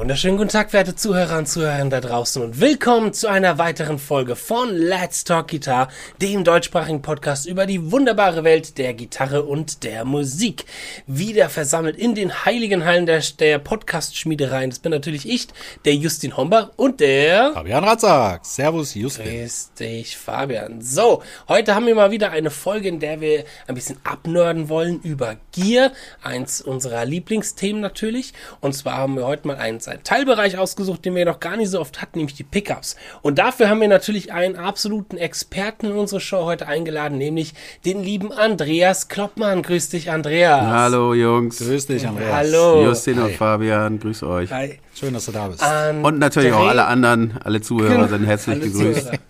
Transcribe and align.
wunderschönen 0.00 0.38
guten 0.38 0.48
Tag, 0.48 0.72
werte 0.72 0.96
Zuhörer 0.96 1.36
und 1.36 1.46
Zuhörerinnen 1.46 1.90
da 1.90 2.00
draußen 2.00 2.40
und 2.40 2.58
willkommen 2.58 3.12
zu 3.12 3.28
einer 3.28 3.58
weiteren 3.58 3.98
Folge 3.98 4.34
von 4.34 4.74
Let's 4.74 5.24
Talk 5.24 5.48
Guitar, 5.48 5.88
dem 6.22 6.42
deutschsprachigen 6.42 7.02
Podcast 7.02 7.44
über 7.44 7.66
die 7.66 7.92
wunderbare 7.92 8.42
Welt 8.42 8.78
der 8.78 8.94
Gitarre 8.94 9.42
und 9.42 9.84
der 9.84 10.06
Musik. 10.06 10.64
Wieder 11.06 11.50
versammelt 11.50 11.98
in 11.98 12.14
den 12.14 12.46
heiligen 12.46 12.86
Hallen 12.86 13.04
der, 13.04 13.20
der 13.38 13.58
Podcast-Schmiedereien. 13.58 14.70
Das 14.70 14.78
bin 14.78 14.90
natürlich 14.90 15.28
ich, 15.28 15.48
der 15.84 15.94
Justin 15.96 16.34
Hombach 16.34 16.70
und 16.76 17.00
der... 17.00 17.52
Fabian 17.52 17.84
Ratzak. 17.84 18.46
Servus, 18.46 18.94
Justin. 18.94 19.26
Grüß 19.26 19.72
dich, 19.78 20.16
Fabian. 20.16 20.80
So, 20.80 21.22
heute 21.46 21.74
haben 21.74 21.84
wir 21.84 21.94
mal 21.94 22.10
wieder 22.10 22.30
eine 22.30 22.48
Folge, 22.48 22.88
in 22.88 23.00
der 23.00 23.20
wir 23.20 23.44
ein 23.66 23.74
bisschen 23.74 23.98
abnörden 24.04 24.70
wollen 24.70 25.02
über 25.02 25.36
Gear, 25.52 25.92
eins 26.22 26.62
unserer 26.62 27.04
Lieblingsthemen 27.04 27.82
natürlich. 27.82 28.32
Und 28.60 28.72
zwar 28.72 28.96
haben 28.96 29.16
wir 29.16 29.26
heute 29.26 29.46
mal 29.46 29.58
einen, 29.58 29.89
einen 29.90 30.04
Teilbereich 30.04 30.58
ausgesucht, 30.58 31.04
den 31.04 31.14
wir 31.14 31.24
noch 31.24 31.40
gar 31.40 31.56
nicht 31.56 31.70
so 31.70 31.80
oft 31.80 32.00
hatten, 32.00 32.18
nämlich 32.18 32.34
die 32.34 32.44
Pickups. 32.44 32.96
Und 33.22 33.38
dafür 33.38 33.68
haben 33.68 33.80
wir 33.80 33.88
natürlich 33.88 34.32
einen 34.32 34.56
absoluten 34.56 35.16
Experten 35.16 35.86
in 35.86 35.92
unsere 35.92 36.20
Show 36.20 36.44
heute 36.44 36.66
eingeladen, 36.66 37.18
nämlich 37.18 37.54
den 37.84 38.02
lieben 38.02 38.32
Andreas 38.32 39.08
Kloppmann. 39.08 39.62
Grüß 39.62 39.90
dich, 39.90 40.10
Andreas. 40.10 40.62
Hallo, 40.62 41.14
Jungs. 41.14 41.58
Grüß 41.58 41.86
dich, 41.86 42.06
Andreas. 42.06 42.32
Hallo. 42.32 42.84
Justin 42.84 43.18
und 43.18 43.32
Fabian, 43.32 43.98
grüß 43.98 44.22
euch. 44.22 44.50
Hi. 44.52 44.78
Schön, 44.94 45.14
dass 45.14 45.26
du 45.26 45.32
da 45.32 45.48
bist. 45.48 45.64
Und 46.02 46.18
natürlich 46.18 46.52
auch 46.52 46.68
alle 46.68 46.84
anderen, 46.84 47.38
alle 47.42 47.60
Zuhörer 47.60 48.08
sind 48.08 48.24
herzlich 48.24 48.56
Alle 48.56 48.70
gegrüßt. 48.70 49.10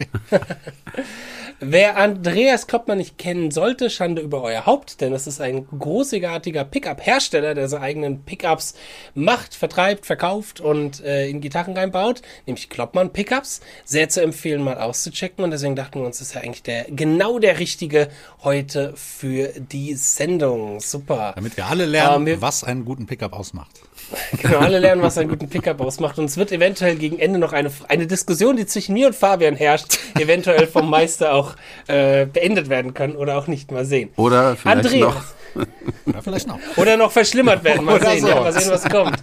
Wer 1.62 1.98
Andreas 1.98 2.66
Kloppmann 2.66 2.96
nicht 2.96 3.18
kennen 3.18 3.50
sollte, 3.50 3.90
Schande 3.90 4.22
über 4.22 4.42
euer 4.42 4.64
Haupt, 4.64 5.02
denn 5.02 5.12
das 5.12 5.26
ist 5.26 5.42
ein 5.42 5.66
großartiger 5.78 6.64
Pickup-Hersteller, 6.64 7.54
der 7.54 7.68
seine 7.68 7.84
eigenen 7.84 8.22
Pickups 8.24 8.74
macht, 9.14 9.54
vertreibt, 9.54 10.06
verkauft 10.06 10.60
und 10.60 11.04
äh, 11.04 11.28
in 11.28 11.42
Gitarren 11.42 11.76
reinbaut, 11.76 12.22
nämlich 12.46 12.70
Kloppmann 12.70 13.12
Pickups. 13.12 13.60
Sehr 13.84 14.08
zu 14.08 14.22
empfehlen, 14.22 14.62
mal 14.62 14.78
auszuchecken 14.78 15.44
und 15.44 15.50
deswegen 15.50 15.76
dachten 15.76 16.00
wir 16.00 16.06
uns, 16.06 16.18
das 16.18 16.28
ist 16.28 16.34
ja 16.34 16.40
eigentlich 16.40 16.62
der 16.62 16.84
genau 16.84 17.38
der 17.38 17.58
richtige 17.58 18.08
heute 18.42 18.94
für 18.96 19.48
die 19.58 19.94
Sendung. 19.96 20.80
Super. 20.80 21.32
Damit 21.34 21.58
wir 21.58 21.66
alle 21.66 21.84
lernen, 21.84 22.22
Ähm, 22.22 22.26
wir- 22.26 22.40
was 22.42 22.64
einen 22.64 22.86
guten 22.86 23.06
Pickup 23.06 23.34
ausmacht. 23.34 23.82
Genau, 24.42 24.58
alle 24.58 24.78
lernen, 24.78 25.02
was 25.02 25.18
einen 25.18 25.28
guten 25.28 25.48
Pickup 25.48 25.80
ausmacht. 25.80 26.18
Und 26.18 26.26
es 26.26 26.36
wird 26.36 26.52
eventuell 26.52 26.96
gegen 26.96 27.18
Ende 27.18 27.38
noch 27.38 27.52
eine, 27.52 27.70
eine 27.88 28.06
Diskussion, 28.06 28.56
die 28.56 28.66
zwischen 28.66 28.94
mir 28.94 29.08
und 29.08 29.14
Fabian 29.14 29.56
herrscht, 29.56 29.98
eventuell 30.18 30.66
vom 30.66 30.88
Meister 30.88 31.34
auch 31.34 31.54
äh, 31.86 32.26
beendet 32.26 32.68
werden 32.68 32.94
können 32.94 33.16
oder 33.16 33.36
auch 33.38 33.46
nicht. 33.46 33.70
Mal 33.70 33.84
sehen. 33.84 34.10
Oder 34.16 34.56
vielleicht 34.56 34.86
Andreas. 34.86 35.14
noch, 35.54 35.64
Oder 36.06 36.22
vielleicht 36.22 36.48
noch. 36.48 36.58
Oder 36.76 36.96
noch 36.96 37.12
verschlimmert 37.12 37.62
werden. 37.64 37.84
Mal 37.84 37.96
Oder 37.96 38.10
sehen, 38.10 38.20
so. 38.22 38.28
ja, 38.28 38.40
mal 38.40 38.52
sehen, 38.52 38.70
was 38.70 38.88
kommt. 38.88 39.18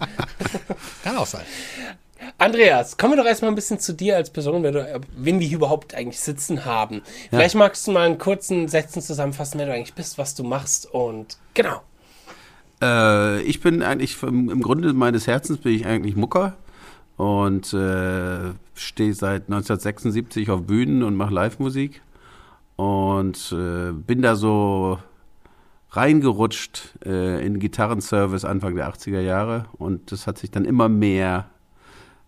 Kann 1.03 1.17
auch 1.17 1.25
sein. 1.25 1.43
Andreas, 2.37 2.97
kommen 2.97 3.13
wir 3.13 3.17
doch 3.23 3.27
erstmal 3.27 3.51
ein 3.51 3.55
bisschen 3.55 3.79
zu 3.79 3.93
dir 3.93 4.15
als 4.15 4.29
Person, 4.29 4.61
wer 4.61 4.71
du, 4.71 5.01
wen 5.15 5.39
wir 5.39 5.47
hier 5.47 5.57
überhaupt 5.57 5.95
eigentlich 5.95 6.19
sitzen 6.19 6.65
haben. 6.65 7.01
Vielleicht 7.29 7.55
magst 7.55 7.87
du 7.87 7.91
mal 7.91 8.05
in 8.05 8.17
kurzen 8.17 8.67
Sätzen 8.67 9.01
zusammenfassen, 9.01 9.59
wer 9.59 9.65
du 9.65 9.73
eigentlich 9.73 9.95
bist, 9.95 10.17
was 10.17 10.35
du 10.35 10.43
machst 10.43 10.91
und 10.93 11.37
genau. 11.53 11.81
Äh, 12.81 13.41
ich 13.41 13.61
bin 13.61 13.81
eigentlich, 13.81 14.21
im, 14.23 14.61
Grunde 14.61 14.93
meines 14.93 15.27
Herzens 15.27 15.59
bin 15.59 15.73
ich 15.73 15.85
eigentlich 15.85 16.15
Mucker 16.15 16.57
und 17.17 17.73
äh, 17.73 18.53
stehe 18.75 19.13
seit 19.13 19.43
1976 19.43 20.49
auf 20.49 20.63
Bühnen 20.63 21.03
und 21.03 21.15
mache 21.15 21.33
Live-Musik 21.33 22.01
und 22.75 23.51
äh, 23.51 23.91
bin 23.91 24.21
da 24.21 24.35
so 24.35 24.99
reingerutscht 25.91 26.93
äh, 27.05 27.45
in 27.45 27.59
Gitarrenservice 27.59 28.45
Anfang 28.45 28.75
der 28.75 28.91
80er 28.93 29.21
Jahre 29.21 29.65
und 29.73 30.11
das 30.11 30.27
hat 30.27 30.37
sich 30.37 30.51
dann 30.51 30.65
immer 30.65 30.89
mehr 30.89 31.49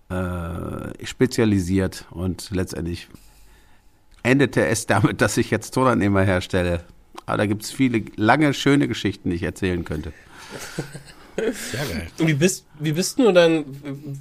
äh, 0.10 1.06
spezialisiert 1.06 2.06
und 2.10 2.50
letztendlich 2.52 3.08
endete 4.24 4.66
es 4.66 4.88
damit, 4.88 5.22
dass 5.22 5.38
ich 5.38 5.52
jetzt 5.52 5.72
Tonannehmer 5.72 6.24
herstelle. 6.24 6.84
Aber 7.26 7.38
da 7.38 7.46
gibt 7.46 7.64
es 7.64 7.72
viele 7.72 8.04
lange, 8.16 8.54
schöne 8.54 8.88
Geschichten, 8.88 9.30
die 9.30 9.36
ich 9.36 9.44
erzählen 9.44 9.86
könnte. 9.86 10.14
Sehr 11.54 11.86
geil. 11.86 12.08
Und 12.20 12.28
Wie 12.28 12.34
bist, 12.34 12.66
wie 12.80 12.92
bist 12.92 13.20
du 13.20 13.32
dann 13.32 13.66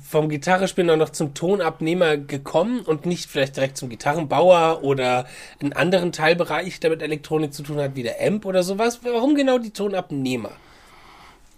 vom 0.09 0.29
Gitarrespielen 0.29 0.89
dann 0.89 0.99
noch 0.99 1.11
zum 1.11 1.35
Tonabnehmer 1.35 2.17
gekommen 2.17 2.81
und 2.81 3.07
nicht 3.07 3.29
vielleicht 3.29 3.57
direkt 3.57 3.77
zum 3.77 3.89
Gitarrenbauer 3.89 4.83
oder 4.83 5.27
einen 5.61 5.73
anderen 5.73 6.13
Teilbereich, 6.13 6.81
der 6.81 6.91
mit 6.91 7.03
Elektronik 7.03 7.53
zu 7.53 7.63
tun 7.63 7.79
hat, 7.79 7.97
wie 7.97 8.03
der 8.03 8.17
Amp 8.25 8.45
oder 8.45 8.63
sowas? 8.63 9.01
Warum 9.03 9.35
genau 9.35 9.59
die 9.59 9.71
Tonabnehmer? 9.71 10.53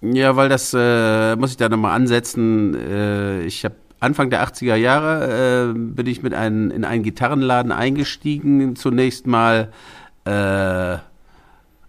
Ja, 0.02 0.34
weil 0.36 0.48
das 0.48 0.74
äh, 0.74 1.36
muss 1.36 1.50
ich 1.50 1.56
da 1.58 1.68
nochmal 1.68 1.94
ansetzen. 1.94 2.74
Äh, 2.74 3.42
ich 3.42 3.64
habe 3.64 3.74
Anfang 4.00 4.30
der 4.30 4.42
80er 4.46 4.76
Jahre 4.76 5.74
äh, 5.74 5.78
bin 5.78 6.06
ich 6.06 6.22
mit 6.22 6.32
einem, 6.32 6.70
in 6.70 6.84
einen 6.84 7.02
Gitarrenladen 7.02 7.70
eingestiegen. 7.70 8.76
Zunächst 8.76 9.26
mal 9.26 9.72
äh, 10.24 10.30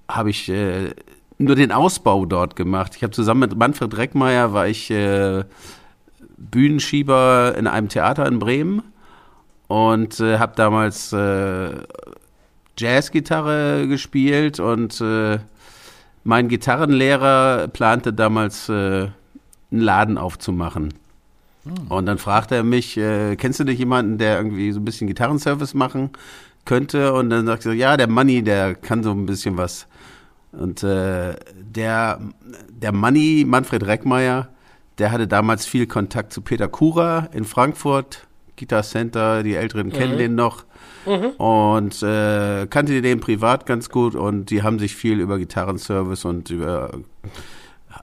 habe 0.09 0.29
ich 0.29 0.49
äh, 0.49 0.93
nur 1.41 1.55
den 1.55 1.71
Ausbau 1.71 2.25
dort 2.25 2.55
gemacht. 2.55 2.95
Ich 2.95 3.03
habe 3.03 3.11
zusammen 3.11 3.41
mit 3.41 3.57
Manfred 3.57 3.95
Reckmeier 3.97 4.53
war 4.53 4.67
ich 4.67 4.89
äh, 4.91 5.43
Bühnenschieber 6.37 7.55
in 7.57 7.67
einem 7.67 7.89
Theater 7.89 8.25
in 8.27 8.39
Bremen 8.39 8.83
und 9.67 10.19
äh, 10.19 10.39
habe 10.39 10.53
damals 10.55 11.13
äh, 11.13 11.71
Jazzgitarre 12.77 13.87
gespielt 13.87 14.59
und 14.59 14.99
äh, 15.01 15.39
mein 16.23 16.47
Gitarrenlehrer 16.47 17.67
plante 17.67 18.13
damals 18.13 18.69
äh, 18.69 18.73
einen 18.73 19.11
Laden 19.71 20.17
aufzumachen. 20.17 20.93
Und 21.89 22.07
dann 22.07 22.17
fragte 22.17 22.55
er 22.55 22.63
mich, 22.63 22.97
äh, 22.97 23.35
kennst 23.35 23.59
du 23.59 23.63
nicht 23.63 23.77
jemanden, 23.77 24.17
der 24.17 24.37
irgendwie 24.37 24.71
so 24.71 24.79
ein 24.79 24.85
bisschen 24.85 25.07
Gitarrenservice 25.07 25.75
machen 25.75 26.09
könnte? 26.65 27.13
Und 27.13 27.29
dann 27.29 27.45
sagte 27.45 27.69
ich 27.69 27.75
so, 27.75 27.79
ja, 27.79 27.97
der 27.97 28.07
Manni, 28.07 28.41
der 28.41 28.73
kann 28.75 29.03
so 29.03 29.11
ein 29.11 29.25
bisschen 29.27 29.57
was. 29.57 29.87
Und 30.51 30.83
äh, 30.83 31.35
der, 31.53 32.19
der 32.69 32.91
Manni, 32.91 33.45
Manfred 33.47 33.85
Reckmeier, 33.85 34.49
der 34.97 35.11
hatte 35.11 35.27
damals 35.27 35.65
viel 35.65 35.87
Kontakt 35.87 36.33
zu 36.33 36.41
Peter 36.41 36.67
Kura 36.67 37.29
in 37.33 37.45
Frankfurt, 37.45 38.27
Guitar 38.57 38.83
Center, 38.83 39.43
die 39.43 39.55
Älteren 39.55 39.91
kennen 39.91 40.17
den 40.17 40.35
noch. 40.35 40.65
Und 41.37 42.03
äh, 42.03 42.67
kannte 42.67 43.01
den 43.01 43.19
privat 43.21 43.65
ganz 43.65 43.89
gut 43.89 44.13
und 44.13 44.51
die 44.51 44.61
haben 44.61 44.77
sich 44.77 44.95
viel 44.95 45.19
über 45.19 45.39
Gitarrenservice 45.39 46.25
und 46.25 46.49
über 46.51 46.91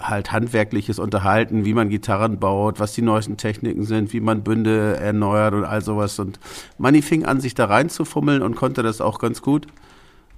halt 0.00 0.32
handwerkliches 0.32 0.98
unterhalten, 0.98 1.64
wie 1.64 1.74
man 1.74 1.88
Gitarren 1.88 2.38
baut, 2.38 2.80
was 2.80 2.92
die 2.92 3.02
neuesten 3.02 3.36
Techniken 3.36 3.84
sind, 3.84 4.12
wie 4.12 4.20
man 4.20 4.42
Bünde 4.42 4.96
erneuert 4.96 5.54
und 5.54 5.64
all 5.64 5.82
sowas. 5.82 6.18
Und 6.18 6.40
Manni 6.76 7.02
fing 7.02 7.24
an, 7.24 7.40
sich 7.40 7.54
da 7.54 7.66
reinzufummeln 7.66 8.42
und 8.42 8.56
konnte 8.56 8.82
das 8.82 9.00
auch 9.00 9.18
ganz 9.18 9.42
gut. 9.42 9.66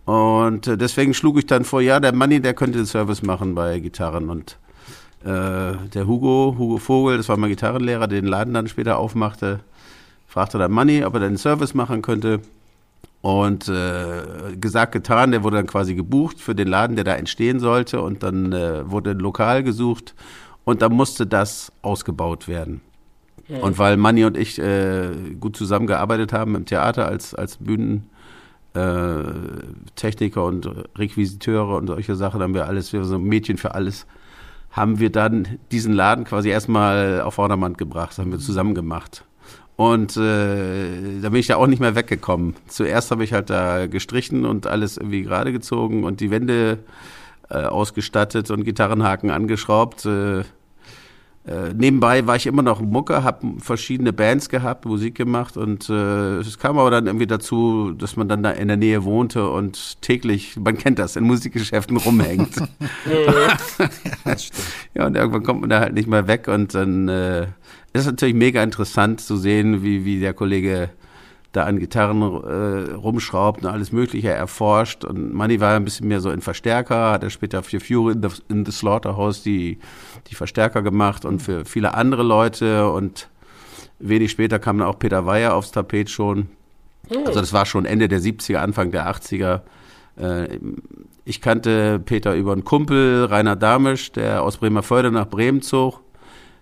Und 0.05 0.67
äh, 0.67 0.77
deswegen 0.77 1.15
schlug 1.15 1.39
ich 1.39 1.47
dann 1.47 1.65
vor, 1.65 1.81
ja, 1.81 2.01
der 2.01 2.15
Manni, 2.15 2.41
der 2.41 2.55
könnte 2.55 2.79
den 2.79 2.87
Service 2.87 3.23
machen 3.23 3.55
bei 3.55 3.79
Gitarren. 3.79 4.31
Und 4.31 4.59
äh, 5.23 5.77
der 5.95 6.07
Hugo, 6.07 6.55
Hugo 6.59 6.79
Vogel, 6.79 7.17
das 7.17 7.29
war 7.29 7.37
mein 7.37 7.51
Gitarrenlehrer, 7.51 8.09
der 8.09 8.21
den 8.21 8.29
Laden 8.29 8.55
dann 8.55 8.69
später 8.69 8.99
aufmachte, 8.99 9.61
fragte 10.27 10.59
dann 10.59 10.73
Manni, 10.73 11.05
ob 11.05 11.15
er 11.15 11.21
den 11.21 11.37
Service 11.37 11.75
machen 11.75 12.03
könnte. 12.03 12.41
Und 13.23 13.69
äh, 13.69 14.57
gesagt, 14.59 14.93
getan, 14.93 15.31
der 15.31 15.43
wurde 15.45 15.57
dann 15.57 15.67
quasi 15.67 15.95
gebucht 15.95 16.41
für 16.41 16.55
den 16.55 16.69
Laden, 16.69 16.97
der 16.97 17.05
da 17.05 17.15
entstehen 17.15 17.61
sollte. 17.61 18.01
Und 18.01 18.23
dann 18.23 18.53
äh, 18.53 18.91
wurde 18.91 19.11
ein 19.11 19.19
Lokal 19.19 19.63
gesucht 19.63 20.15
und 20.65 20.81
dann 20.81 20.95
musste 20.95 21.27
das 21.27 21.71
ausgebaut 21.83 22.49
werden. 22.49 22.81
Und 23.61 23.79
weil 23.79 23.97
Manni 23.97 24.25
und 24.25 24.37
ich 24.37 24.59
äh, 24.61 25.11
gut 25.41 25.57
zusammengearbeitet 25.57 26.33
haben 26.33 26.55
im 26.55 26.67
Theater 26.67 27.09
als, 27.09 27.35
als 27.35 27.57
Bühnen, 27.57 28.09
äh, 28.75 29.23
Techniker 29.97 30.45
und 30.45 30.69
Requisiteure 30.97 31.77
und 31.77 31.89
solche 31.89 32.15
Sachen, 32.17 32.43
haben 32.43 32.55
wir 32.55 32.67
alles, 32.67 32.93
wir 32.93 33.05
so 33.05 33.19
Mädchen 33.19 33.57
für 33.57 33.75
alles, 33.75 34.07
haben 34.71 35.01
wir 35.01 35.11
dann 35.11 35.59
diesen 35.73 35.93
Laden 35.93 36.25
quasi 36.25 36.49
erstmal 36.49 37.21
auf 37.23 37.35
Vordermann 37.35 37.75
gebracht, 37.75 38.19
haben 38.19 38.31
wir 38.31 38.39
zusammen 38.39 38.75
gemacht. 38.75 39.25
Und 39.77 40.17
äh, 40.19 41.21
da 41.23 41.31
bin 41.31 41.41
ich 41.41 41.49
ja 41.49 41.57
auch 41.57 41.67
nicht 41.67 41.81
mehr 41.81 41.95
weggekommen. 41.95 42.55
Zuerst 42.69 43.11
habe 43.11 43.25
ich 43.25 43.33
halt 43.33 43.49
da 43.49 43.87
gestrichen 43.87 44.45
und 44.45 44.67
alles 44.67 44.99
irgendwie 44.99 45.23
gerade 45.23 45.53
gezogen 45.53 46.05
und 46.05 46.21
die 46.21 46.31
Wände 46.31 46.81
äh, 47.49 47.65
ausgestattet 47.65 48.51
und 48.51 48.65
Gitarrenhaken 48.65 49.31
angeschraubt. 49.31 50.05
Äh, 50.05 50.45
äh, 51.47 51.73
nebenbei 51.75 52.27
war 52.27 52.37
ich 52.37 52.47
immer 52.47 52.63
noch 52.63 52.83
Mucke, 52.83 53.23
habe 53.23 53.55
verschiedene 53.59 54.13
Bands 54.13 54.51
gehabt, 54.51 54.85
Musik 54.85 55.15
gemacht 55.15 55.57
und 55.57 55.89
äh, 55.89 56.39
es 56.39 56.59
kam 56.59 56.79
aber 56.79 56.91
dann 56.91 57.07
irgendwie 57.07 57.27
dazu, 57.27 57.93
dass 57.93 58.17
man 58.17 58.29
dann 58.29 58.43
da 58.43 58.51
in 58.51 58.69
der 58.69 58.77
Nähe 58.77 59.05
wohnte 59.05 59.49
und 59.49 60.03
täglich, 60.03 60.57
man 60.57 60.77
kennt 60.77 60.99
das, 60.99 61.17
in 61.17 61.25
Musikgeschäften 61.25 61.97
rumhängt. 61.97 62.57
Ja, 64.95 65.07
und 65.07 65.17
irgendwann 65.17 65.43
kommt 65.43 65.61
man 65.63 65.71
da 65.71 65.81
halt 65.81 65.95
nicht 65.95 66.09
mehr 66.09 66.27
weg 66.27 66.47
und 66.47 66.75
dann 66.75 67.09
äh, 67.09 67.43
ist 67.93 68.03
es 68.03 68.07
natürlich 68.07 68.35
mega 68.35 68.63
interessant 68.63 69.21
zu 69.21 69.37
sehen, 69.37 69.83
wie, 69.83 70.05
wie 70.05 70.21
der 70.21 70.35
Kollege 70.35 70.91
da 71.53 71.65
an 71.65 71.79
Gitarren 71.79 72.23
äh, 72.23 72.93
rumschraubt 72.93 73.63
und 73.63 73.69
alles 73.69 73.91
Mögliche 73.93 74.31
erforscht. 74.31 75.05
Und 75.05 75.35
Manny 75.35 75.61
war 75.61 75.75
ein 75.75 75.85
bisschen 75.85 76.07
mehr 76.09 76.21
so 76.21 76.29
ein 76.29 76.41
Verstärker, 76.41 77.11
hat 77.13 77.25
er 77.25 77.31
später 77.31 77.63
für 77.63 77.81
Fury 77.81 78.13
in 78.13 78.23
the, 78.23 78.29
in 78.49 78.65
the 78.65 78.73
Slaughterhouse 78.73 79.43
die, 79.43 79.79
die 80.29 80.35
Verstärker 80.35 80.83
gemacht 80.83 81.25
und 81.25 81.41
für 81.41 81.65
viele 81.65 81.95
andere 81.95 82.23
Leute. 82.23 82.89
Und 82.91 83.29
wenig 83.99 84.31
später 84.31 84.59
kam 84.59 84.79
dann 84.79 84.87
auch 84.87 84.99
Peter 84.99 85.27
Weyer 85.27 85.55
aufs 85.55 85.73
Tapet 85.73 86.09
schon. 86.09 86.49
Also 87.27 87.41
das 87.41 87.53
war 87.53 87.67
schon 87.67 87.85
Ende 87.85 88.07
der 88.07 88.21
70er, 88.21 88.57
Anfang 88.57 88.93
der 88.93 89.11
80er. 89.11 89.63
Äh, 90.17 90.59
ich 91.25 91.41
kannte 91.41 91.99
Peter 91.99 92.35
über 92.35 92.53
einen 92.53 92.65
Kumpel, 92.65 93.25
Rainer 93.25 93.57
Damisch, 93.57 94.13
der 94.13 94.43
aus 94.43 94.59
Bremerförde 94.59 95.11
nach 95.11 95.29
Bremen 95.29 95.63
zog. 95.63 96.01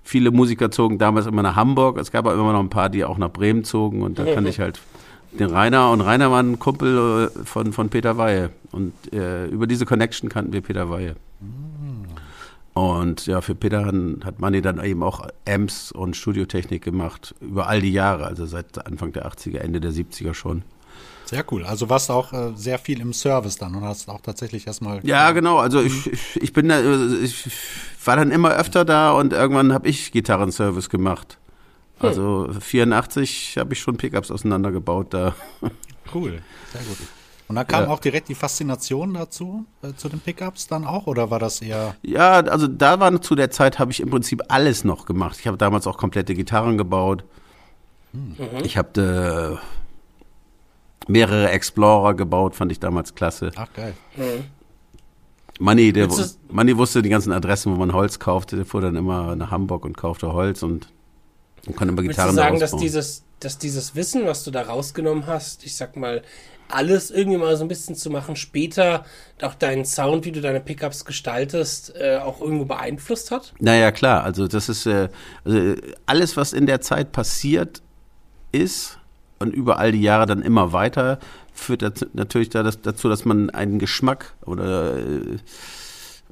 Viele 0.08 0.30
Musiker 0.30 0.70
zogen 0.70 0.96
damals 0.96 1.26
immer 1.26 1.42
nach 1.42 1.54
Hamburg. 1.54 1.98
Es 1.98 2.10
gab 2.10 2.24
aber 2.26 2.32
immer 2.40 2.54
noch 2.54 2.60
ein 2.60 2.70
paar, 2.70 2.88
die 2.88 3.04
auch 3.04 3.18
nach 3.18 3.30
Bremen 3.30 3.62
zogen. 3.64 4.00
Und 4.00 4.18
da 4.18 4.24
kannte 4.34 4.48
ich 4.48 4.58
halt 4.58 4.80
den 5.38 5.50
Rainer. 5.50 5.90
Und 5.90 6.00
Rainer 6.00 6.30
war 6.30 6.42
ein 6.42 6.58
Kumpel 6.58 7.28
äh, 7.36 7.44
von, 7.44 7.74
von 7.74 7.90
Peter 7.90 8.16
Weihe. 8.16 8.48
Und 8.72 8.94
äh, 9.12 9.44
über 9.48 9.66
diese 9.66 9.84
Connection 9.84 10.30
kannten 10.30 10.54
wir 10.54 10.62
Peter 10.62 10.88
Weihe. 10.88 11.14
Und 12.72 13.26
ja, 13.26 13.40
für 13.42 13.54
Peter 13.54 13.84
hat- 13.84 13.94
hat 14.24 14.40
Manni 14.40 14.62
dann 14.62 14.82
eben 14.82 15.02
auch 15.02 15.26
Amps 15.46 15.92
und 15.92 16.16
Studiotechnik 16.16 16.82
gemacht. 16.82 17.34
Über 17.42 17.68
all 17.68 17.80
die 17.82 17.92
Jahre, 17.92 18.24
also 18.26 18.46
seit 18.46 18.86
Anfang 18.86 19.12
der 19.12 19.26
80er, 19.30 19.58
Ende 19.58 19.80
der 19.80 19.90
70er 19.92 20.32
schon. 20.32 20.62
Sehr 21.28 21.44
cool. 21.52 21.64
Also 21.66 21.90
warst 21.90 22.08
du 22.08 22.14
auch 22.14 22.32
äh, 22.32 22.52
sehr 22.54 22.78
viel 22.78 23.00
im 23.00 23.12
Service 23.12 23.58
dann 23.58 23.74
und 23.74 23.84
hast 23.84 24.08
auch 24.08 24.22
tatsächlich 24.22 24.66
erstmal. 24.66 25.04
Ja, 25.06 25.30
genau. 25.32 25.58
Also 25.58 25.82
ich, 25.82 26.10
ich, 26.36 26.52
bin 26.54 26.70
da, 26.70 26.80
äh, 26.80 27.16
ich 27.22 27.50
war 28.02 28.16
dann 28.16 28.30
immer 28.30 28.52
öfter 28.56 28.86
da 28.86 29.12
und 29.12 29.34
irgendwann 29.34 29.74
habe 29.74 29.86
ich 29.88 30.10
Gitarrenservice 30.10 30.88
gemacht. 30.88 31.36
Also 32.00 32.48
84 32.60 33.58
habe 33.58 33.74
ich 33.74 33.80
schon 33.80 33.96
Pickups 33.98 34.30
auseinandergebaut 34.30 35.12
da. 35.12 35.34
Cool. 36.14 36.40
Sehr 36.72 36.80
gut. 36.84 36.96
Und 37.48 37.56
dann 37.56 37.66
kam 37.66 37.82
Ja. 37.84 37.88
auch 37.90 38.00
direkt 38.00 38.30
die 38.30 38.34
Faszination 38.34 39.12
dazu, 39.12 39.66
äh, 39.82 39.92
zu 39.94 40.08
den 40.08 40.20
Pickups 40.20 40.68
dann 40.68 40.86
auch, 40.86 41.06
oder 41.06 41.30
war 41.30 41.38
das 41.38 41.60
eher. 41.60 41.96
Ja, 42.00 42.40
also 42.40 42.66
da 42.66 42.98
war 42.98 43.20
zu 43.20 43.34
der 43.34 43.50
Zeit 43.50 43.78
habe 43.78 43.90
ich 43.92 44.00
im 44.00 44.08
Prinzip 44.08 44.42
alles 44.48 44.84
noch 44.84 45.04
gemacht. 45.04 45.36
Ich 45.38 45.46
habe 45.46 45.58
damals 45.58 45.86
auch 45.86 45.98
komplette 45.98 46.34
Gitarren 46.34 46.78
gebaut. 46.78 47.24
Ich 48.62 48.78
habe 48.78 49.58
äh, 49.60 49.77
mehrere 51.08 51.50
Explorer 51.50 52.14
gebaut, 52.14 52.54
fand 52.54 52.70
ich 52.70 52.80
damals 52.80 53.14
klasse. 53.14 53.50
Ach, 53.56 53.68
geil. 53.74 53.94
Manni, 55.58 55.92
der, 55.92 56.08
Willst 56.08 56.38
Manni 56.52 56.76
wusste 56.76 57.02
die 57.02 57.08
ganzen 57.08 57.32
Adressen, 57.32 57.72
wo 57.72 57.76
man 57.76 57.92
Holz 57.92 58.18
kaufte. 58.18 58.56
Der 58.56 58.64
fuhr 58.64 58.80
dann 58.80 58.96
immer 58.96 59.34
nach 59.34 59.50
Hamburg 59.50 59.84
und 59.84 59.96
kaufte 59.96 60.32
Holz 60.32 60.62
und, 60.62 60.88
und 61.66 61.76
konnte 61.76 61.92
immer 61.92 62.02
Willst 62.02 62.10
Gitarren 62.10 62.36
du 62.36 62.42
sagen, 62.42 62.60
dass 62.60 62.76
dieses, 62.76 63.24
dass 63.40 63.58
dieses 63.58 63.96
Wissen, 63.96 64.26
was 64.26 64.44
du 64.44 64.50
da 64.50 64.62
rausgenommen 64.62 65.26
hast, 65.26 65.64
ich 65.64 65.76
sag 65.76 65.96
mal, 65.96 66.22
alles 66.70 67.10
irgendwie 67.10 67.38
mal 67.38 67.56
so 67.56 67.64
ein 67.64 67.68
bisschen 67.68 67.96
zu 67.96 68.10
machen, 68.10 68.36
später 68.36 69.04
auch 69.42 69.54
deinen 69.54 69.84
Sound, 69.84 70.26
wie 70.26 70.32
du 70.32 70.40
deine 70.40 70.60
Pickups 70.60 71.04
gestaltest, 71.04 71.94
äh, 71.96 72.18
auch 72.18 72.40
irgendwo 72.40 72.66
beeinflusst 72.66 73.30
hat? 73.30 73.54
Naja, 73.58 73.90
klar. 73.90 74.22
Also 74.22 74.46
das 74.46 74.68
ist 74.68 74.86
äh, 74.86 75.08
also 75.44 75.58
äh, 75.58 75.76
alles, 76.06 76.36
was 76.36 76.52
in 76.52 76.66
der 76.66 76.80
Zeit 76.80 77.12
passiert 77.12 77.82
ist 78.52 78.98
und 79.38 79.54
über 79.54 79.78
all 79.78 79.92
die 79.92 80.02
Jahre 80.02 80.26
dann 80.26 80.42
immer 80.42 80.72
weiter, 80.72 81.18
führt 81.52 81.82
dazu, 81.82 82.06
natürlich 82.12 82.50
da 82.50 82.62
das, 82.62 82.80
dazu, 82.80 83.08
dass 83.08 83.24
man 83.24 83.50
einen 83.50 83.78
Geschmack 83.78 84.34
oder 84.44 84.96
äh, 84.98 85.38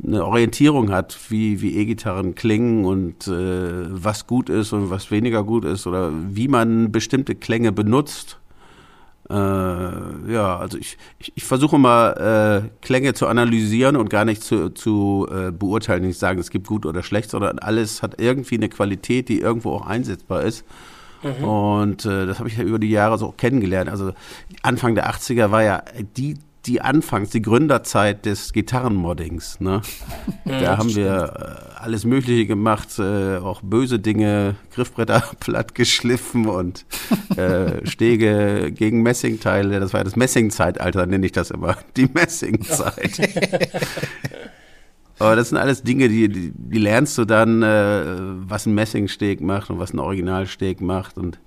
eine 0.05 0.25
Orientierung 0.25 0.91
hat, 0.91 1.19
wie, 1.29 1.61
wie 1.62 1.76
E-Gitarren 1.76 2.35
klingen 2.35 2.85
und 2.85 3.26
äh, 3.29 3.87
was 3.88 4.26
gut 4.26 4.50
ist 4.50 4.73
und 4.73 4.91
was 4.91 5.11
weniger 5.11 5.43
gut 5.43 5.64
ist 5.64 5.87
oder 5.87 6.12
wie 6.12 6.49
man 6.49 6.93
bestimmte 6.93 7.35
Klänge 7.35 7.73
benutzt. 7.73 8.38
Äh, 9.29 9.35
ja, 9.35 10.59
also 10.59 10.79
ich, 10.79 10.99
ich, 11.19 11.32
ich 11.35 11.44
versuche 11.44 11.79
mal 11.79 12.62
äh, 12.62 12.69
Klänge 12.85 13.14
zu 13.14 13.26
analysieren 13.26 13.97
und 13.97 14.11
gar 14.11 14.25
nicht 14.25 14.43
zu, 14.43 14.70
zu 14.70 15.26
äh, 15.32 15.50
beurteilen, 15.50 16.02
nicht 16.02 16.19
sagen, 16.19 16.38
es 16.38 16.50
gibt 16.50 16.67
gut 16.69 16.87
oder 16.87 17.02
schlecht, 17.02 17.31
sondern 17.31 17.59
alles 17.59 18.02
hat 18.02 18.20
irgendwie 18.20 18.56
eine 18.56 18.69
Qualität, 18.69 19.29
die 19.29 19.41
irgendwo 19.41 19.73
auch 19.73 19.87
einsetzbar 19.87 20.43
ist. 20.43 20.64
Und 21.23 22.05
äh, 22.05 22.27
das 22.27 22.39
habe 22.39 22.49
ich 22.49 22.57
ja 22.57 22.65
über 22.65 22.79
die 22.79 22.91
Jahre 22.91 23.19
so 23.19 23.29
auch 23.29 23.37
kennengelernt. 23.37 23.91
Also 23.91 24.13
Anfang 24.63 24.95
der 24.95 25.11
80er 25.11 25.51
war 25.51 25.63
ja 25.63 25.83
die, 26.17 26.39
die 26.67 26.81
Anfangs, 26.81 27.31
die 27.31 27.43
Gründerzeit 27.43 28.27
des 28.27 28.53
Gitarrenmoddings. 28.53 29.61
Ne? 29.61 29.83
Da 30.45 30.79
haben 30.79 30.95
wir 30.95 31.69
äh, 31.77 31.81
alles 31.81 32.05
Mögliche 32.05 32.47
gemacht, 32.47 32.99
äh, 32.99 33.39
auch 33.39 33.63
böse 33.63 33.99
Dinge, 33.99 34.55
Griffbretter 34.73 35.23
platt 35.41 35.75
geschliffen 35.75 36.47
und 36.47 36.87
äh, 37.37 37.85
Stege 37.87 38.71
gegen 38.73 39.03
Messingteile. 39.03 39.81
Das 39.81 39.93
war 39.93 40.01
ja 40.01 40.05
das 40.05 40.17
Messingzeitalter, 40.17 41.07
nenne 41.07 41.27
ich 41.27 41.33
das 41.33 41.51
immer. 41.51 41.77
Die 41.97 42.07
Messingzeit. 42.15 43.21
Aber 45.19 45.35
das 45.37 45.49
sind 45.49 45.59
alles 45.59 45.83
Dinge, 45.83 46.09
die, 46.09 46.29
die, 46.29 46.53
die 46.55 46.79
lernst 46.79 47.17
du 47.17 47.25
dann, 47.25 47.63
äh, 47.63 48.05
was 48.49 48.67
ein 48.67 48.75
Messingsteg 48.75 49.41
macht 49.41 49.71
und 49.71 49.79
was 49.79 49.95
ein 49.95 49.99
Originalsteg 49.99 50.81
macht. 50.81 51.17
Und 51.17 51.39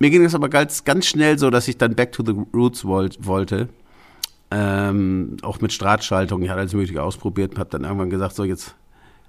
mir 0.00 0.10
ging 0.10 0.24
es 0.24 0.34
aber 0.34 0.48
ganz, 0.48 0.84
ganz 0.84 1.06
schnell 1.06 1.38
so, 1.38 1.50
dass 1.50 1.68
ich 1.68 1.78
dann 1.78 1.94
back 1.94 2.12
to 2.12 2.24
the 2.24 2.34
roots 2.54 2.84
wollt, 2.84 3.24
wollte. 3.26 3.68
Ähm, 4.50 5.36
auch 5.42 5.60
mit 5.60 5.72
Strahtschaltung. 5.72 6.42
Ich 6.42 6.48
hatte 6.48 6.60
alles 6.60 6.72
Mögliche 6.72 7.02
ausprobiert 7.02 7.52
und 7.52 7.58
habe 7.58 7.70
dann 7.70 7.84
irgendwann 7.84 8.10
gesagt, 8.10 8.34
so 8.34 8.44
jetzt 8.44 8.74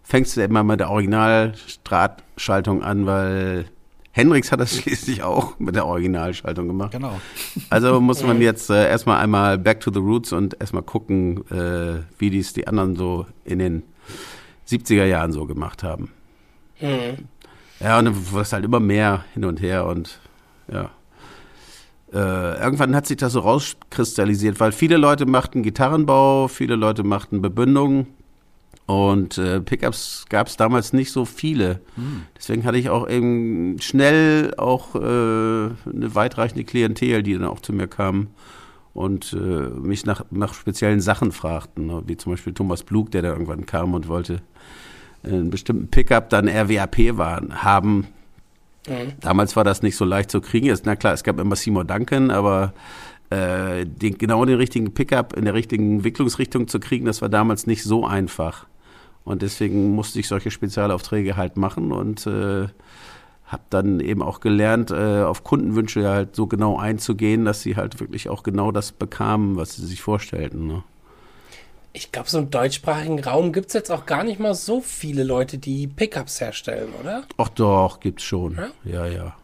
fängst 0.01 0.35
du 0.35 0.43
immer 0.43 0.63
mit 0.63 0.79
der 0.79 0.89
Originalstrahtschaltung 0.89 2.81
an, 2.81 3.05
weil 3.05 3.65
Hendrix 4.11 4.51
hat 4.51 4.59
das 4.59 4.75
schließlich 4.81 5.23
auch 5.23 5.59
mit 5.59 5.75
der 5.75 5.85
Originalschaltung 5.85 6.67
gemacht. 6.67 6.91
Genau. 6.91 7.19
Also 7.69 7.99
muss 8.01 8.23
man 8.23 8.41
jetzt 8.41 8.69
äh, 8.69 8.89
erstmal 8.89 9.21
einmal 9.21 9.57
back 9.57 9.79
to 9.79 9.91
the 9.91 9.99
roots 9.99 10.33
und 10.33 10.59
erstmal 10.59 10.83
gucken, 10.83 11.45
äh, 11.51 12.01
wie 12.17 12.29
dies 12.29 12.53
die 12.53 12.67
anderen 12.67 12.95
so 12.95 13.25
in 13.45 13.59
den 13.59 13.83
70er 14.67 15.05
Jahren 15.05 15.31
so 15.31 15.45
gemacht 15.45 15.83
haben. 15.83 16.11
Ja, 17.79 17.99
und 17.99 18.05
dann 18.05 18.31
wurde 18.31 18.43
es 18.43 18.53
halt 18.53 18.65
immer 18.65 18.79
mehr 18.79 19.25
hin 19.33 19.45
und 19.45 19.61
her 19.61 19.85
und 19.85 20.19
ja. 20.71 20.91
Äh, 22.11 22.59
irgendwann 22.59 22.95
hat 22.95 23.05
sich 23.05 23.17
das 23.17 23.33
so 23.33 23.41
rauskristallisiert, 23.41 24.59
weil 24.59 24.71
viele 24.71 24.97
Leute 24.97 25.27
machten 25.27 25.61
Gitarrenbau, 25.61 26.47
viele 26.47 26.75
Leute 26.75 27.03
machten 27.03 27.41
Bebündung 27.41 28.07
und 28.89 29.37
äh, 29.37 29.61
Pickups 29.61 30.25
gab 30.29 30.47
es 30.47 30.57
damals 30.57 30.93
nicht 30.93 31.11
so 31.11 31.23
viele. 31.23 31.79
Deswegen 32.35 32.63
hatte 32.63 32.79
ich 32.79 32.89
auch 32.89 33.07
eben 33.07 33.79
schnell 33.79 34.55
auch 34.57 34.95
äh, 34.95 34.99
eine 34.99 36.15
weitreichende 36.15 36.63
Klientel, 36.63 37.21
die 37.21 37.33
dann 37.33 37.43
auch 37.43 37.59
zu 37.59 37.71
mir 37.71 37.85
kam 37.85 38.29
und 38.95 39.33
äh, 39.33 39.37
mich 39.37 40.07
nach, 40.07 40.25
nach 40.31 40.55
speziellen 40.55 41.01
Sachen 41.01 41.31
fragten, 41.31 41.85
ne? 41.85 42.01
wie 42.07 42.17
zum 42.17 42.33
Beispiel 42.33 42.51
Thomas 42.51 42.81
Blug, 42.81 43.11
der 43.11 43.21
da 43.21 43.27
irgendwann 43.27 43.67
kam 43.67 43.93
und 43.93 44.07
wollte 44.07 44.41
einen 45.21 45.51
bestimmten 45.51 45.89
Pickup 45.89 46.31
dann 46.31 46.47
RWAP 46.47 47.15
waren, 47.15 47.61
haben. 47.61 48.07
Damals 49.21 49.55
war 49.55 49.63
das 49.63 49.83
nicht 49.83 49.97
so 49.97 50.05
leicht 50.05 50.31
zu 50.31 50.41
kriegen. 50.41 50.75
Na 50.85 50.95
klar, 50.95 51.13
es 51.13 51.23
gab 51.23 51.39
immer 51.39 51.55
Seymour 51.55 51.85
Duncan, 51.85 52.31
aber 52.31 52.73
äh, 53.29 53.85
den, 53.85 54.17
genau 54.17 54.43
den 54.45 54.57
richtigen 54.57 54.95
Pickup 54.95 55.37
in 55.37 55.45
der 55.45 55.53
richtigen 55.53 55.97
Entwicklungsrichtung 55.97 56.67
zu 56.67 56.79
kriegen, 56.79 57.05
das 57.05 57.21
war 57.21 57.29
damals 57.29 57.67
nicht 57.67 57.83
so 57.83 58.03
einfach. 58.03 58.65
Und 59.23 59.41
deswegen 59.41 59.91
musste 59.91 60.19
ich 60.19 60.27
solche 60.27 60.51
Spezialaufträge 60.51 61.37
halt 61.37 61.57
machen 61.57 61.91
und 61.91 62.25
äh, 62.25 62.67
habe 63.45 63.63
dann 63.69 63.99
eben 63.99 64.21
auch 64.21 64.39
gelernt, 64.39 64.91
äh, 64.91 65.23
auf 65.23 65.43
Kundenwünsche 65.43 66.07
halt 66.07 66.35
so 66.35 66.47
genau 66.47 66.77
einzugehen, 66.77 67.45
dass 67.45 67.61
sie 67.61 67.75
halt 67.75 67.99
wirklich 67.99 68.29
auch 68.29 68.43
genau 68.43 68.71
das 68.71 68.91
bekamen, 68.91 69.55
was 69.55 69.75
sie 69.75 69.85
sich 69.85 70.01
vorstellten. 70.01 70.67
Ne? 70.67 70.83
Ich 71.91 72.11
glaube, 72.11 72.29
so 72.29 72.37
im 72.37 72.51
deutschsprachigen 72.51 73.19
Raum 73.19 73.51
gibt 73.51 73.67
es 73.67 73.73
jetzt 73.73 73.91
auch 73.91 74.05
gar 74.05 74.23
nicht 74.23 74.39
mal 74.39 74.53
so 74.53 74.81
viele 74.81 75.23
Leute, 75.23 75.57
die 75.57 75.87
Pickups 75.87 76.39
herstellen, 76.39 76.93
oder? 77.01 77.23
Ach 77.37 77.49
doch, 77.49 77.99
gibt's 77.99 78.23
schon. 78.23 78.55
Ja? 78.55 78.69
Ja, 78.83 79.05
ja. 79.07 79.35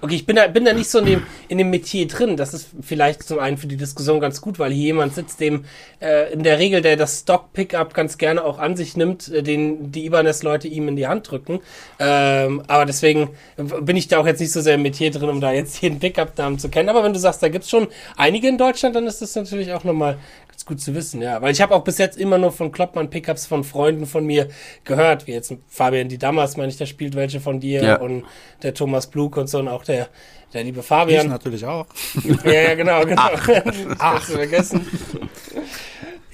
Okay, 0.00 0.14
ich 0.14 0.26
bin 0.26 0.36
da, 0.36 0.46
bin 0.46 0.64
da 0.64 0.72
nicht 0.72 0.88
so 0.88 0.98
in 0.98 1.06
dem, 1.06 1.22
in 1.48 1.58
dem 1.58 1.70
Metier 1.70 2.06
drin. 2.06 2.36
Das 2.36 2.54
ist 2.54 2.70
vielleicht 2.80 3.22
zum 3.22 3.38
einen 3.38 3.58
für 3.58 3.66
die 3.66 3.76
Diskussion 3.76 4.20
ganz 4.20 4.40
gut, 4.40 4.58
weil 4.58 4.72
hier 4.72 4.86
jemand 4.86 5.14
sitzt, 5.14 5.40
dem 5.40 5.64
äh, 6.00 6.32
in 6.32 6.42
der 6.42 6.58
Regel, 6.58 6.80
der 6.80 6.96
das 6.96 7.20
Stock-Pickup 7.20 7.94
ganz 7.94 8.18
gerne 8.18 8.44
auch 8.44 8.58
an 8.58 8.76
sich 8.76 8.96
nimmt, 8.96 9.28
äh, 9.28 9.42
den 9.42 9.92
die 9.92 10.06
Ibanez-Leute 10.06 10.68
ihm 10.68 10.88
in 10.88 10.96
die 10.96 11.06
Hand 11.06 11.30
drücken. 11.30 11.60
Ähm, 11.98 12.62
aber 12.66 12.86
deswegen 12.86 13.30
bin 13.56 13.96
ich 13.96 14.08
da 14.08 14.18
auch 14.18 14.26
jetzt 14.26 14.40
nicht 14.40 14.52
so 14.52 14.60
sehr 14.60 14.76
im 14.76 14.82
Metier 14.82 15.10
drin, 15.10 15.28
um 15.28 15.40
da 15.40 15.52
jetzt 15.52 15.78
jeden 15.82 15.98
Pickup-Namen 15.98 16.58
zu 16.58 16.68
kennen. 16.68 16.88
Aber 16.88 17.04
wenn 17.04 17.12
du 17.12 17.18
sagst, 17.18 17.42
da 17.42 17.48
gibt's 17.48 17.70
schon 17.70 17.88
einige 18.16 18.48
in 18.48 18.58
Deutschland, 18.58 18.96
dann 18.96 19.06
ist 19.06 19.20
das 19.20 19.34
natürlich 19.34 19.72
auch 19.72 19.84
nochmal 19.84 20.18
ganz 20.62 20.66
gut 20.66 20.80
zu 20.80 20.94
wissen, 20.94 21.20
ja. 21.20 21.42
Weil 21.42 21.52
ich 21.52 21.60
habe 21.60 21.74
auch 21.74 21.82
bis 21.82 21.98
jetzt 21.98 22.16
immer 22.16 22.38
nur 22.38 22.52
von 22.52 22.70
Kloppmann-Pickups 22.70 23.46
von 23.46 23.64
Freunden 23.64 24.06
von 24.06 24.24
mir 24.24 24.48
gehört, 24.84 25.26
wie 25.26 25.32
jetzt 25.32 25.52
Fabian, 25.68 26.08
die 26.08 26.18
damals, 26.18 26.56
meine 26.56 26.68
ich, 26.68 26.76
der 26.76 26.86
spielt 26.86 27.16
welche 27.16 27.40
von 27.40 27.58
dir 27.58 27.82
Ja. 27.82 27.96
und 27.96 28.24
der 28.62 28.72
Thomas 28.74 29.08
Blug 29.08 29.36
und 29.36 29.48
so 29.48 29.58
und 29.58 29.68
auch 29.68 29.84
der, 29.84 30.08
der 30.54 30.62
liebe 30.64 30.80
Ich 30.80 30.86
Fabian. 30.86 31.28
natürlich 31.28 31.64
auch. 31.66 31.86
Ja, 32.44 32.52
ja, 32.52 32.74
genau, 32.74 33.04
genau. 33.04 33.22
Ach, 33.22 33.48
Ach. 33.98 34.22
vergessen. 34.22 34.86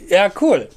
Ja, 0.08 0.30
cool. 0.40 0.68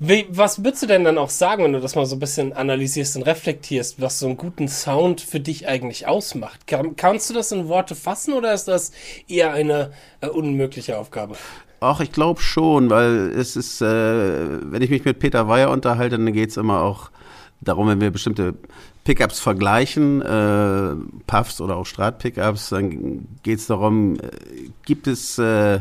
Wie, 0.00 0.26
was 0.30 0.64
würdest 0.64 0.82
du 0.82 0.86
denn 0.88 1.04
dann 1.04 1.16
auch 1.16 1.30
sagen, 1.30 1.62
wenn 1.62 1.72
du 1.74 1.78
das 1.80 1.94
mal 1.94 2.06
so 2.06 2.16
ein 2.16 2.18
bisschen 2.18 2.52
analysierst 2.52 3.14
und 3.16 3.22
reflektierst, 3.22 4.00
was 4.00 4.18
so 4.18 4.26
einen 4.26 4.36
guten 4.36 4.66
Sound 4.66 5.20
für 5.20 5.38
dich 5.38 5.68
eigentlich 5.68 6.08
ausmacht? 6.08 6.66
Kann, 6.66 6.96
kannst 6.96 7.30
du 7.30 7.34
das 7.34 7.52
in 7.52 7.68
Worte 7.68 7.94
fassen 7.94 8.34
oder 8.34 8.52
ist 8.52 8.66
das 8.66 8.90
eher 9.28 9.52
eine 9.52 9.92
äh, 10.20 10.26
unmögliche 10.26 10.98
Aufgabe? 10.98 11.36
Ach, 11.82 12.00
ich 12.00 12.12
glaube 12.12 12.40
schon, 12.40 12.90
weil 12.90 13.32
es 13.36 13.56
ist, 13.56 13.82
äh, 13.82 14.70
wenn 14.70 14.82
ich 14.82 14.90
mich 14.90 15.04
mit 15.04 15.18
Peter 15.18 15.48
Weyer 15.48 15.70
unterhalte, 15.70 16.16
dann 16.16 16.32
geht 16.32 16.50
es 16.50 16.56
immer 16.56 16.80
auch 16.80 17.10
darum, 17.60 17.88
wenn 17.88 18.00
wir 18.00 18.10
bestimmte 18.10 18.54
Pickups 19.04 19.40
vergleichen, 19.40 20.22
äh, 20.22 20.94
Puffs 21.26 21.60
oder 21.60 21.76
auch 21.76 21.86
Strat-Pickups, 21.86 22.68
dann 22.68 23.26
geht 23.42 23.58
es 23.58 23.66
darum, 23.66 24.14
äh, 24.14 24.28
gibt 24.84 25.08
es 25.08 25.38
äh, 25.38 25.80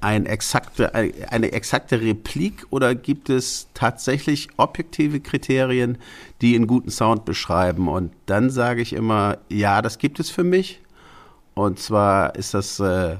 ein 0.00 0.24
exakte, 0.24 0.94
eine 0.94 1.52
exakte 1.52 2.00
Replik 2.00 2.66
oder 2.70 2.94
gibt 2.94 3.28
es 3.28 3.68
tatsächlich 3.74 4.48
objektive 4.56 5.20
Kriterien, 5.20 5.98
die 6.40 6.56
einen 6.56 6.66
guten 6.66 6.90
Sound 6.90 7.26
beschreiben? 7.26 7.86
Und 7.86 8.12
dann 8.24 8.48
sage 8.48 8.80
ich 8.80 8.94
immer, 8.94 9.36
ja, 9.50 9.82
das 9.82 9.98
gibt 9.98 10.20
es 10.20 10.30
für 10.30 10.44
mich. 10.44 10.80
Und 11.52 11.78
zwar 11.78 12.34
ist 12.36 12.54
das 12.54 12.80
äh, 12.80 13.16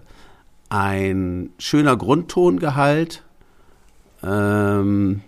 ein 0.70 1.50
schöner 1.58 1.96
Grundtongehalt. 1.96 3.22
Ähm, 4.22 5.22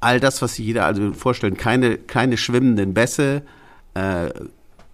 all 0.00 0.20
das, 0.20 0.40
was 0.40 0.54
sich 0.54 0.66
jeder 0.66 0.86
also 0.86 1.12
vorstellen, 1.12 1.56
keine, 1.56 1.98
keine 1.98 2.36
schwimmenden 2.36 2.94
Bässe, 2.94 3.42
äh, 3.94 4.30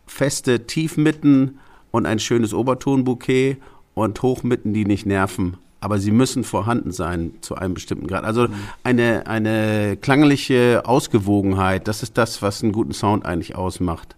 feste 0.06 0.66
Tiefmitten 0.66 1.60
und 1.90 2.06
ein 2.06 2.18
schönes 2.18 2.52
Obertonbouquet 2.54 3.58
und 3.94 4.20
Hochmitten, 4.22 4.74
die 4.74 4.84
nicht 4.84 5.06
nerven. 5.06 5.56
Aber 5.80 5.98
sie 5.98 6.10
müssen 6.10 6.44
vorhanden 6.44 6.92
sein 6.92 7.32
zu 7.42 7.56
einem 7.56 7.74
bestimmten 7.74 8.06
Grad. 8.06 8.24
Also 8.24 8.48
eine, 8.82 9.26
eine 9.26 9.98
klangliche 9.98 10.82
Ausgewogenheit, 10.86 11.86
das 11.86 12.02
ist 12.02 12.16
das, 12.16 12.40
was 12.40 12.62
einen 12.62 12.72
guten 12.72 12.94
Sound 12.94 13.26
eigentlich 13.26 13.54
ausmacht. 13.54 14.16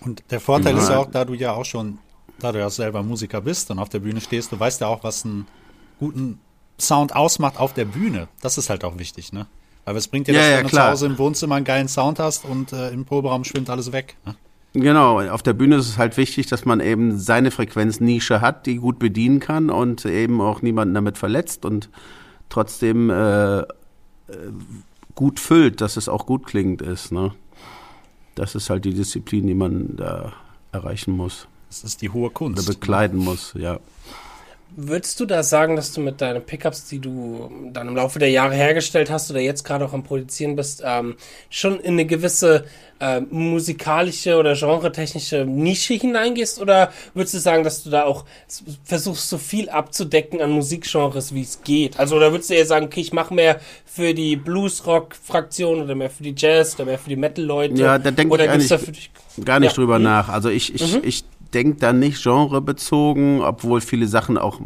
Und 0.00 0.22
der 0.30 0.38
Vorteil 0.38 0.74
ja. 0.76 0.80
ist 0.80 0.88
ja 0.90 0.98
auch, 0.98 1.10
da 1.10 1.24
du 1.24 1.34
ja 1.34 1.52
auch 1.52 1.64
schon, 1.64 1.98
da 2.38 2.52
du 2.52 2.58
ja 2.58 2.70
selber 2.70 3.02
Musiker 3.02 3.40
bist 3.40 3.70
und 3.70 3.78
auf 3.78 3.88
der 3.88 4.00
Bühne 4.00 4.20
stehst, 4.20 4.52
du 4.52 4.58
weißt 4.58 4.80
ja 4.80 4.88
auch, 4.88 5.04
was 5.04 5.24
einen 5.24 5.46
guten 5.98 6.40
Sound 6.80 7.14
ausmacht 7.14 7.58
auf 7.58 7.72
der 7.74 7.84
Bühne. 7.84 8.28
Das 8.40 8.58
ist 8.58 8.70
halt 8.70 8.84
auch 8.84 8.98
wichtig, 8.98 9.32
ne? 9.32 9.46
Weil 9.84 9.96
es 9.96 10.08
bringt 10.08 10.28
dir 10.28 10.32
ja, 10.32 10.40
das, 10.40 10.50
ja, 10.50 10.62
du 10.62 10.68
klar. 10.68 10.86
zu 10.86 10.90
Hause 10.92 11.06
im 11.06 11.18
Wohnzimmer 11.18 11.56
einen 11.56 11.64
geilen 11.64 11.88
Sound 11.88 12.18
hast 12.18 12.44
und 12.44 12.72
äh, 12.72 12.90
im 12.90 13.04
Proberaum 13.04 13.44
schwimmt 13.44 13.68
alles 13.68 13.92
weg. 13.92 14.16
Ne? 14.24 14.34
Genau, 14.72 15.20
auf 15.28 15.42
der 15.42 15.52
Bühne 15.52 15.76
ist 15.76 15.88
es 15.88 15.98
halt 15.98 16.16
wichtig, 16.16 16.46
dass 16.46 16.64
man 16.64 16.80
eben 16.80 17.18
seine 17.18 17.50
Frequenznische 17.50 18.40
hat, 18.40 18.66
die 18.66 18.76
gut 18.76 18.98
bedienen 18.98 19.38
kann 19.40 19.70
und 19.70 20.04
eben 20.04 20.40
auch 20.40 20.62
niemanden 20.62 20.94
damit 20.94 21.16
verletzt 21.16 21.64
und 21.64 21.90
trotzdem 22.48 23.08
äh, 23.10 23.62
gut 25.14 25.38
füllt, 25.38 25.80
dass 25.80 25.96
es 25.96 26.08
auch 26.08 26.26
gut 26.26 26.46
klingend 26.46 26.82
ist. 26.82 27.12
Ne? 27.12 27.32
Das 28.34 28.54
ist 28.54 28.68
halt 28.68 28.84
die 28.84 28.94
Disziplin, 28.94 29.46
die 29.46 29.54
man 29.54 29.96
da 29.96 30.32
erreichen 30.72 31.16
muss. 31.16 31.46
Das 31.82 31.92
ist 31.92 32.02
die 32.02 32.10
hohe 32.10 32.30
Kunst. 32.30 32.62
Oder 32.62 32.74
bekleiden 32.74 33.18
muss, 33.18 33.52
ja. 33.56 33.80
Würdest 34.76 35.20
du 35.20 35.24
da 35.24 35.44
sagen, 35.44 35.76
dass 35.76 35.92
du 35.92 36.00
mit 36.00 36.20
deinen 36.20 36.42
Pickups, 36.42 36.86
die 36.88 36.98
du 36.98 37.48
dann 37.72 37.86
im 37.86 37.94
Laufe 37.94 38.18
der 38.18 38.30
Jahre 38.30 38.54
hergestellt 38.54 39.08
hast 39.08 39.30
oder 39.30 39.38
jetzt 39.38 39.62
gerade 39.62 39.84
auch 39.84 39.92
am 39.92 40.02
Produzieren 40.02 40.56
bist, 40.56 40.82
ähm, 40.84 41.14
schon 41.48 41.78
in 41.78 41.92
eine 41.92 42.06
gewisse 42.06 42.64
äh, 42.98 43.20
musikalische 43.20 44.36
oder 44.36 44.54
genretechnische 44.56 45.44
Nische 45.44 45.94
hineingehst? 45.94 46.60
Oder 46.60 46.92
würdest 47.14 47.34
du 47.34 47.38
sagen, 47.38 47.62
dass 47.62 47.84
du 47.84 47.90
da 47.90 48.02
auch 48.04 48.24
versuchst, 48.82 49.28
so 49.28 49.38
viel 49.38 49.68
abzudecken 49.68 50.40
an 50.40 50.50
Musikgenres, 50.50 51.32
wie 51.32 51.42
es 51.42 51.62
geht? 51.62 52.00
Also, 52.00 52.16
oder 52.16 52.32
würdest 52.32 52.50
du 52.50 52.54
eher 52.54 52.66
sagen, 52.66 52.86
okay, 52.86 53.00
ich 53.00 53.12
mache 53.12 53.32
mehr 53.32 53.60
für 53.84 54.12
die 54.12 54.34
Blues-Rock-Fraktion 54.34 55.82
oder 55.82 55.94
mehr 55.94 56.10
für 56.10 56.24
die 56.24 56.34
Jazz 56.36 56.74
oder 56.74 56.86
mehr 56.86 56.98
für 56.98 57.10
die 57.10 57.16
Metal-Leute? 57.16 57.74
Ja, 57.74 57.98
da 57.98 58.10
denke 58.10 58.34
ich 58.42 58.50
eigentlich 58.50 58.68
dich... 58.68 59.10
gar 59.44 59.60
nicht 59.60 59.70
ja. 59.70 59.76
drüber 59.76 59.98
mhm. 59.98 60.04
nach. 60.04 60.28
Also 60.30 60.48
ich, 60.48 60.74
ich, 60.74 60.94
mhm. 60.94 61.02
ich 61.04 61.24
denke 61.54 61.78
da 61.78 61.92
nicht 61.92 62.22
genrebezogen, 62.22 63.40
obwohl 63.40 63.80
viele 63.80 64.06
Sachen 64.06 64.36
auch 64.36 64.60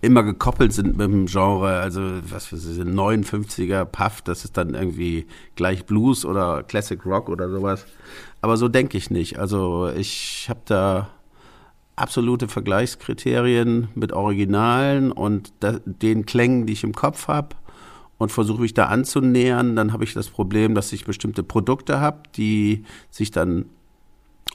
immer 0.00 0.22
gekoppelt 0.22 0.72
sind 0.72 0.96
mit 0.96 1.06
dem 1.06 1.26
Genre. 1.26 1.80
Also 1.80 2.00
was 2.30 2.46
für 2.46 2.56
sie 2.56 2.82
59er 2.82 3.84
Puff, 3.84 4.22
das 4.22 4.44
ist 4.44 4.56
dann 4.56 4.74
irgendwie 4.74 5.26
gleich 5.54 5.84
Blues 5.86 6.24
oder 6.24 6.62
Classic 6.62 7.04
Rock 7.04 7.28
oder 7.28 7.50
sowas. 7.50 7.86
Aber 8.40 8.56
so 8.56 8.68
denke 8.68 8.96
ich 8.96 9.10
nicht. 9.10 9.38
Also 9.38 9.90
ich 9.96 10.46
habe 10.48 10.60
da 10.64 11.10
absolute 11.96 12.48
Vergleichskriterien 12.48 13.88
mit 13.94 14.12
Originalen 14.12 15.12
und 15.12 15.52
den 15.84 16.24
Klängen, 16.24 16.66
die 16.66 16.72
ich 16.72 16.84
im 16.84 16.94
Kopf 16.94 17.28
habe 17.28 17.56
und 18.16 18.32
versuche 18.32 18.62
mich 18.62 18.74
da 18.74 18.86
anzunähern. 18.86 19.76
Dann 19.76 19.92
habe 19.92 20.04
ich 20.04 20.14
das 20.14 20.28
Problem, 20.28 20.74
dass 20.74 20.92
ich 20.92 21.04
bestimmte 21.04 21.42
Produkte 21.42 22.00
habe, 22.00 22.22
die 22.36 22.84
sich 23.10 23.30
dann 23.30 23.66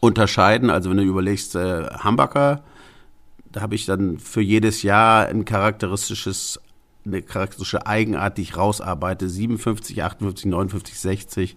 unterscheiden. 0.02 0.70
Also 0.70 0.90
wenn 0.90 0.98
du 0.98 1.04
überlegst, 1.04 1.56
äh, 1.56 1.88
Hamburger, 2.00 2.64
da 3.52 3.62
habe 3.62 3.76
ich 3.76 3.86
dann 3.86 4.20
für 4.20 4.42
jedes 4.42 4.84
Jahr 4.84 5.28
ein 5.28 5.46
charakteristisches, 5.46 6.60
eine 7.06 7.22
charakteristische 7.22 7.88
Eigenart, 7.88 8.38
die 8.38 8.42
ich 8.42 8.58
rausarbeite. 8.58 9.30
57, 9.30 10.04
58, 10.04 10.46
59, 10.46 11.00
60, 11.00 11.56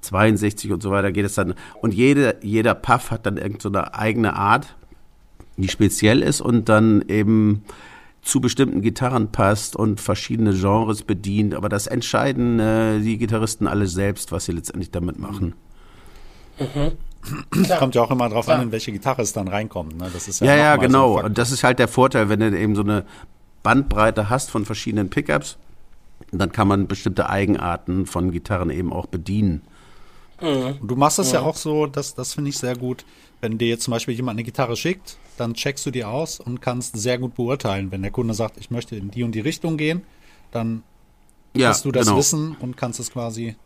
62 0.00 0.72
und 0.72 0.82
so 0.82 0.90
weiter 0.90 1.12
geht 1.12 1.26
es 1.26 1.34
dann. 1.34 1.54
Und 1.80 1.94
jede, 1.94 2.38
jeder 2.42 2.74
Puff 2.74 3.10
hat 3.10 3.26
dann 3.26 3.36
irgendeine 3.36 3.84
so 3.84 3.92
eigene 3.92 4.34
Art, 4.34 4.74
die 5.56 5.68
speziell 5.68 6.22
ist 6.22 6.40
und 6.40 6.68
dann 6.68 7.04
eben 7.08 7.64
zu 8.22 8.40
bestimmten 8.40 8.80
Gitarren 8.80 9.30
passt 9.30 9.76
und 9.76 10.00
verschiedene 10.00 10.54
Genres 10.54 11.02
bedient. 11.02 11.54
Aber 11.54 11.68
das 11.68 11.86
entscheiden 11.86 12.58
äh, 12.58 13.00
die 13.00 13.18
Gitarristen 13.18 13.66
alle 13.66 13.86
selbst, 13.86 14.32
was 14.32 14.46
sie 14.46 14.52
letztendlich 14.52 14.90
damit 14.90 15.18
machen. 15.18 15.54
Mhm. 16.58 16.92
Klar. 17.50 17.78
Kommt 17.78 17.94
ja 17.94 18.02
auch 18.02 18.10
immer 18.10 18.28
drauf 18.28 18.46
Klar. 18.46 18.58
an, 18.58 18.64
in 18.64 18.72
welche 18.72 18.92
Gitarre 18.92 19.22
es 19.22 19.32
dann 19.32 19.48
reinkommt. 19.48 19.96
Ne? 19.96 20.10
Das 20.12 20.28
ist 20.28 20.40
ja, 20.40 20.48
ja, 20.48 20.56
ja 20.56 20.76
genau. 20.76 21.18
So 21.18 21.24
und 21.24 21.38
das 21.38 21.50
ist 21.50 21.64
halt 21.64 21.78
der 21.78 21.88
Vorteil, 21.88 22.28
wenn 22.28 22.40
du 22.40 22.58
eben 22.58 22.74
so 22.74 22.82
eine 22.82 23.04
Bandbreite 23.62 24.28
hast 24.28 24.50
von 24.50 24.64
verschiedenen 24.64 25.10
Pickups, 25.10 25.56
dann 26.30 26.52
kann 26.52 26.68
man 26.68 26.86
bestimmte 26.86 27.28
Eigenarten 27.28 28.06
von 28.06 28.30
Gitarren 28.30 28.70
eben 28.70 28.92
auch 28.92 29.06
bedienen. 29.06 29.62
Mhm. 30.40 30.78
Und 30.80 30.88
du 30.88 30.96
machst 30.96 31.18
es 31.18 31.28
mhm. 31.28 31.34
ja 31.34 31.40
auch 31.42 31.56
so, 31.56 31.86
das, 31.86 32.14
das 32.14 32.34
finde 32.34 32.50
ich 32.50 32.58
sehr 32.58 32.76
gut. 32.76 33.04
Wenn 33.40 33.58
dir 33.58 33.68
jetzt 33.68 33.84
zum 33.84 33.92
Beispiel 33.92 34.14
jemand 34.14 34.36
eine 34.36 34.44
Gitarre 34.44 34.76
schickt, 34.76 35.18
dann 35.36 35.54
checkst 35.54 35.84
du 35.84 35.90
die 35.90 36.04
aus 36.04 36.40
und 36.40 36.60
kannst 36.60 36.96
sehr 36.96 37.18
gut 37.18 37.34
beurteilen. 37.34 37.90
Wenn 37.90 38.02
der 38.02 38.10
Kunde 38.10 38.34
sagt, 38.34 38.56
ich 38.58 38.70
möchte 38.70 38.96
in 38.96 39.10
die 39.10 39.22
und 39.22 39.32
die 39.32 39.40
Richtung 39.40 39.76
gehen, 39.76 40.02
dann 40.50 40.82
ja, 41.54 41.68
hast 41.68 41.84
du 41.84 41.92
das 41.92 42.06
genau. 42.06 42.18
Wissen 42.18 42.56
und 42.60 42.76
kannst 42.76 43.00
es 43.00 43.10
quasi 43.10 43.56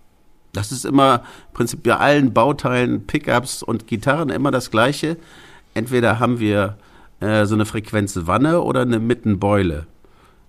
das 0.53 0.73
ist 0.73 0.85
immer 0.85 1.23
im 1.49 1.55
Prinzip 1.55 1.83
bei 1.83 1.97
allen 1.97 2.33
Bauteilen, 2.33 3.07
Pickups 3.07 3.63
und 3.63 3.87
Gitarren 3.87 4.31
immer 4.31 4.51
das 4.51 4.71
Gleiche. 4.71 5.17
Entweder 5.75 6.19
haben 6.19 6.41
wir 6.41 6.79
äh, 7.21 7.47
so 7.47 7.55
eine 7.55 7.67
Frequenzwanne 7.67 8.63
oder 8.63 8.83
eine 8.83 8.99
Mittenbeule. 8.99 9.87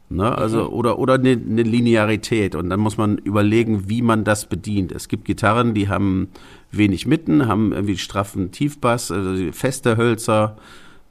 Ne? 0.09 0.35
Also, 0.35 0.63
mhm. 0.63 0.73
oder, 0.73 0.99
oder 0.99 1.13
eine, 1.15 1.31
eine, 1.31 1.63
Linearität. 1.63 2.55
Und 2.55 2.69
dann 2.69 2.79
muss 2.79 2.97
man 2.97 3.17
überlegen, 3.19 3.89
wie 3.89 4.01
man 4.01 4.23
das 4.23 4.47
bedient. 4.47 4.91
Es 4.91 5.07
gibt 5.07 5.25
Gitarren, 5.25 5.73
die 5.73 5.87
haben 5.87 6.29
wenig 6.71 7.05
Mitten, 7.05 7.47
haben 7.47 7.73
irgendwie 7.73 7.97
straffen 7.97 8.51
Tiefbass, 8.51 9.11
also 9.11 9.51
feste 9.51 9.97
Hölzer, 9.97 10.57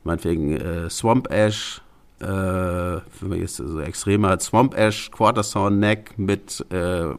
meinetwegen 0.03 0.57
äh, 0.57 0.91
Swamp 0.91 1.31
Ash, 1.31 1.81
äh, 2.21 2.97
jetzt 3.37 3.57
so 3.57 3.81
extremer 3.81 4.39
Swamp 4.41 4.77
Ash, 4.77 5.11
Quartersawn 5.13 5.79
Neck 5.79 6.15
mit 6.17 6.65
äh, 6.71 7.11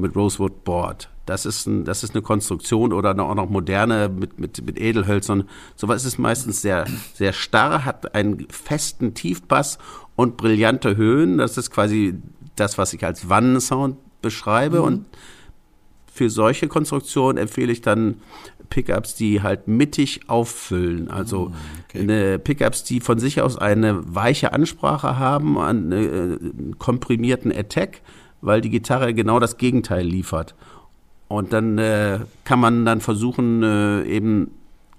mit 0.00 0.16
Rosewood 0.16 0.64
Board. 0.64 1.10
Das 1.26 1.44
ist, 1.44 1.66
ein, 1.66 1.84
das 1.84 2.04
ist 2.04 2.14
eine 2.14 2.22
Konstruktion 2.22 2.92
oder 2.92 3.10
auch 3.10 3.34
noch 3.34 3.50
moderne 3.50 4.08
mit, 4.08 4.40
mit, 4.40 4.64
mit 4.64 4.80
Edelhölzern. 4.80 5.44
Sowas 5.76 6.06
ist 6.06 6.18
meistens 6.18 6.62
sehr, 6.62 6.86
sehr 7.12 7.34
starr, 7.34 7.84
hat 7.84 8.14
einen 8.14 8.46
festen 8.48 9.12
Tiefbass 9.12 9.78
und 10.16 10.38
brillante 10.38 10.96
Höhen. 10.96 11.36
Das 11.36 11.58
ist 11.58 11.70
quasi 11.70 12.14
das, 12.56 12.78
was 12.78 12.94
ich 12.94 13.04
als 13.04 13.28
Wannensound 13.28 13.98
beschreibe. 14.22 14.78
Mhm. 14.78 14.84
Und 14.84 15.06
für 16.06 16.30
solche 16.30 16.66
Konstruktionen 16.66 17.36
empfehle 17.36 17.72
ich 17.72 17.82
dann 17.82 18.22
Pickups, 18.70 19.14
die 19.14 19.42
halt 19.42 19.68
mittig 19.68 20.28
auffüllen. 20.28 21.10
Also 21.10 21.50
mhm, 21.50 21.54
okay. 22.06 22.38
Pickups, 22.38 22.84
die 22.84 23.00
von 23.00 23.18
sich 23.18 23.40
aus 23.40 23.58
eine 23.58 24.14
weiche 24.14 24.52
Ansprache 24.52 25.18
haben, 25.18 25.58
einen, 25.58 25.92
äh, 25.92 25.96
einen 25.96 26.76
komprimierten 26.78 27.52
Attack 27.52 28.00
weil 28.40 28.60
die 28.60 28.70
Gitarre 28.70 29.14
genau 29.14 29.40
das 29.40 29.56
Gegenteil 29.56 30.06
liefert. 30.06 30.54
Und 31.28 31.52
dann 31.52 31.78
äh, 31.78 32.20
kann 32.44 32.58
man 32.58 32.84
dann 32.84 33.00
versuchen, 33.00 33.62
äh, 33.62 34.04
eben 34.04 34.50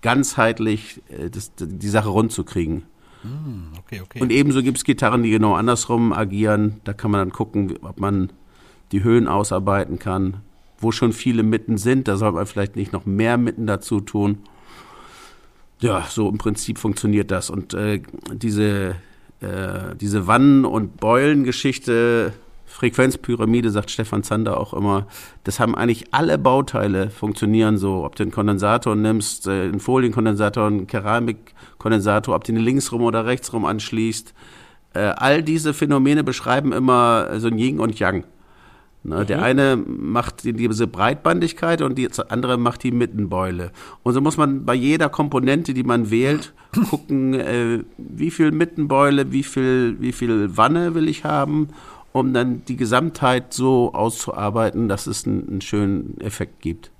ganzheitlich 0.02 1.02
äh, 1.10 1.30
das, 1.30 1.52
die 1.58 1.90
Sache 1.90 2.10
rund 2.10 2.32
zu 2.32 2.44
kriegen. 2.44 2.84
Mm, 3.24 3.78
okay, 3.80 4.02
okay. 4.02 4.22
Und 4.22 4.32
ebenso 4.32 4.62
gibt 4.62 4.78
es 4.78 4.84
Gitarren, 4.84 5.24
die 5.24 5.32
genau 5.32 5.56
andersrum 5.56 6.14
agieren. 6.14 6.82
Da 6.84 6.94
kann 6.94 7.12
man 7.12 7.20
dann 7.20 7.32
gucken, 7.32 7.74
ob 7.82 8.00
man 8.00 8.32
die 8.92 9.04
Höhen 9.04 9.28
ausarbeiten 9.28 10.00
kann. 10.00 10.38
Wo 10.78 10.92
schon 10.92 11.12
viele 11.12 11.44
Mitten 11.44 11.78
sind, 11.78 12.08
da 12.08 12.16
soll 12.16 12.32
man 12.32 12.46
vielleicht 12.46 12.76
nicht 12.76 12.94
noch 12.94 13.06
mehr 13.06 13.38
Mitten 13.38 13.68
dazu 13.68 14.00
tun. 14.00 14.40
Ja, 15.82 16.06
so 16.10 16.30
im 16.30 16.38
Prinzip 16.38 16.78
funktioniert 16.78 17.32
das. 17.32 17.50
Und 17.50 17.74
äh, 17.74 18.02
diese, 18.34 18.96
äh, 19.42 19.96
diese 20.00 20.28
Wannen- 20.28 20.66
und 20.66 20.98
Beulengeschichte 20.98 22.34
Frequenzpyramide, 22.70 23.72
sagt 23.72 23.90
Stefan 23.90 24.24
Zander 24.24 24.60
auch 24.60 24.74
immer, 24.74 25.08
das 25.44 25.60
haben 25.60 25.76
eigentlich 25.76 26.14
alle 26.14 26.38
Bauteile 26.38 27.10
funktionieren 27.10 27.78
so. 27.78 28.06
Ob 28.06 28.16
du 28.16 28.24
einen 28.24 28.32
Kondensator 28.32 28.96
nimmst, 28.96 29.48
äh, 29.48 29.64
einen 29.64 29.80
Folienkondensator, 29.80 30.68
einen 30.68 30.88
Keramikkondensator, 30.88 32.36
ob 32.36 32.44
du 32.44 32.52
ihn 32.54 32.60
linksrum 32.60 33.02
oder 33.02 33.26
rechtsrum 33.26 33.66
anschließt. 33.66 34.34
Äh, 34.94 35.00
all 35.00 35.44
diese 35.44 35.74
Phänomene 35.74 36.24
beschreiben 36.24 36.72
immer 36.72 37.40
so 37.40 37.48
ein 37.48 37.58
Yin 37.58 37.80
und 37.80 38.00
Yang. 38.00 38.24
Ne, 39.02 39.22
mhm. 39.22 39.28
Der 39.28 39.42
eine 39.42 39.78
macht 39.78 40.44
diese 40.44 40.88
Breitbandigkeit 40.88 41.82
und 41.82 41.98
die 41.98 42.10
andere 42.28 42.58
macht 42.58 42.84
die 42.84 42.92
Mittenbeule. 42.92 43.72
Und 44.04 44.14
so 44.14 44.22
muss 44.22 44.36
man 44.36 44.66
bei 44.66 44.74
jeder 44.74 45.08
Komponente, 45.10 45.74
die 45.74 45.84
man 45.84 46.12
wählt, 46.12 46.54
gucken, 46.90 47.34
äh, 47.34 47.84
wie 47.98 48.30
viel 48.30 48.52
Mittenbeule, 48.52 49.32
wie 49.32 49.44
viel, 49.44 49.98
wie 50.00 50.12
viel 50.12 50.56
Wanne 50.58 50.96
will 50.96 51.08
ich 51.08 51.24
haben, 51.24 51.70
um 52.20 52.34
dann 52.34 52.64
die 52.66 52.76
Gesamtheit 52.76 53.54
so 53.54 53.94
auszuarbeiten, 53.94 54.88
dass 54.88 55.08
es 55.08 55.26
einen, 55.26 55.48
einen 55.48 55.62
schönen 55.62 56.20
Effekt 56.22 56.62
gibt. 56.62 56.92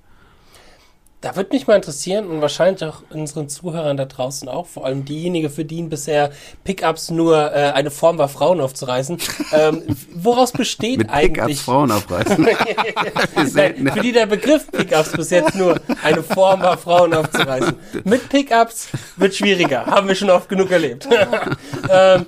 Da 1.20 1.36
würde 1.36 1.50
mich 1.52 1.66
mal 1.66 1.76
interessieren 1.76 2.28
und 2.28 2.40
wahrscheinlich 2.40 2.82
auch 2.82 3.02
unseren 3.10 3.50
Zuhörern 3.50 3.98
da 3.98 4.06
draußen 4.06 4.48
auch, 4.48 4.66
vor 4.66 4.86
allem 4.86 5.04
diejenigen, 5.04 5.50
für 5.50 5.66
die 5.66 5.82
bisher 5.82 6.30
Pickups 6.64 7.10
nur 7.10 7.52
äh, 7.54 7.72
eine 7.72 7.90
Form 7.90 8.16
war, 8.16 8.30
Frauen 8.30 8.58
aufzureißen. 8.58 9.18
ähm, 9.52 9.82
woraus 10.14 10.52
besteht 10.52 10.96
Mit 10.96 11.10
eigentlich... 11.10 11.58
Pickups 11.58 11.60
Frauen 11.60 11.92
aufreißen. 11.92 12.42
Nein, 13.54 13.90
für 13.92 14.00
die 14.00 14.12
der 14.12 14.24
Begriff 14.26 14.70
Pickups 14.72 15.12
bis 15.12 15.28
jetzt 15.28 15.54
nur 15.56 15.78
eine 16.02 16.22
Form 16.22 16.62
war, 16.62 16.78
Frauen 16.78 17.12
aufzureißen. 17.12 17.76
Mit 18.04 18.30
Pickups 18.30 18.88
wird 19.16 19.34
schwieriger, 19.34 19.84
haben 19.84 20.08
wir 20.08 20.14
schon 20.14 20.30
oft 20.30 20.48
genug 20.48 20.70
erlebt. 20.70 21.06
ähm, 21.90 22.24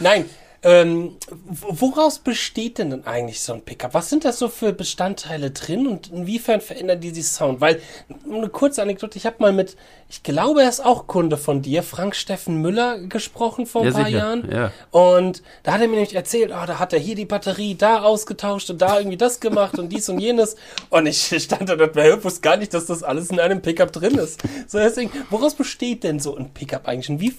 nein, 0.00 0.24
ähm, 0.66 1.16
woraus 1.46 2.18
besteht 2.18 2.78
denn, 2.78 2.90
denn 2.90 3.06
eigentlich 3.06 3.40
so 3.40 3.52
ein 3.52 3.62
Pickup? 3.62 3.94
Was 3.94 4.10
sind 4.10 4.24
das 4.24 4.40
so 4.40 4.48
für 4.48 4.72
Bestandteile 4.72 5.52
drin 5.52 5.86
und 5.86 6.10
inwiefern 6.10 6.60
verändern 6.60 7.00
die 7.00 7.10
sich 7.10 7.28
Sound? 7.28 7.60
Weil, 7.60 7.80
eine 8.28 8.48
kurze 8.48 8.82
Anekdote, 8.82 9.16
ich 9.16 9.26
habe 9.26 9.36
mal 9.38 9.52
mit, 9.52 9.76
ich 10.08 10.24
glaube, 10.24 10.64
er 10.64 10.68
ist 10.68 10.84
auch 10.84 11.06
Kunde 11.06 11.36
von 11.36 11.62
dir, 11.62 11.84
Frank 11.84 12.16
Steffen 12.16 12.60
Müller, 12.62 12.98
gesprochen 12.98 13.66
vor 13.66 13.82
ein 13.82 13.86
ja, 13.86 13.92
paar 13.92 14.06
sicher. 14.06 14.18
Jahren. 14.18 14.50
Ja. 14.50 14.72
Und 14.90 15.44
da 15.62 15.74
hat 15.74 15.82
er 15.82 15.86
mir 15.86 15.94
nämlich 15.94 16.16
erzählt, 16.16 16.50
oh, 16.50 16.66
da 16.66 16.80
hat 16.80 16.92
er 16.92 16.98
hier 16.98 17.14
die 17.14 17.26
Batterie 17.26 17.76
da 17.76 18.02
ausgetauscht 18.02 18.68
und 18.68 18.82
da 18.82 18.98
irgendwie 18.98 19.16
das 19.16 19.38
gemacht 19.38 19.78
und 19.78 19.90
dies 19.90 20.08
und 20.08 20.18
jenes. 20.18 20.56
Und 20.90 21.06
ich 21.06 21.32
stand 21.44 21.68
da 21.68 21.74
und 21.74 22.24
wusste 22.24 22.40
gar 22.40 22.56
nicht, 22.56 22.74
dass 22.74 22.86
das 22.86 23.04
alles 23.04 23.30
in 23.30 23.38
einem 23.38 23.62
Pickup 23.62 23.92
drin 23.92 24.16
ist. 24.16 24.42
So 24.66 24.78
deswegen, 24.78 25.12
woraus 25.30 25.54
besteht 25.54 26.02
denn 26.02 26.18
so 26.18 26.36
ein 26.36 26.50
Pickup 26.50 26.88
eigentlich? 26.88 27.08
Und 27.08 27.20
wie 27.20 27.36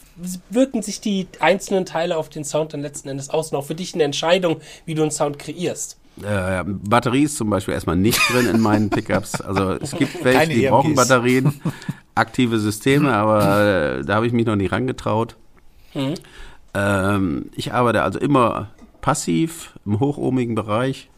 wirken 0.50 0.82
sich 0.82 1.02
die 1.02 1.28
einzelnen 1.42 1.86
Teile 1.86 2.16
auf 2.16 2.30
den 2.30 2.46
Sound 2.46 2.72
dann 2.72 2.82
letzten 2.82 3.10
Endes 3.10 3.17
Endes 3.18 3.30
aus 3.30 3.52
und 3.52 3.58
auch 3.58 3.66
für 3.66 3.76
dich 3.76 3.94
eine 3.94 4.04
Entscheidung, 4.04 4.58
wie 4.86 4.96
du 4.96 5.02
einen 5.02 5.12
Sound 5.12 5.40
kreierst. 5.40 5.98
Äh, 6.24 6.64
Batterie 6.66 7.24
ist 7.24 7.38
zum 7.38 7.50
Beispiel 7.50 7.74
erstmal 7.74 7.96
nicht 7.96 8.20
drin 8.32 8.48
in 8.48 8.60
meinen 8.62 8.90
Pickups. 8.90 9.42
Also 9.42 9.72
es 9.74 9.92
gibt 9.92 10.24
welche, 10.24 10.40
Keine 10.40 10.54
die 10.54 10.66
EMPs. 10.66 10.72
brauchen 10.72 10.96
Batterien, 10.96 11.62
aktive 12.16 12.60
Systeme, 12.60 13.14
aber 13.14 14.00
äh, 14.00 14.06
da 14.06 14.16
habe 14.16 14.28
ich 14.28 14.34
mich 14.34 14.46
noch 14.46 14.56
nicht 14.56 14.72
rangetraut. 14.72 15.36
Mhm. 15.94 16.16
Ähm, 16.74 17.50
ich 17.56 17.74
arbeite 17.74 18.04
also 18.04 18.20
immer 18.20 18.70
passiv 19.02 19.74
im 19.86 20.00
hochohmigen 20.00 20.56
Bereich 20.56 21.10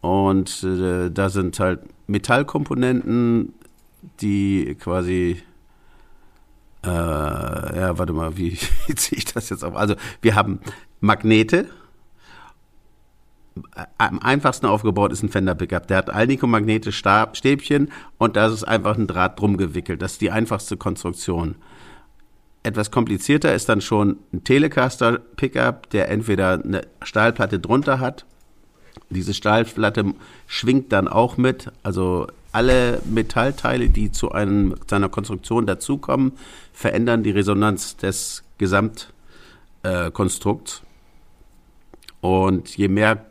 und 0.00 0.62
äh, 0.62 1.10
da 1.10 1.30
sind 1.30 1.58
halt 1.58 1.80
Metallkomponenten, 2.06 3.54
die 4.20 4.76
quasi 4.78 5.42
äh, 6.86 6.88
ja, 6.88 7.98
warte 7.98 8.12
mal, 8.12 8.36
wie, 8.36 8.58
wie 8.86 8.94
ziehe 8.94 9.18
ich 9.18 9.24
das 9.24 9.48
jetzt 9.50 9.64
auf? 9.64 9.76
Also 9.76 9.96
wir 10.22 10.34
haben 10.34 10.60
Magnete. 11.06 11.68
Am 13.96 14.18
einfachsten 14.18 14.66
aufgebaut 14.66 15.12
ist 15.12 15.22
ein 15.22 15.30
Fender 15.30 15.54
Pickup. 15.54 15.88
Der 15.88 15.96
hat 15.96 16.10
Alnico-Magnete, 16.10 16.92
Stäbchen 16.92 17.90
und 18.18 18.36
da 18.36 18.48
ist 18.48 18.64
einfach 18.64 18.98
ein 18.98 19.06
Draht 19.06 19.40
drum 19.40 19.56
gewickelt. 19.56 20.02
Das 20.02 20.12
ist 20.12 20.20
die 20.20 20.30
einfachste 20.30 20.76
Konstruktion. 20.76 21.54
Etwas 22.62 22.90
komplizierter 22.90 23.54
ist 23.54 23.70
dann 23.70 23.80
schon 23.80 24.18
ein 24.32 24.44
Telecaster 24.44 25.20
Pickup, 25.36 25.88
der 25.90 26.10
entweder 26.10 26.62
eine 26.62 26.82
Stahlplatte 27.02 27.58
drunter 27.60 28.00
hat. 28.00 28.26
Diese 29.08 29.34
Stahlplatte 29.34 30.14
schwingt 30.46 30.92
dann 30.92 31.08
auch 31.08 31.36
mit. 31.36 31.70
Also 31.82 32.26
alle 32.52 33.00
Metallteile, 33.04 33.88
die 33.88 34.10
zu, 34.10 34.32
einem, 34.32 34.74
zu 34.86 34.96
einer 34.96 35.08
Konstruktion 35.08 35.66
dazukommen, 35.66 36.32
verändern 36.72 37.22
die 37.22 37.30
Resonanz 37.30 37.96
des 37.96 38.42
Gesamtkonstrukts. 38.58 40.82
Und 42.26 42.76
je 42.76 42.88
mehr 42.88 43.24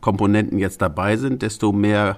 Komponenten 0.00 0.58
jetzt 0.58 0.80
dabei 0.80 1.18
sind, 1.18 1.42
desto 1.42 1.70
mehr 1.70 2.16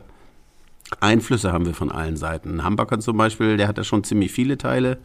Einflüsse 1.00 1.52
haben 1.52 1.66
wir 1.66 1.74
von 1.74 1.90
allen 1.90 2.16
Seiten. 2.16 2.50
Ein 2.50 2.62
Hamburger 2.62 3.00
zum 3.00 3.16
Beispiel, 3.16 3.56
der 3.56 3.66
hat 3.66 3.78
ja 3.78 3.84
schon 3.84 4.04
ziemlich 4.04 4.30
viele 4.30 4.56
Teile. 4.56 4.98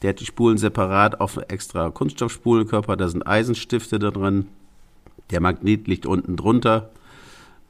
Der 0.00 0.10
hat 0.10 0.20
die 0.20 0.24
Spulen 0.24 0.56
separat 0.56 1.20
auf 1.20 1.38
extra 1.48 1.90
Kunststoffspulenkörper, 1.90 2.96
da 2.96 3.08
sind 3.08 3.26
Eisenstifte 3.26 3.98
da 3.98 4.10
drin. 4.10 4.46
Der 5.30 5.42
Magnet 5.42 5.88
liegt 5.88 6.06
unten 6.06 6.36
drunter. 6.36 6.88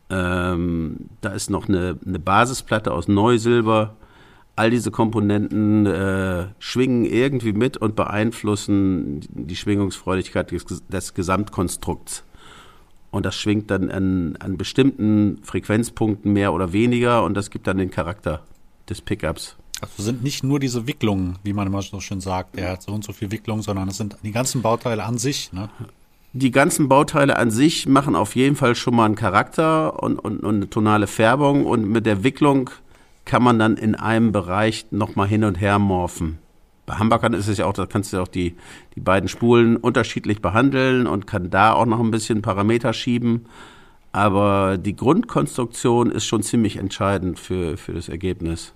Ähm, 0.09 1.09
da 1.23 1.31
ist 1.31 1.51
noch 1.51 1.69
eine, 1.69 1.99
eine, 2.07 2.21
Basisplatte 2.21 2.93
aus 2.93 3.09
Neusilber. 3.09 3.97
All 4.55 4.71
diese 4.71 4.93
Komponenten 4.93 5.87
äh, 5.87 6.47
schwingen 6.61 7.05
irgendwie 7.05 7.53
mit 7.53 7.79
und 7.79 7.97
beeinflussen 7.97 9.23
die 9.29 9.57
Schwingungsfreudigkeit 9.57 10.53
des, 10.53 10.65
des 10.89 11.15
Gesamtkonstrukts. 11.15 12.23
Und 13.17 13.25
das 13.25 13.35
schwingt 13.35 13.71
dann 13.71 13.91
an, 13.91 14.37
an 14.41 14.59
bestimmten 14.59 15.39
Frequenzpunkten 15.43 16.35
mehr 16.35 16.53
oder 16.53 16.75
weniger 16.75 17.25
und 17.25 17.33
das 17.33 17.49
gibt 17.49 17.67
dann 17.67 17.79
den 17.79 17.91
Charakter 17.91 18.43
des 18.91 19.01
Pickups. 19.01 19.57
Also 19.81 20.03
sind 20.03 20.23
nicht 20.23 20.45
nur 20.45 20.61
diese 20.61 20.87
Wicklungen, 20.87 21.39
wie 21.43 21.55
man 21.55 21.67
immer 21.67 21.81
so 21.81 21.99
schön 22.01 22.21
sagt, 22.21 22.59
der 22.59 22.73
hat 22.73 22.83
so 22.83 22.93
und 22.93 23.05
so 23.05 23.15
viel 23.15 23.31
Wicklungen, 23.31 23.63
sondern 23.63 23.89
es 23.89 23.97
sind 23.97 24.19
die 24.23 24.33
ganzen 24.33 24.61
Bauteile 24.61 25.05
an 25.05 25.17
sich. 25.17 25.51
Ne? 25.55 25.71
Die 26.35 26.51
ganzen 26.51 26.91
Bauteile 26.91 27.39
an 27.39 27.51
sich 27.51 27.87
machen 27.87 28.17
auf 28.17 28.37
jeden 28.37 28.55
Fall 28.55 28.75
schon 28.75 28.95
mal 28.95 29.07
einen 29.07 29.15
Charakter 29.15 30.03
und, 30.03 30.19
und, 30.19 30.41
und 30.41 30.57
eine 30.57 30.69
tonale 30.69 31.07
Färbung 31.07 31.65
und 31.65 31.89
mit 31.89 32.05
der 32.05 32.23
Wicklung 32.23 32.69
kann 33.25 33.43
man 33.43 33.59
dann 33.59 33.79
in 33.79 33.95
einem 33.95 34.31
Bereich 34.31 34.85
nochmal 34.91 35.27
hin 35.27 35.43
und 35.43 35.59
her 35.59 35.79
morphen. 35.79 36.37
Bei 36.87 36.95
Hamburgern 36.95 37.33
ist 37.33 37.49
es 37.49 37.59
ja 37.59 37.67
auch, 37.67 37.73
da 37.73 37.87
kannst 37.87 38.13
du 38.13 38.23
auch 38.23 38.29
die, 38.29 38.55
die 38.95 39.01
beiden 39.01 39.29
Spulen 39.29 39.77
unterschiedlich 39.77 40.41
behandeln 40.41 41.07
und 41.07 41.27
kann 41.27 41.51
da 41.51 41.73
auch 41.73 41.87
noch 41.87 42.01
ein 42.01 42.13
bisschen 42.13 42.43
Parameter 42.43 42.93
schieben. 42.93 43.47
Aber 44.13 44.79
die 44.79 44.97
Grundkonstruktion 44.97 46.11
ist 46.11 46.25
schon 46.25 46.43
ziemlich 46.43 46.77
entscheidend 46.77 47.39
für, 47.39 47.77
für 47.77 47.93
das 47.93 48.09
Ergebnis. 48.09 48.73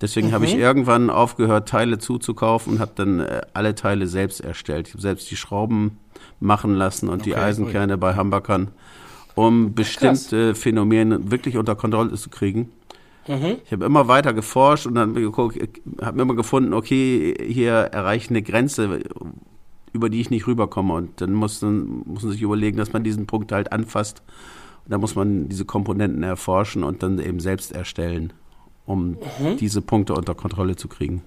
Deswegen 0.00 0.28
mhm. 0.28 0.32
habe 0.32 0.44
ich 0.44 0.54
irgendwann 0.54 1.08
aufgehört, 1.08 1.68
Teile 1.68 1.98
zuzukaufen 1.98 2.74
und 2.74 2.78
habe 2.80 2.92
dann 2.94 3.20
äh, 3.20 3.40
alle 3.54 3.74
Teile 3.74 4.06
selbst 4.06 4.40
erstellt. 4.40 4.88
Ich 4.88 4.94
habe 4.94 5.02
selbst 5.02 5.30
die 5.30 5.36
Schrauben 5.36 5.98
machen 6.40 6.74
lassen 6.74 7.08
und 7.08 7.22
okay, 7.22 7.30
die 7.30 7.36
Eisenkerne 7.36 7.94
cool. 7.94 7.98
bei 7.98 8.14
Hamburgern, 8.14 8.68
um 9.34 9.74
bestimmte 9.74 10.48
Krass. 10.48 10.58
Phänomene 10.58 11.30
wirklich 11.30 11.56
unter 11.56 11.74
Kontrolle 11.74 12.12
zu 12.14 12.28
kriegen. 12.28 12.70
Mhm. 13.26 13.58
Ich 13.64 13.72
habe 13.72 13.84
immer 13.84 14.08
weiter 14.08 14.32
geforscht 14.32 14.86
und 14.86 14.94
dann 14.94 15.14
habe 16.02 16.20
immer 16.22 16.34
gefunden, 16.34 16.74
okay, 16.74 17.34
hier 17.46 17.72
erreicht 17.72 18.30
eine 18.30 18.42
Grenze, 18.42 19.00
über 19.92 20.10
die 20.10 20.20
ich 20.20 20.30
nicht 20.30 20.46
rüberkomme. 20.46 20.92
Und 20.92 21.20
dann 21.20 21.32
muss, 21.32 21.60
dann 21.60 22.02
muss 22.04 22.22
man 22.22 22.32
sich 22.32 22.42
überlegen, 22.42 22.76
dass 22.76 22.92
man 22.92 23.04
diesen 23.04 23.26
Punkt 23.26 23.52
halt 23.52 23.72
anfasst. 23.72 24.22
Und 24.84 24.92
dann 24.92 25.00
muss 25.00 25.14
man 25.14 25.48
diese 25.48 25.64
Komponenten 25.64 26.22
erforschen 26.22 26.84
und 26.84 27.02
dann 27.02 27.18
eben 27.18 27.40
selbst 27.40 27.72
erstellen, 27.72 28.32
um 28.84 29.10
mhm. 29.10 29.56
diese 29.58 29.80
Punkte 29.80 30.14
unter 30.14 30.34
Kontrolle 30.34 30.76
zu 30.76 30.88
kriegen. 30.88 31.22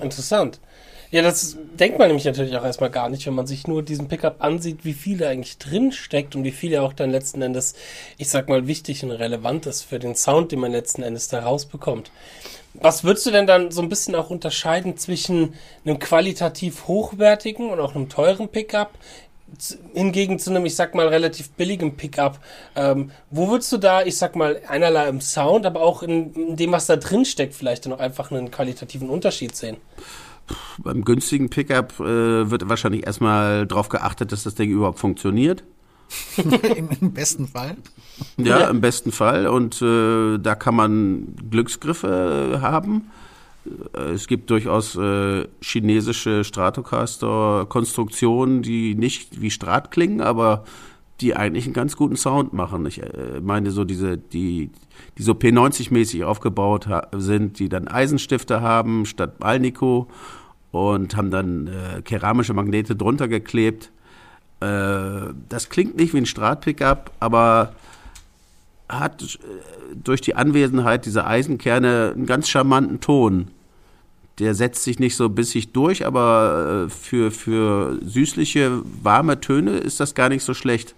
Interessant. 0.00 0.60
Ja, 1.10 1.22
das 1.22 1.56
denkt 1.78 1.98
man 1.98 2.08
nämlich 2.08 2.24
natürlich 2.24 2.56
auch 2.56 2.64
erstmal 2.64 2.90
gar 2.90 3.08
nicht, 3.08 3.26
wenn 3.26 3.34
man 3.34 3.46
sich 3.46 3.66
nur 3.66 3.82
diesen 3.82 4.08
Pickup 4.08 4.42
ansieht, 4.42 4.84
wie 4.84 4.92
viel 4.92 5.18
da 5.18 5.28
eigentlich 5.28 5.58
drin 5.58 5.92
steckt 5.92 6.34
und 6.34 6.44
wie 6.44 6.50
viel 6.50 6.72
er 6.72 6.82
auch 6.82 6.92
dann 6.92 7.10
letzten 7.10 7.42
Endes, 7.42 7.74
ich 8.18 8.28
sag 8.28 8.48
mal, 8.48 8.66
wichtig 8.66 9.04
und 9.04 9.12
relevant 9.12 9.66
ist 9.66 9.82
für 9.82 9.98
den 9.98 10.16
Sound, 10.16 10.52
den 10.52 10.60
man 10.60 10.72
letzten 10.72 11.02
Endes 11.02 11.28
da 11.28 11.40
rausbekommt. 11.40 12.10
Was 12.74 13.04
würdest 13.04 13.24
du 13.24 13.30
denn 13.30 13.46
dann 13.46 13.70
so 13.70 13.80
ein 13.80 13.88
bisschen 13.88 14.14
auch 14.14 14.30
unterscheiden 14.30 14.98
zwischen 14.98 15.54
einem 15.84 15.98
qualitativ 15.98 16.88
hochwertigen 16.88 17.70
und 17.70 17.80
auch 17.80 17.94
einem 17.94 18.08
teuren 18.08 18.48
Pickup 18.48 18.90
hingegen 19.94 20.38
zu 20.38 20.50
einem, 20.50 20.66
ich 20.66 20.74
sag 20.74 20.94
mal, 20.94 21.08
relativ 21.08 21.50
billigen 21.50 21.96
Pickup. 21.96 22.40
Ähm, 22.74 23.12
wo 23.30 23.48
würdest 23.48 23.72
du 23.72 23.78
da, 23.78 24.02
ich 24.02 24.16
sag 24.18 24.36
mal, 24.36 24.60
einerlei 24.66 25.08
im 25.08 25.20
Sound, 25.20 25.66
aber 25.66 25.82
auch 25.82 26.02
in, 26.02 26.34
in 26.34 26.56
dem, 26.56 26.72
was 26.72 26.86
da 26.86 26.96
drin 26.96 27.24
steckt, 27.24 27.54
vielleicht 27.54 27.86
noch 27.86 28.00
einfach 28.00 28.30
einen 28.30 28.50
qualitativen 28.50 29.08
Unterschied 29.08 29.54
sehen? 29.54 29.76
Beim 30.78 31.04
günstigen 31.04 31.50
Pickup 31.50 32.00
äh, 32.00 32.50
wird 32.50 32.68
wahrscheinlich 32.68 33.06
erstmal 33.06 33.66
darauf 33.66 33.88
geachtet, 33.88 34.32
dass 34.32 34.44
das 34.44 34.54
Ding 34.54 34.70
überhaupt 34.70 34.98
funktioniert. 34.98 35.64
Im, 36.76 37.12
besten 37.12 37.48
Fall. 37.48 37.76
Ja, 38.36 38.68
im 38.68 38.80
besten 38.80 39.10
Fall. 39.10 39.48
Und 39.48 39.82
äh, 39.82 40.38
da 40.38 40.54
kann 40.54 40.76
man 40.76 41.34
Glücksgriffe 41.50 42.60
haben. 42.62 43.10
Äh, 43.94 44.12
es 44.12 44.28
gibt 44.28 44.50
durchaus 44.50 44.96
äh, 44.96 45.46
chinesische 45.60 46.44
Stratocaster-Konstruktionen, 46.44 48.62
die 48.62 48.94
nicht 48.94 49.40
wie 49.40 49.50
Strat 49.50 49.90
klingen, 49.90 50.20
aber 50.20 50.64
die 51.20 51.34
eigentlich 51.34 51.64
einen 51.64 51.74
ganz 51.74 51.96
guten 51.96 52.16
Sound 52.16 52.52
machen. 52.52 52.84
Ich 52.86 53.02
äh, 53.02 53.40
meine 53.42 53.70
so 53.70 53.84
diese, 53.84 54.18
die, 54.18 54.70
die 55.16 55.22
so 55.22 55.32
P90-mäßig 55.32 56.24
aufgebaut 56.24 56.88
sind, 57.16 57.58
die 57.58 57.68
dann 57.68 57.88
Eisenstifte 57.88 58.60
haben 58.60 59.06
statt 59.06 59.36
Alnico 59.40 60.08
und 60.72 61.16
haben 61.16 61.30
dann 61.30 61.68
äh, 61.68 62.02
keramische 62.02 62.54
Magnete 62.54 62.96
drunter 62.96 63.28
geklebt. 63.28 63.90
Äh, 64.60 65.32
das 65.48 65.68
klingt 65.68 65.96
nicht 65.96 66.12
wie 66.12 66.18
ein 66.18 66.26
Strat-Pickup, 66.26 67.12
aber 67.20 67.72
hat 68.88 69.22
äh, 69.22 69.96
durch 70.02 70.20
die 70.20 70.34
Anwesenheit 70.34 71.06
dieser 71.06 71.26
Eisenkerne 71.26 72.12
einen 72.14 72.26
ganz 72.26 72.48
charmanten 72.48 73.00
Ton. 73.00 73.48
Der 74.38 74.54
setzt 74.54 74.84
sich 74.84 74.98
nicht 74.98 75.16
so 75.16 75.30
bissig 75.30 75.72
durch, 75.72 76.06
aber 76.06 76.86
äh, 76.86 76.90
für, 76.90 77.30
für 77.30 77.98
süßliche, 78.04 78.82
warme 79.02 79.40
Töne 79.40 79.78
ist 79.78 79.98
das 79.98 80.14
gar 80.14 80.28
nicht 80.28 80.44
so 80.44 80.52
schlecht. 80.52 80.94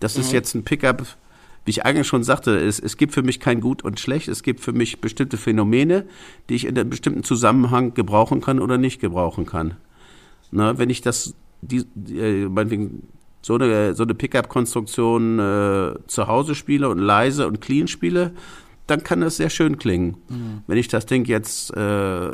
Das 0.00 0.16
mhm. 0.16 0.20
ist 0.22 0.32
jetzt 0.32 0.54
ein 0.54 0.64
Pickup, 0.64 1.06
wie 1.64 1.70
ich 1.70 1.84
eigentlich 1.84 2.06
schon 2.06 2.22
sagte, 2.22 2.56
es, 2.56 2.78
es 2.78 2.96
gibt 2.96 3.12
für 3.12 3.22
mich 3.22 3.40
kein 3.40 3.60
Gut 3.60 3.82
und 3.82 3.98
Schlecht. 3.98 4.28
Es 4.28 4.42
gibt 4.42 4.60
für 4.60 4.72
mich 4.72 5.00
bestimmte 5.00 5.36
Phänomene, 5.36 6.06
die 6.48 6.54
ich 6.54 6.64
in 6.64 6.78
einem 6.78 6.90
bestimmten 6.90 7.24
Zusammenhang 7.24 7.94
gebrauchen 7.94 8.40
kann 8.40 8.60
oder 8.60 8.78
nicht 8.78 9.00
gebrauchen 9.00 9.46
kann. 9.46 9.74
Na, 10.52 10.78
wenn 10.78 10.90
ich 10.90 11.00
das, 11.00 11.34
die, 11.62 11.84
die, 11.94 12.18
äh, 12.18 12.48
meinetwegen 12.48 13.08
so 13.42 13.54
eine, 13.54 13.94
so 13.94 14.04
eine 14.04 14.14
Pickup-Konstruktion 14.14 15.38
äh, 15.38 15.94
zu 16.06 16.26
Hause 16.28 16.54
spiele 16.54 16.88
und 16.88 16.98
leise 16.98 17.46
und 17.46 17.60
clean 17.60 17.88
spiele, 17.88 18.32
dann 18.86 19.02
kann 19.02 19.20
das 19.20 19.36
sehr 19.36 19.50
schön 19.50 19.78
klingen. 19.78 20.16
Mhm. 20.28 20.62
Wenn 20.66 20.78
ich 20.78 20.88
das 20.88 21.06
Ding 21.06 21.24
jetzt 21.24 21.76
äh, 21.76 22.30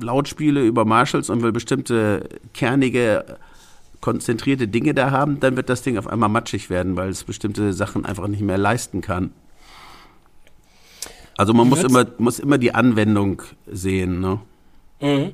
laut 0.00 0.28
spiele 0.28 0.64
über 0.64 0.84
Marshalls 0.84 1.30
und 1.30 1.42
will 1.42 1.52
bestimmte 1.52 2.28
kernige 2.52 3.38
konzentrierte 4.04 4.68
Dinge 4.68 4.92
da 4.92 5.12
haben, 5.12 5.40
dann 5.40 5.56
wird 5.56 5.70
das 5.70 5.80
Ding 5.80 5.96
auf 5.96 6.06
einmal 6.06 6.28
matschig 6.28 6.68
werden, 6.68 6.94
weil 6.94 7.08
es 7.08 7.24
bestimmte 7.24 7.72
Sachen 7.72 8.04
einfach 8.04 8.28
nicht 8.28 8.42
mehr 8.42 8.58
leisten 8.58 9.00
kann. 9.00 9.32
Also 11.38 11.54
man 11.54 11.70
muss 11.70 11.82
immer, 11.82 12.04
muss 12.18 12.38
immer 12.38 12.58
die 12.58 12.74
Anwendung 12.74 13.40
sehen. 13.66 14.20
Ne? 14.20 14.40
Mhm. 15.00 15.32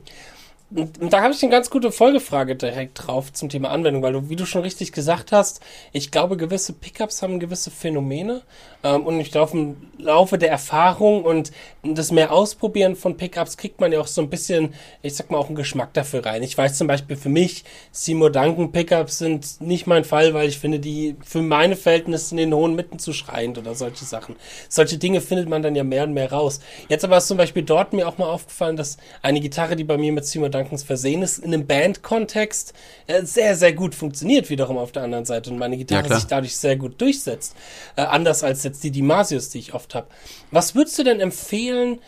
Und 0.73 1.13
da 1.13 1.23
habe 1.23 1.35
ich 1.35 1.43
eine 1.43 1.51
ganz 1.51 1.69
gute 1.69 1.91
Folgefrage 1.91 2.55
direkt 2.55 3.07
drauf 3.07 3.33
zum 3.33 3.49
Thema 3.49 3.71
Anwendung, 3.71 4.03
weil 4.03 4.13
du, 4.13 4.29
wie 4.29 4.37
du 4.37 4.47
schon 4.47 4.63
richtig 4.63 4.93
gesagt 4.93 5.33
hast, 5.33 5.61
ich 5.93 6.13
glaube, 6.13 6.37
gewisse 6.37 6.73
Pickups 6.73 7.23
haben 7.23 7.41
gewisse 7.41 7.73
Phänomene 7.73 8.43
ähm, 8.85 9.05
und 9.05 9.19
ich 9.19 9.33
glaube, 9.33 9.59
im 9.59 9.77
Laufe 9.99 10.39
der 10.39 10.51
Erfahrung 10.51 11.25
und 11.25 11.51
das 11.83 12.13
mehr 12.13 12.33
Ausprobieren 12.33 12.95
von 12.95 13.17
Pickups 13.17 13.57
kriegt 13.57 13.81
man 13.81 13.91
ja 13.91 14.01
auch 14.01 14.07
so 14.07 14.21
ein 14.21 14.31
bisschen, 14.31 14.75
ich 15.03 15.17
sag 15.17 15.31
mal, 15.31 15.39
auch 15.39 15.49
einen 15.49 15.57
Geschmack 15.57 15.93
dafür 15.93 16.25
rein. 16.25 16.45
Ich 16.45 16.57
weiß 16.57 16.79
zum 16.79 16.87
Beispiel 16.87 17.17
für 17.17 17.29
mich, 17.31 17.65
Seymour 17.91 18.31
Duncan 18.31 18.71
Pickups 18.71 19.19
sind 19.19 19.61
nicht 19.61 19.89
mein 19.89 20.05
Fall, 20.05 20.35
weil 20.35 20.49
ich 20.49 20.61
finde, 20.61 20.79
die 20.79 21.17
für 21.25 21.43
meine 21.43 21.75
Verhältnisse 21.75 22.33
in 22.33 22.37
den 22.37 22.55
hohen 22.55 22.77
Mitten 22.77 23.01
zu 23.01 23.13
schreiend 23.13 23.59
oder 23.59 23.75
solche 23.75 24.05
Sachen. 24.05 24.37
Solche 24.69 24.99
Dinge 24.99 25.21
findet 25.21 25.49
man 25.49 25.63
dann 25.63 25.75
ja 25.75 25.83
mehr 25.83 26.05
und 26.05 26.15
mehr 26.15 26.31
raus. 26.31 26.61
Jetzt 26.89 27.05
aber 27.05 27.17
ist 27.17 27.27
zum 27.27 27.39
Beispiel 27.39 27.65
dort 27.65 27.93
mir 27.93 28.07
auch 28.07 28.19
mal 28.19 28.31
aufgefallen, 28.31 28.77
dass 28.77 28.99
eine 29.21 29.41
Gitarre, 29.41 29.75
die 29.75 29.85
bei 29.85 29.99
mir 29.99 30.13
mit 30.13 30.25
Seymour 30.25 30.51
Duncans 30.61 30.83
versehen 30.83 31.23
ist, 31.23 31.39
in 31.39 31.53
einem 31.53 31.67
Band-Kontext 31.67 32.73
äh, 33.07 33.23
sehr, 33.25 33.57
sehr 33.57 33.73
gut 33.73 33.95
funktioniert 33.95 34.51
wiederum 34.51 34.79
auf 34.79 34.93
der 34.93 35.03
anderen 35.03 35.25
Seite 35.25 35.51
und 35.51 35.59
meine 35.59 35.77
Gitarre 35.77 36.09
ja, 36.09 36.15
sich 36.17 36.27
dadurch 36.27 36.57
sehr 36.57 36.77
gut 36.77 37.01
durchsetzt. 37.01 37.57
Äh, 37.97 38.03
anders 38.03 38.45
als 38.45 38.63
jetzt 38.65 38.85
die 38.85 38.91
Dimasius, 38.91 39.51
die 39.51 39.59
ich 39.59 39.75
oft 39.75 39.95
habe. 39.95 40.07
Was 40.51 40.75
würdest 40.75 40.99
du 40.99 41.05
denn 41.05 41.21
empfehlen, 41.21 42.01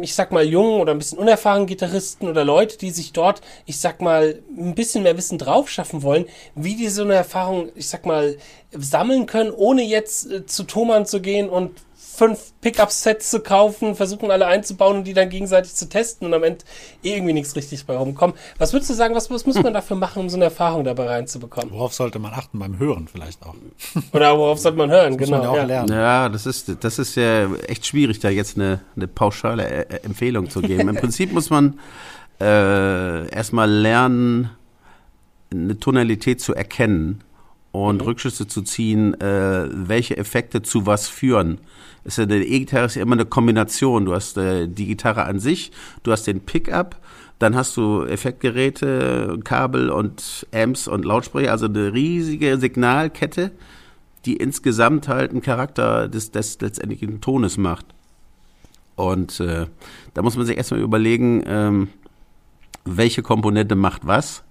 ich 0.00 0.14
sag 0.14 0.32
mal, 0.32 0.44
jungen 0.44 0.80
oder 0.80 0.92
ein 0.92 0.98
bisschen 0.98 1.18
unerfahrenen 1.18 1.66
Gitarristen 1.66 2.28
oder 2.28 2.44
Leute, 2.44 2.78
die 2.78 2.90
sich 2.90 3.12
dort, 3.12 3.40
ich 3.66 3.78
sag 3.78 4.00
mal, 4.00 4.40
ein 4.56 4.74
bisschen 4.74 5.02
mehr 5.02 5.16
Wissen 5.16 5.38
drauf 5.38 5.68
schaffen 5.68 6.02
wollen, 6.02 6.26
wie 6.54 6.76
die 6.76 6.88
so 6.88 7.02
eine 7.02 7.14
Erfahrung, 7.14 7.70
ich 7.74 7.88
sag 7.88 8.06
mal, 8.06 8.36
sammeln 8.70 9.26
können, 9.26 9.50
ohne 9.50 9.82
jetzt 9.82 10.30
äh, 10.30 10.46
zu 10.46 10.64
Thomann 10.64 11.06
zu 11.06 11.20
gehen 11.20 11.48
und 11.48 11.72
fünf 12.16 12.52
Pickup-Sets 12.60 13.30
zu 13.30 13.40
kaufen, 13.40 13.94
versuchen 13.94 14.30
alle 14.30 14.46
einzubauen 14.46 14.98
und 14.98 15.04
die 15.04 15.12
dann 15.12 15.28
gegenseitig 15.28 15.74
zu 15.74 15.88
testen 15.88 16.26
und 16.26 16.34
am 16.34 16.42
Ende 16.42 16.64
eh 17.02 17.14
irgendwie 17.14 17.32
nichts 17.32 17.54
richtig 17.56 17.84
bei 17.86 17.96
rumkommen. 17.96 18.34
Was 18.58 18.72
würdest 18.72 18.90
du 18.90 18.94
sagen, 18.94 19.14
was, 19.14 19.30
was 19.30 19.46
muss 19.46 19.62
man 19.62 19.74
dafür 19.74 19.96
machen, 19.96 20.20
um 20.20 20.28
so 20.28 20.36
eine 20.36 20.46
Erfahrung 20.46 20.84
dabei 20.84 21.06
reinzubekommen? 21.06 21.70
Worauf 21.72 21.92
sollte 21.92 22.18
man 22.18 22.32
achten 22.32 22.58
beim 22.58 22.78
Hören 22.78 23.08
vielleicht 23.08 23.42
auch? 23.44 23.54
Oder 24.12 24.36
worauf 24.38 24.58
sollte 24.58 24.78
man 24.78 24.90
hören, 24.90 25.18
das 25.18 25.28
genau. 25.28 25.44
Man 25.44 25.54
ja, 25.54 25.56
ja. 25.56 25.64
Lernen. 25.64 25.92
ja, 25.92 26.28
das 26.28 26.46
ist, 26.46 26.76
das 26.80 26.98
ist 26.98 27.14
ja 27.16 27.52
echt 27.66 27.86
schwierig, 27.86 28.20
da 28.20 28.30
jetzt 28.30 28.56
eine, 28.56 28.80
eine 28.96 29.06
pauschale 29.06 29.68
äh, 29.68 29.80
äh, 29.82 30.04
Empfehlung 30.04 30.48
zu 30.48 30.62
geben. 30.62 30.88
Im 30.88 30.96
Prinzip 30.96 31.32
muss 31.32 31.50
man 31.50 31.78
äh, 32.40 33.28
erstmal 33.28 33.70
lernen, 33.70 34.50
eine 35.52 35.78
Tonalität 35.78 36.40
zu 36.40 36.54
erkennen 36.54 37.22
und 37.84 38.00
mhm. 38.00 38.06
Rückschlüsse 38.06 38.46
zu 38.46 38.62
ziehen, 38.62 39.20
äh, 39.20 39.68
welche 39.70 40.16
Effekte 40.16 40.62
zu 40.62 40.86
was 40.86 41.08
führen. 41.08 41.58
Ist 42.04 42.18
ja, 42.18 42.24
eine 42.24 42.44
E-Gitarre 42.44 42.86
ist 42.86 42.94
ja 42.94 43.02
immer 43.02 43.16
eine 43.16 43.26
Kombination. 43.26 44.06
Du 44.06 44.14
hast 44.14 44.36
äh, 44.38 44.68
die 44.68 44.86
Gitarre 44.86 45.24
an 45.24 45.40
sich, 45.40 45.72
du 46.02 46.12
hast 46.12 46.26
den 46.26 46.40
Pickup, 46.40 46.96
dann 47.38 47.54
hast 47.54 47.76
du 47.76 48.04
Effektgeräte, 48.04 49.38
Kabel 49.44 49.90
und 49.90 50.46
Amps 50.54 50.88
und 50.88 51.04
Lautsprecher, 51.04 51.50
also 51.50 51.66
eine 51.66 51.92
riesige 51.92 52.58
Signalkette, 52.58 53.50
die 54.24 54.36
insgesamt 54.36 55.08
halt 55.08 55.32
einen 55.32 55.42
Charakter 55.42 56.08
des, 56.08 56.30
des 56.30 56.60
letztendlichen 56.60 57.20
Tones 57.20 57.58
macht. 57.58 57.86
Und 58.94 59.40
äh, 59.40 59.66
da 60.14 60.22
muss 60.22 60.36
man 60.36 60.46
sich 60.46 60.56
erstmal 60.56 60.80
überlegen, 60.80 61.42
ähm, 61.46 61.88
welche 62.86 63.22
Komponente 63.22 63.74
macht 63.74 64.06
was 64.06 64.42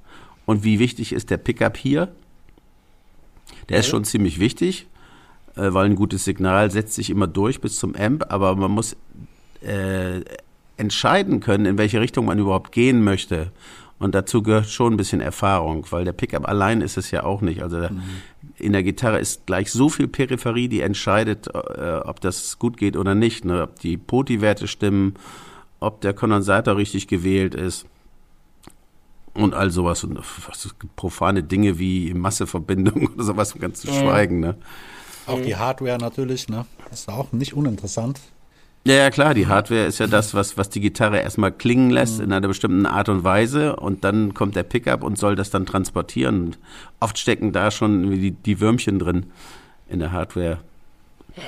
und 0.46 0.64
wie 0.64 0.78
wichtig 0.78 1.14
ist 1.14 1.32
der 1.32 1.38
Pickup 1.38 1.78
hier 1.78 2.10
der 3.70 3.80
ist 3.80 3.88
schon 3.88 4.04
ziemlich 4.04 4.40
wichtig, 4.40 4.88
äh, 5.56 5.74
weil 5.74 5.86
ein 5.86 5.96
gutes 5.96 6.26
Signal 6.26 6.72
setzt 6.72 6.94
sich 6.94 7.10
immer 7.10 7.28
durch 7.28 7.62
bis 7.62 7.78
zum 7.78 7.96
Amp, 7.96 8.26
aber 8.30 8.56
man 8.56 8.72
muss 8.72 8.96
äh, 9.62 10.22
entscheiden 10.78 11.40
können, 11.40 11.66
in 11.66 11.78
welche 11.78 12.02
Richtung 12.02 12.26
man 12.26 12.40
überhaupt 12.40 12.72
gehen 12.72 13.04
möchte. 13.04 13.52
Und 13.98 14.14
dazu 14.14 14.44
gehört 14.44 14.68
schon 14.68 14.94
ein 14.94 14.98
bisschen 14.98 15.22
Erfahrung, 15.22 15.86
weil 15.90 16.04
der 16.04 16.12
Pickup 16.12 16.48
allein 16.48 16.82
ist 16.82 16.98
es 16.98 17.12
ja 17.12 17.24
auch 17.24 17.42
nicht. 17.42 17.64
Also 17.64 17.78
mhm. 17.78 18.02
in 18.58 18.74
der 18.74 18.84
Gitarre 18.84 19.20
ist 19.20 19.46
gleich 19.46 19.72
so 19.72 19.88
viel 19.88 20.10
Peripherie, 20.10 20.68
die 20.68 20.82
entscheidet, 20.82 21.48
äh, 21.48 22.02
ob 22.04 22.20
das 22.20 22.60
gut 22.60 22.76
geht 22.76 22.98
oder 22.98 23.16
nicht. 23.16 23.46
Ne? 23.46 23.64
Ob 23.64 23.80
die 23.80 23.96
Poti-Werte 23.96 24.68
stimmen, 24.68 25.14
ob 25.80 26.02
der 26.02 26.14
Kondensator 26.14 26.76
richtig 26.76 27.08
gewählt 27.08 27.56
ist 27.56 27.86
und 29.36 29.54
all 29.54 29.70
sowas 29.70 30.04
und 30.04 30.18
was, 30.18 30.74
profane 30.96 31.44
Dinge 31.44 31.78
wie 31.78 32.14
Masseverbindung 32.14 33.08
oder 33.14 33.24
sowas 33.24 33.54
ganz 33.60 33.82
zu 33.82 33.88
schweigen, 33.88 34.40
ne? 34.40 34.56
Auch 35.28 35.42
die 35.42 35.56
Hardware 35.56 35.98
natürlich, 35.98 36.50
ne? 36.50 36.66
Das 36.90 37.02
ist 37.02 37.10
auch 37.10 37.32
nicht 37.32 37.54
uninteressant. 37.54 38.20
Ja, 38.88 38.94
ja, 38.94 39.10
klar, 39.10 39.34
die 39.34 39.48
Hardware 39.48 39.86
ist 39.86 39.98
ja 39.98 40.06
das, 40.06 40.36
was, 40.36 40.58
was 40.58 40.70
die 40.70 40.80
Gitarre 40.80 41.20
erstmal 41.20 41.52
klingen 41.52 41.90
lässt 41.90 42.20
mhm. 42.20 42.26
in 42.26 42.34
einer 42.34 42.48
bestimmten 42.48 42.86
Art 42.86 43.10
und 43.10 43.24
Weise 43.24 43.76
und 43.76 44.04
dann 44.04 44.36
kommt 44.36 44.56
der 44.56 44.62
Pickup 44.62 45.04
und 45.04 45.18
soll 45.18 45.36
das 45.36 45.50
dann 45.50 45.66
transportieren. 45.66 46.46
Und 46.46 46.60
oft 47.00 47.18
stecken 47.18 47.52
da 47.52 47.72
schon 47.72 48.12
die, 48.12 48.32
die 48.32 48.60
Würmchen 48.60 49.00
drin 49.00 49.26
in 49.90 49.98
der 50.00 50.12
Hardware. 50.12 50.60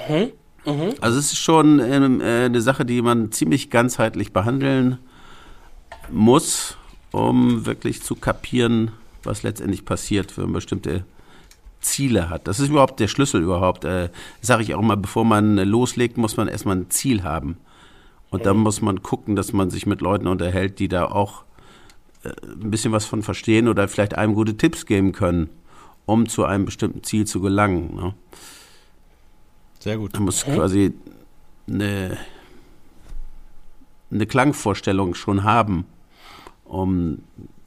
Mhm. 0.10 0.32
Mhm. 0.65 0.95
Also 1.00 1.19
es 1.19 1.34
ist 1.34 1.38
schon 1.38 1.80
ähm, 1.80 2.21
äh, 2.21 2.45
eine 2.45 2.62
Sache, 2.62 2.86
die 2.86 3.04
man 3.04 3.32
ziemlich 3.32 3.69
ganzheitlich 3.69 4.34
behandeln 4.34 4.97
muss 6.12 6.78
um 7.11 7.65
wirklich 7.65 8.01
zu 8.01 8.15
kapieren, 8.15 8.91
was 9.23 9.43
letztendlich 9.43 9.85
passiert, 9.85 10.37
wenn 10.37 10.45
man 10.45 10.53
bestimmte 10.53 11.05
Ziele 11.79 12.29
hat. 12.29 12.47
Das 12.47 12.59
ist 12.59 12.69
überhaupt 12.69 12.99
der 12.99 13.07
Schlüssel 13.07 13.41
überhaupt. 13.41 13.85
Äh, 13.85 14.09
Sage 14.41 14.63
ich 14.63 14.73
auch 14.73 14.81
immer, 14.81 14.97
bevor 14.97 15.25
man 15.25 15.57
loslegt, 15.57 16.17
muss 16.17 16.37
man 16.37 16.47
erstmal 16.47 16.77
ein 16.77 16.89
Ziel 16.89 17.23
haben. 17.23 17.57
Und 18.29 18.45
dann 18.45 18.57
muss 18.57 18.81
man 18.81 19.03
gucken, 19.03 19.35
dass 19.35 19.53
man 19.53 19.69
sich 19.69 19.85
mit 19.85 20.01
Leuten 20.01 20.27
unterhält, 20.27 20.79
die 20.79 20.89
da 20.89 21.05
auch 21.05 21.43
äh, 22.23 22.29
ein 22.43 22.71
bisschen 22.71 22.91
was 22.91 23.05
von 23.05 23.23
verstehen 23.23 23.67
oder 23.67 23.87
vielleicht 23.87 24.17
einem 24.17 24.33
gute 24.33 24.57
Tipps 24.57 24.85
geben 24.85 25.11
können, 25.13 25.49
um 26.05 26.27
zu 26.27 26.43
einem 26.43 26.65
bestimmten 26.65 27.03
Ziel 27.03 27.25
zu 27.25 27.39
gelangen. 27.39 27.95
Ne? 27.95 28.13
Sehr 29.79 29.97
gut. 29.97 30.13
Man 30.13 30.23
muss 30.23 30.43
quasi 30.43 30.93
eine, 31.69 32.17
eine 34.11 34.25
Klangvorstellung 34.25 35.13
schon 35.13 35.43
haben 35.43 35.85
um 36.67 37.19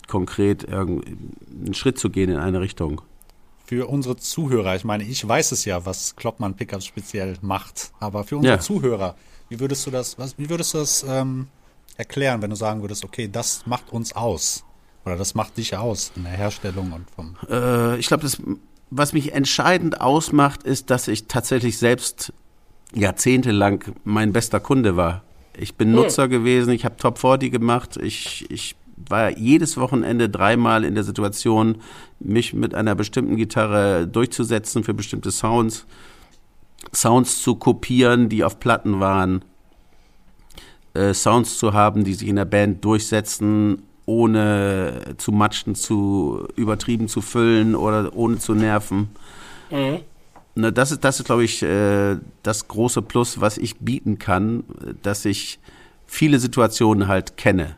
konkret 0.07 0.69
einen 0.69 1.73
Schritt 1.73 1.99
zu 1.99 2.11
gehen 2.11 2.31
in 2.31 2.39
eine 2.39 2.61
Richtung. 2.61 3.03
Für 3.65 3.87
unsere 3.87 4.17
Zuhörer, 4.17 4.75
ich 4.75 4.85
meine, 4.85 5.05
ich 5.05 5.27
weiß 5.27 5.53
es 5.53 5.65
ja, 5.65 5.87
was 5.87 6.17
Kloppmann 6.17 6.55
Pickups 6.57 6.87
speziell 6.87 7.37
macht, 7.41 7.93
aber 8.01 8.25
für 8.25 8.37
unsere 8.37 8.57
ja. 8.57 8.61
Zuhörer, 8.61 9.15
wie 9.49 9.61
würdest 9.61 9.87
du 9.87 9.93
das, 9.93 10.19
was, 10.19 10.37
wie 10.39 10.51
würdest 10.51 10.75
du 10.75 10.79
das 10.79 11.05
ähm, 11.09 11.47
erklären, 11.97 12.43
wenn 12.43 12.51
du 12.51 12.57
sagen 12.57 12.81
würdest, 12.81 13.05
okay, 13.05 13.29
das 13.31 13.65
macht 13.67 13.93
uns 13.93 14.13
aus 14.15 14.65
oder 15.05 15.17
das 15.17 15.35
macht 15.35 15.57
dich 15.57 15.77
aus 15.77 16.11
in 16.17 16.25
der 16.25 16.33
Herstellung 16.33 16.93
und 16.93 17.09
vom. 17.11 17.37
Äh, 17.49 17.99
ich 17.99 18.09
glaube, 18.09 18.25
das, 18.25 18.43
was 18.91 19.13
mich 19.13 19.33
entscheidend 19.33 20.01
ausmacht, 20.01 20.65
ist, 20.65 20.91
dass 20.91 21.07
ich 21.07 21.27
tatsächlich 21.27 21.79
selbst 21.79 22.33
jahrzehntelang 22.93 23.85
mein 24.03 24.33
bester 24.33 24.59
Kunde 24.59 24.97
war. 24.97 25.23
Ich 25.57 25.77
bin 25.77 25.89
hm. 25.89 25.97
Nutzer 25.97 26.27
gewesen, 26.27 26.73
ich 26.73 26.85
habe 26.85 26.97
Top 26.97 27.19
40 27.19 27.53
gemacht, 27.53 27.97
ich, 27.97 28.51
ich 28.51 28.75
war 29.09 29.37
jedes 29.37 29.77
Wochenende 29.77 30.29
dreimal 30.29 30.85
in 30.85 30.95
der 30.95 31.05
Situation, 31.05 31.79
mich 32.19 32.55
mit 32.55 32.75
einer 32.75 32.95
bestimmten 32.95 33.37
Gitarre 33.37 34.07
durchzusetzen 34.07 34.85
für 34.85 34.95
bestimmte 34.95 35.31
Sounds, 35.31 35.87
Sounds 36.95 37.43
zu 37.43 37.57
kopieren, 37.57 38.29
die 38.29 38.45
auf 38.45 38.59
Platten 38.59 39.01
waren, 39.01 39.45
äh, 40.95 41.15
Sounds 41.15 41.59
zu 41.59 41.73
haben, 41.73 42.05
die 42.05 42.15
sich 42.15 42.29
in 42.29 42.37
der 42.37 42.45
Band 42.45 42.85
durchsetzen, 42.85 43.83
ohne 44.07 45.15
zu 45.19 45.31
matschen, 45.31 45.75
zu 45.75 46.47
übertrieben 46.57 47.07
zu 47.07 47.21
füllen 47.21 47.77
oder 47.77 48.15
ohne 48.15 48.39
zu 48.39 48.55
nerven. 48.55 49.11
Mhm. 49.71 50.01
Ne, 50.57 50.73
das 50.73 50.91
ist, 50.91 51.05
das 51.05 51.21
ist, 51.21 51.27
glaube 51.27 51.45
ich, 51.45 51.63
äh, 51.63 52.17
das 52.43 52.67
große 52.67 53.03
Plus, 53.03 53.41
was 53.41 53.57
ich 53.57 53.79
bieten 53.79 54.19
kann, 54.19 54.65
dass 55.03 55.25
ich 55.25 55.61
viele 56.07 56.41
Situationen 56.41 57.07
halt 57.07 57.37
kenne. 57.37 57.77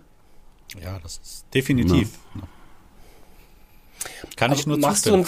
Ja, 0.81 0.99
das 1.03 1.19
ist 1.19 1.47
definitiv. 1.53 2.19
Ja. 2.35 2.43
Kann 4.37 4.53
ich 4.53 4.67
nur 4.67 4.79
machst 4.79 5.07
du 5.07 5.25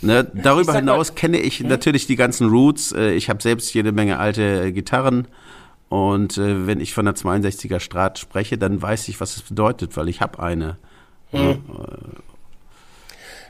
ne, 0.00 0.24
Darüber 0.34 0.74
hinaus 0.74 1.14
kenne 1.14 1.38
ich 1.38 1.60
hm? 1.60 1.68
natürlich 1.68 2.06
die 2.06 2.16
ganzen 2.16 2.48
Roots. 2.48 2.92
Äh, 2.92 3.12
ich 3.12 3.28
habe 3.28 3.42
selbst 3.42 3.72
jede 3.74 3.92
Menge 3.92 4.18
alte 4.18 4.72
Gitarren. 4.72 5.28
Und 5.88 6.36
äh, 6.38 6.66
wenn 6.66 6.80
ich 6.80 6.94
von 6.94 7.04
der 7.04 7.14
62er 7.14 7.80
Strat 7.80 8.18
spreche, 8.18 8.58
dann 8.58 8.80
weiß 8.80 9.08
ich, 9.08 9.20
was 9.20 9.36
es 9.36 9.42
bedeutet, 9.42 9.96
weil 9.96 10.08
ich 10.08 10.20
habe 10.20 10.42
eine. 10.42 10.76
Hm. 11.30 11.62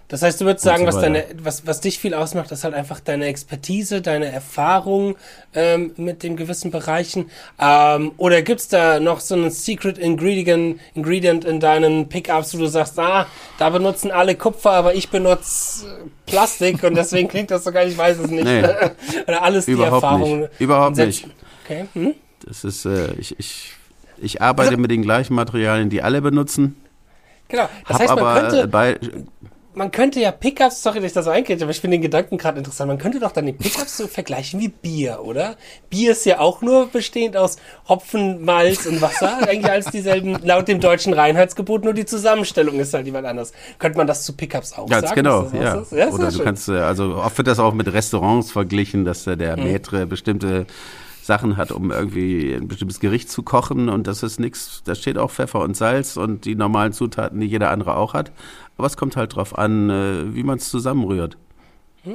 Das 0.08 0.22
heißt, 0.22 0.40
du 0.40 0.46
würdest 0.46 0.64
sagen, 0.64 0.86
was, 0.86 0.98
deine, 0.98 1.26
was, 1.42 1.66
was 1.66 1.82
dich 1.82 1.98
viel 1.98 2.14
ausmacht, 2.14 2.50
ist 2.50 2.64
halt 2.64 2.72
einfach 2.72 2.98
deine 2.98 3.26
Expertise, 3.26 4.00
deine 4.00 4.32
Erfahrung 4.32 5.16
ähm, 5.54 5.92
mit 5.96 6.22
den 6.22 6.36
gewissen 6.36 6.70
Bereichen. 6.70 7.30
Ähm, 7.60 8.12
oder 8.16 8.40
gibt's 8.40 8.68
da 8.68 9.00
noch 9.00 9.20
so 9.20 9.34
einen 9.34 9.50
Secret 9.50 9.98
Ingredient, 9.98 10.80
Ingredient 10.94 11.44
in 11.44 11.60
deinen 11.60 12.08
Pickups, 12.08 12.54
wo 12.54 12.60
du 12.60 12.68
sagst, 12.68 12.98
ah, 12.98 13.26
da 13.58 13.68
benutzen 13.68 14.10
alle 14.10 14.34
Kupfer, 14.34 14.72
aber 14.72 14.94
ich 14.94 15.10
benutze 15.10 15.86
Plastik 16.24 16.82
und 16.84 16.94
deswegen 16.94 17.28
klingt 17.28 17.50
das 17.50 17.64
sogar, 17.64 17.84
ich 17.84 17.96
weiß 17.96 18.18
es 18.18 18.30
nicht. 18.30 18.44
Nee, 18.44 18.62
oder 19.26 19.42
alles 19.42 19.66
die 19.66 19.78
Erfahrung. 19.78 20.40
Nicht. 20.40 20.52
Überhaupt 20.60 20.96
nicht. 20.96 21.26
Okay. 21.64 21.84
Hm? 21.92 22.14
Das 22.46 22.64
ist, 22.64 22.86
äh, 22.86 23.12
ich, 23.18 23.38
ich, 23.38 23.72
ich 24.16 24.40
arbeite 24.40 24.70
also, 24.70 24.80
mit 24.80 24.90
den 24.90 25.02
gleichen 25.02 25.34
Materialien, 25.34 25.90
die 25.90 26.00
alle 26.00 26.22
benutzen. 26.22 26.76
Genau. 27.48 27.68
Das 27.86 27.98
heißt, 27.98 28.14
man 28.14 28.40
könnte, 28.40 28.68
bei, 28.68 28.98
man 29.78 29.92
könnte 29.92 30.20
ja 30.20 30.32
Pickups, 30.32 30.82
sorry, 30.82 30.96
dass 30.96 31.06
ich 31.06 31.12
das 31.12 31.24
so 31.24 31.30
einkriege, 31.30 31.62
aber 31.62 31.70
ich 31.70 31.80
finde 31.80 31.96
den 31.96 32.02
Gedanken 32.02 32.36
gerade 32.36 32.58
interessant. 32.58 32.88
Man 32.88 32.98
könnte 32.98 33.20
doch 33.20 33.30
dann 33.30 33.46
die 33.46 33.52
Pickups 33.52 33.96
so 33.96 34.08
vergleichen 34.08 34.60
wie 34.60 34.68
Bier, 34.68 35.20
oder? 35.22 35.56
Bier 35.88 36.12
ist 36.12 36.26
ja 36.26 36.40
auch 36.40 36.60
nur 36.60 36.88
bestehend 36.88 37.36
aus 37.36 37.56
Hopfen, 37.88 38.44
Malz 38.44 38.86
und 38.86 39.00
Wasser, 39.00 39.38
eigentlich 39.48 39.70
als 39.70 39.86
dieselben, 39.86 40.36
laut 40.42 40.66
dem 40.66 40.80
deutschen 40.80 41.12
Reinheitsgebot, 41.12 41.84
nur 41.84 41.94
die 41.94 42.06
Zusammenstellung 42.06 42.80
ist 42.80 42.92
halt 42.92 43.06
jemand 43.06 43.26
anders. 43.26 43.52
Könnte 43.78 43.98
man 43.98 44.08
das 44.08 44.24
zu 44.24 44.34
Pickups 44.34 44.72
auch 44.72 44.88
Ganz 44.88 45.08
sagen? 45.08 45.22
genau, 45.22 45.48
ja. 45.54 45.84
ja 45.92 46.08
oder 46.08 46.26
du 46.26 46.36
schön. 46.36 46.44
kannst, 46.44 46.68
äh, 46.68 46.72
also 46.72 47.14
oft 47.14 47.38
wird 47.38 47.46
das 47.46 47.60
auch 47.60 47.72
mit 47.72 47.90
Restaurants 47.92 48.50
verglichen, 48.50 49.04
dass 49.04 49.24
der 49.24 49.56
hm. 49.56 49.62
Maitre 49.62 50.06
bestimmte 50.06 50.66
Sachen 51.22 51.56
hat, 51.56 51.70
um 51.70 51.92
irgendwie 51.92 52.54
ein 52.54 52.66
bestimmtes 52.66 52.98
Gericht 52.98 53.30
zu 53.30 53.42
kochen 53.44 53.88
und 53.88 54.06
das 54.06 54.24
ist 54.24 54.40
nichts, 54.40 54.82
da 54.84 54.94
steht 54.96 55.18
auch 55.18 55.30
Pfeffer 55.30 55.60
und 55.60 55.76
Salz 55.76 56.16
und 56.16 56.46
die 56.46 56.56
normalen 56.56 56.92
Zutaten, 56.92 57.38
die 57.38 57.46
jeder 57.46 57.70
andere 57.70 57.96
auch 57.96 58.14
hat. 58.14 58.32
Aber 58.78 58.86
es 58.86 58.96
kommt 58.96 59.16
halt 59.16 59.36
drauf 59.36 59.58
an, 59.58 59.90
äh, 59.90 60.34
wie 60.34 60.42
man 60.42 60.58
es 60.58 60.70
zusammenrührt. 60.70 61.36
Hm. 62.04 62.14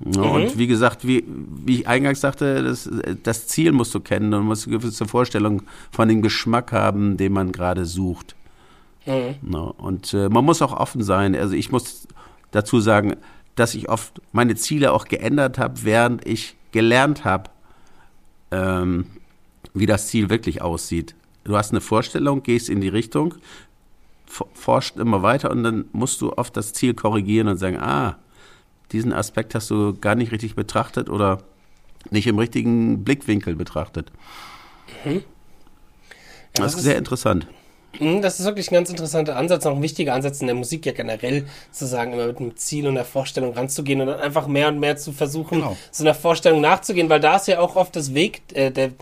Mhm. 0.00 0.16
Und 0.16 0.58
wie 0.58 0.66
gesagt, 0.66 1.06
wie, 1.06 1.24
wie 1.26 1.80
ich 1.80 1.88
eingangs 1.88 2.20
sagte, 2.20 2.62
das, 2.62 2.88
das 3.22 3.46
Ziel 3.48 3.72
musst 3.72 3.94
du 3.94 4.00
kennen 4.00 4.32
und 4.34 4.44
musst 4.44 4.66
eine 4.66 4.78
gewisse 4.78 5.06
Vorstellung 5.06 5.62
von 5.90 6.08
dem 6.08 6.22
Geschmack 6.22 6.72
haben, 6.72 7.16
den 7.16 7.32
man 7.32 7.50
gerade 7.50 7.86
sucht. 7.86 8.36
Mhm. 9.06 9.54
Und 9.54 10.14
äh, 10.14 10.28
man 10.28 10.44
muss 10.44 10.62
auch 10.62 10.72
offen 10.72 11.02
sein. 11.02 11.34
Also 11.34 11.54
ich 11.54 11.72
muss 11.72 12.06
dazu 12.50 12.80
sagen, 12.80 13.16
dass 13.56 13.74
ich 13.74 13.88
oft 13.88 14.20
meine 14.32 14.56
Ziele 14.56 14.92
auch 14.92 15.06
geändert 15.06 15.58
habe, 15.58 15.84
während 15.84 16.26
ich 16.26 16.56
gelernt 16.72 17.24
habe, 17.24 17.50
ähm, 18.50 19.06
wie 19.72 19.86
das 19.86 20.08
Ziel 20.08 20.30
wirklich 20.30 20.62
aussieht. 20.62 21.14
Du 21.44 21.56
hast 21.56 21.72
eine 21.72 21.80
Vorstellung, 21.80 22.42
gehst 22.42 22.70
in 22.70 22.80
die 22.80 22.88
Richtung, 22.88 23.34
forscht 24.52 24.96
immer 24.96 25.22
weiter 25.22 25.50
und 25.50 25.62
dann 25.62 25.84
musst 25.92 26.20
du 26.20 26.32
oft 26.32 26.56
das 26.56 26.72
Ziel 26.72 26.94
korrigieren 26.94 27.48
und 27.48 27.58
sagen, 27.58 27.78
ah, 27.78 28.18
diesen 28.92 29.12
Aspekt 29.12 29.54
hast 29.54 29.70
du 29.70 29.94
gar 29.94 30.14
nicht 30.14 30.32
richtig 30.32 30.54
betrachtet 30.54 31.08
oder 31.08 31.42
nicht 32.10 32.26
im 32.26 32.38
richtigen 32.38 33.04
Blickwinkel 33.04 33.56
betrachtet. 33.56 34.10
Mhm. 35.04 35.22
Ja, 36.56 36.62
das, 36.62 36.72
das, 36.72 36.74
ist 36.76 36.82
sehr 36.82 36.98
interessant. 36.98 37.46
Mhm, 38.00 38.22
das 38.22 38.40
ist 38.40 38.46
wirklich 38.46 38.70
ein 38.70 38.74
ganz 38.74 38.90
interessanter 38.90 39.36
Ansatz, 39.36 39.66
auch 39.66 39.76
ein 39.76 39.82
wichtiger 39.82 40.14
Ansatz 40.14 40.40
in 40.40 40.46
der 40.46 40.56
Musik 40.56 40.86
ja 40.86 40.92
generell, 40.92 41.46
zu 41.70 41.86
sagen, 41.86 42.12
immer 42.12 42.26
mit 42.26 42.38
einem 42.38 42.56
Ziel 42.56 42.86
und 42.86 42.96
einer 42.96 43.04
Vorstellung 43.04 43.54
ranzugehen 43.54 44.00
und 44.00 44.08
dann 44.08 44.20
einfach 44.20 44.46
mehr 44.46 44.68
und 44.68 44.80
mehr 44.80 44.96
zu 44.96 45.12
versuchen, 45.12 45.60
genau. 45.60 45.76
so 45.90 46.04
einer 46.04 46.14
Vorstellung 46.14 46.60
nachzugehen, 46.60 47.08
weil 47.08 47.20
da 47.20 47.36
ist 47.36 47.48
ja 47.48 47.60
auch 47.60 47.76
oft 47.76 47.94
das 47.96 48.14
Weg, 48.14 48.42
äh, 48.54 48.70
der, 48.70 48.92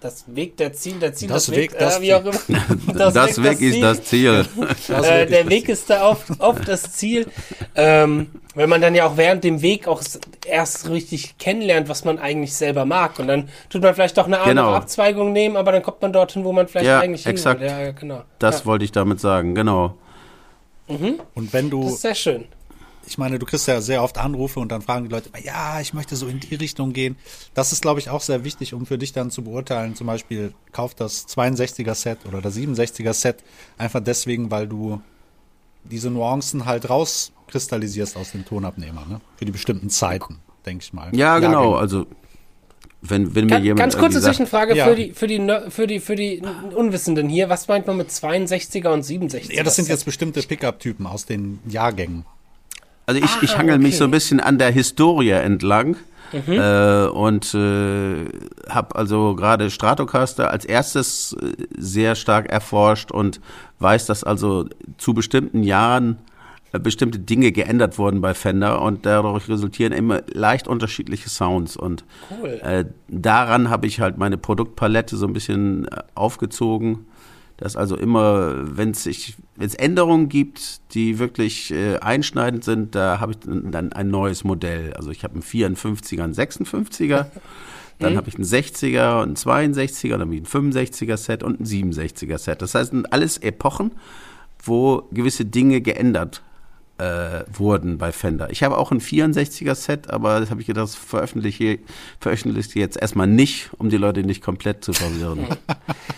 das 0.00 0.24
Weg 0.26 0.56
der 0.56 0.72
Ziel, 0.72 0.98
der 0.98 1.12
Ziel, 1.12 1.28
das, 1.28 1.46
das 1.46 1.54
Weg, 1.54 1.72
Weg 1.72 1.78
das 1.78 1.98
äh, 1.98 2.02
wie 2.02 2.14
auch 2.14 2.24
immer. 2.24 2.32
Das, 2.94 3.14
das 3.14 3.42
Weg, 3.42 3.60
Weg 3.60 3.74
ist 3.74 3.82
das 3.82 4.02
Ziel. 4.04 4.46
äh, 4.88 5.26
der 5.26 5.48
Weg 5.48 5.68
ist 5.68 5.90
da 5.90 6.08
oft, 6.08 6.26
oft 6.38 6.66
das 6.66 6.92
Ziel. 6.92 7.26
Ähm, 7.74 8.30
wenn 8.54 8.68
man 8.68 8.80
dann 8.80 8.94
ja 8.94 9.06
auch 9.06 9.16
während 9.16 9.44
dem 9.44 9.62
Weg 9.62 9.86
auch 9.86 10.02
erst 10.46 10.88
richtig 10.88 11.38
kennenlernt, 11.38 11.88
was 11.88 12.04
man 12.04 12.18
eigentlich 12.18 12.54
selber 12.54 12.84
mag. 12.84 13.18
Und 13.18 13.28
dann 13.28 13.48
tut 13.68 13.82
man 13.82 13.94
vielleicht 13.94 14.16
doch 14.16 14.26
eine 14.26 14.38
andere 14.38 14.54
genau. 14.54 14.74
Abzweigung 14.74 15.32
nehmen, 15.32 15.56
aber 15.56 15.72
dann 15.72 15.82
kommt 15.82 16.02
man 16.02 16.12
dorthin, 16.12 16.44
wo 16.44 16.52
man 16.52 16.66
vielleicht 16.66 16.86
ja, 16.86 17.00
eigentlich 17.00 17.26
exakt. 17.26 17.60
hin 17.60 17.70
will. 17.70 17.86
Ja, 17.86 17.92
genau. 17.92 18.22
Das 18.38 18.60
ja. 18.60 18.66
wollte 18.66 18.84
ich 18.84 18.92
damit 18.92 19.20
sagen, 19.20 19.54
genau. 19.54 19.94
Mhm. 20.88 21.20
Und 21.34 21.52
wenn 21.52 21.70
du. 21.70 21.84
Das 21.84 21.92
ist 21.92 22.02
sehr 22.02 22.14
schön 22.14 22.46
ich 23.10 23.18
meine, 23.18 23.40
du 23.40 23.44
kriegst 23.44 23.66
ja 23.66 23.80
sehr 23.80 24.04
oft 24.04 24.18
Anrufe 24.18 24.60
und 24.60 24.70
dann 24.70 24.82
fragen 24.82 25.06
die 25.06 25.10
Leute, 25.10 25.30
ja, 25.42 25.80
ich 25.80 25.92
möchte 25.94 26.14
so 26.14 26.28
in 26.28 26.38
die 26.38 26.54
Richtung 26.54 26.92
gehen. 26.92 27.16
Das 27.54 27.72
ist, 27.72 27.82
glaube 27.82 27.98
ich, 27.98 28.08
auch 28.08 28.20
sehr 28.20 28.44
wichtig, 28.44 28.72
um 28.72 28.86
für 28.86 28.98
dich 28.98 29.12
dann 29.12 29.32
zu 29.32 29.42
beurteilen. 29.42 29.96
Zum 29.96 30.06
Beispiel, 30.06 30.54
kauf 30.70 30.94
das 30.94 31.26
62er 31.26 31.96
Set 31.96 32.18
oder 32.28 32.40
das 32.40 32.56
67er 32.56 33.12
Set 33.12 33.42
einfach 33.78 33.98
deswegen, 33.98 34.52
weil 34.52 34.68
du 34.68 35.00
diese 35.82 36.08
Nuancen 36.08 36.66
halt 36.66 36.88
rauskristallisierst 36.88 38.16
aus 38.16 38.30
dem 38.30 38.44
Tonabnehmer, 38.44 39.04
ne? 39.08 39.20
Für 39.36 39.44
die 39.44 39.52
bestimmten 39.52 39.90
Zeiten, 39.90 40.38
denke 40.64 40.84
ich 40.84 40.92
mal. 40.92 41.10
Ja, 41.12 41.40
genau. 41.40 41.74
Also 41.74 42.06
wenn, 43.02 43.34
wenn 43.34 43.46
mir 43.46 43.50
ganz, 43.50 43.64
jemand. 43.64 43.80
Ganz 43.80 43.98
kurze 43.98 44.20
Zwischenfrage 44.20 44.76
ja. 44.76 44.86
für, 44.86 44.94
die, 44.94 45.12
für, 45.14 45.26
die, 45.26 45.48
für, 45.70 45.86
die, 45.88 45.98
für 45.98 46.14
die 46.14 46.42
Unwissenden 46.76 47.28
hier. 47.28 47.48
Was 47.48 47.66
meint 47.66 47.88
man 47.88 47.96
mit 47.96 48.10
62er 48.10 48.92
und 48.92 49.04
67er? 49.04 49.52
Ja, 49.52 49.64
das 49.64 49.74
sind 49.74 49.88
jetzt 49.88 50.04
bestimmte 50.04 50.42
Pickup-Typen 50.42 51.08
aus 51.08 51.26
den 51.26 51.58
Jahrgängen. 51.66 52.24
Also 53.06 53.22
ich, 53.22 53.30
ah, 53.30 53.38
ich 53.42 53.58
hangel 53.58 53.74
okay. 53.74 53.82
mich 53.82 53.96
so 53.96 54.04
ein 54.04 54.10
bisschen 54.10 54.40
an 54.40 54.58
der 54.58 54.70
Historie 54.70 55.30
entlang. 55.30 55.96
Mhm. 56.32 56.52
Äh, 56.52 57.06
und 57.06 57.54
äh, 57.54 58.24
habe 58.68 58.94
also 58.94 59.34
gerade 59.34 59.68
Stratocaster 59.70 60.50
als 60.50 60.64
erstes 60.64 61.36
äh, 61.40 61.66
sehr 61.76 62.14
stark 62.14 62.48
erforscht 62.50 63.10
und 63.10 63.40
weiß, 63.80 64.06
dass 64.06 64.22
also 64.22 64.66
zu 64.96 65.12
bestimmten 65.12 65.64
Jahren 65.64 66.18
äh, 66.72 66.78
bestimmte 66.78 67.18
Dinge 67.18 67.50
geändert 67.50 67.98
wurden 67.98 68.20
bei 68.20 68.34
Fender 68.34 68.80
und 68.80 69.06
dadurch 69.06 69.48
resultieren 69.48 69.92
immer 69.92 70.22
leicht 70.32 70.68
unterschiedliche 70.68 71.28
Sounds 71.28 71.76
und 71.76 72.04
cool. 72.30 72.60
äh, 72.62 72.84
daran 73.08 73.68
habe 73.68 73.88
ich 73.88 74.00
halt 74.00 74.18
meine 74.18 74.38
Produktpalette 74.38 75.16
so 75.16 75.26
ein 75.26 75.32
bisschen 75.32 75.88
äh, 75.88 76.02
aufgezogen 76.14 77.06
dass 77.60 77.76
also 77.76 77.94
immer, 77.94 78.54
wenn 78.76 78.92
es 78.92 79.04
sich, 79.04 79.36
wenn 79.56 79.66
es 79.66 79.74
Änderungen 79.74 80.30
gibt, 80.30 80.80
die 80.94 81.18
wirklich 81.18 81.70
äh, 81.72 81.98
einschneidend 81.98 82.64
sind, 82.64 82.94
da 82.94 83.20
habe 83.20 83.32
ich 83.32 83.38
dann 83.44 83.92
ein 83.92 84.08
neues 84.08 84.44
Modell. 84.44 84.94
Also 84.94 85.10
ich 85.10 85.24
habe 85.24 85.34
einen 85.34 85.42
54er, 85.42 86.22
einen 86.22 86.32
56er, 86.32 87.26
dann 87.98 88.16
habe 88.16 88.30
ich 88.30 88.36
einen 88.36 88.44
60er, 88.44 89.22
einen 89.22 89.36
62er, 89.36 90.08
dann 90.08 90.20
habe 90.22 90.34
ich 90.34 90.40
ein 90.40 90.72
65er 90.72 91.18
Set 91.18 91.42
und 91.42 91.60
ein 91.60 91.66
67er 91.66 92.38
Set. 92.38 92.62
Das 92.62 92.74
heißt, 92.74 92.92
sind 92.92 93.12
alles 93.12 93.36
Epochen, 93.36 93.92
wo 94.64 95.06
gewisse 95.12 95.44
Dinge 95.44 95.82
geändert 95.82 96.42
äh, 97.00 97.44
wurden 97.50 97.96
bei 97.96 98.12
Fender. 98.12 98.50
Ich 98.50 98.62
habe 98.62 98.76
auch 98.76 98.90
ein 98.90 99.00
64er 99.00 99.74
Set, 99.74 100.10
aber 100.10 100.38
das 100.40 100.50
habe 100.50 100.60
ich 100.60 100.66
gedacht, 100.66 100.84
das 100.84 100.94
veröffentliche, 100.94 101.78
veröffentliche 102.20 102.78
jetzt 102.78 103.00
erstmal 103.00 103.26
nicht, 103.26 103.70
um 103.78 103.88
die 103.88 103.96
Leute 103.96 104.22
nicht 104.22 104.42
komplett 104.42 104.84
zu 104.84 104.92
verwirren. 104.92 105.46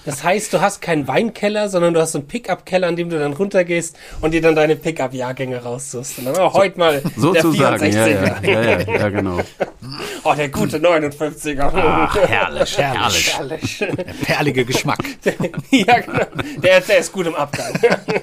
Das 0.05 0.25
heißt, 0.25 0.53
du 0.53 0.61
hast 0.61 0.81
keinen 0.83 1.07
Weinkeller, 1.07 1.68
sondern 1.68 1.95
du 1.95 2.01
hast 2.01 2.12
so 2.12 2.18
einen 2.18 2.27
Pickup-Keller, 2.27 2.88
an 2.88 2.97
dem 2.97 3.09
du 3.09 3.18
dann 3.18 3.35
runtergehst 3.35 3.97
und 4.21 4.35
dir 4.35 4.42
dann 4.42 4.57
deine 4.57 4.75
Pickup-Jahrgänge 4.75 5.62
raussuchst. 5.62 6.18
Und 6.18 6.25
dann 6.25 6.37
oh, 6.38 6.53
heute 6.53 6.79
mal 6.79 7.03
Sozusagen, 7.16 7.90
der 7.90 8.07
64er. 8.09 8.45
Ja, 8.45 8.62
ja, 8.62 8.62
ja, 8.62 8.81
ja, 8.81 8.99
ja, 8.99 9.09
genau. 9.11 9.38
Oh, 10.25 10.35
der 10.35 10.49
gute 10.51 10.79
59er. 10.79 11.71
Ach, 11.75 12.17
herrlich, 12.29 12.79
herrlich. 12.79 13.33
herrlich. 13.35 13.79
Der 13.79 13.95
perlige 14.25 14.65
Geschmack. 14.65 15.01
ja, 15.71 16.01
genau. 16.01 16.25
Der, 16.63 16.81
der 16.81 16.99
ist 16.99 17.13
gut 17.13 17.27
im 17.27 17.35
Abgang. 17.35 17.73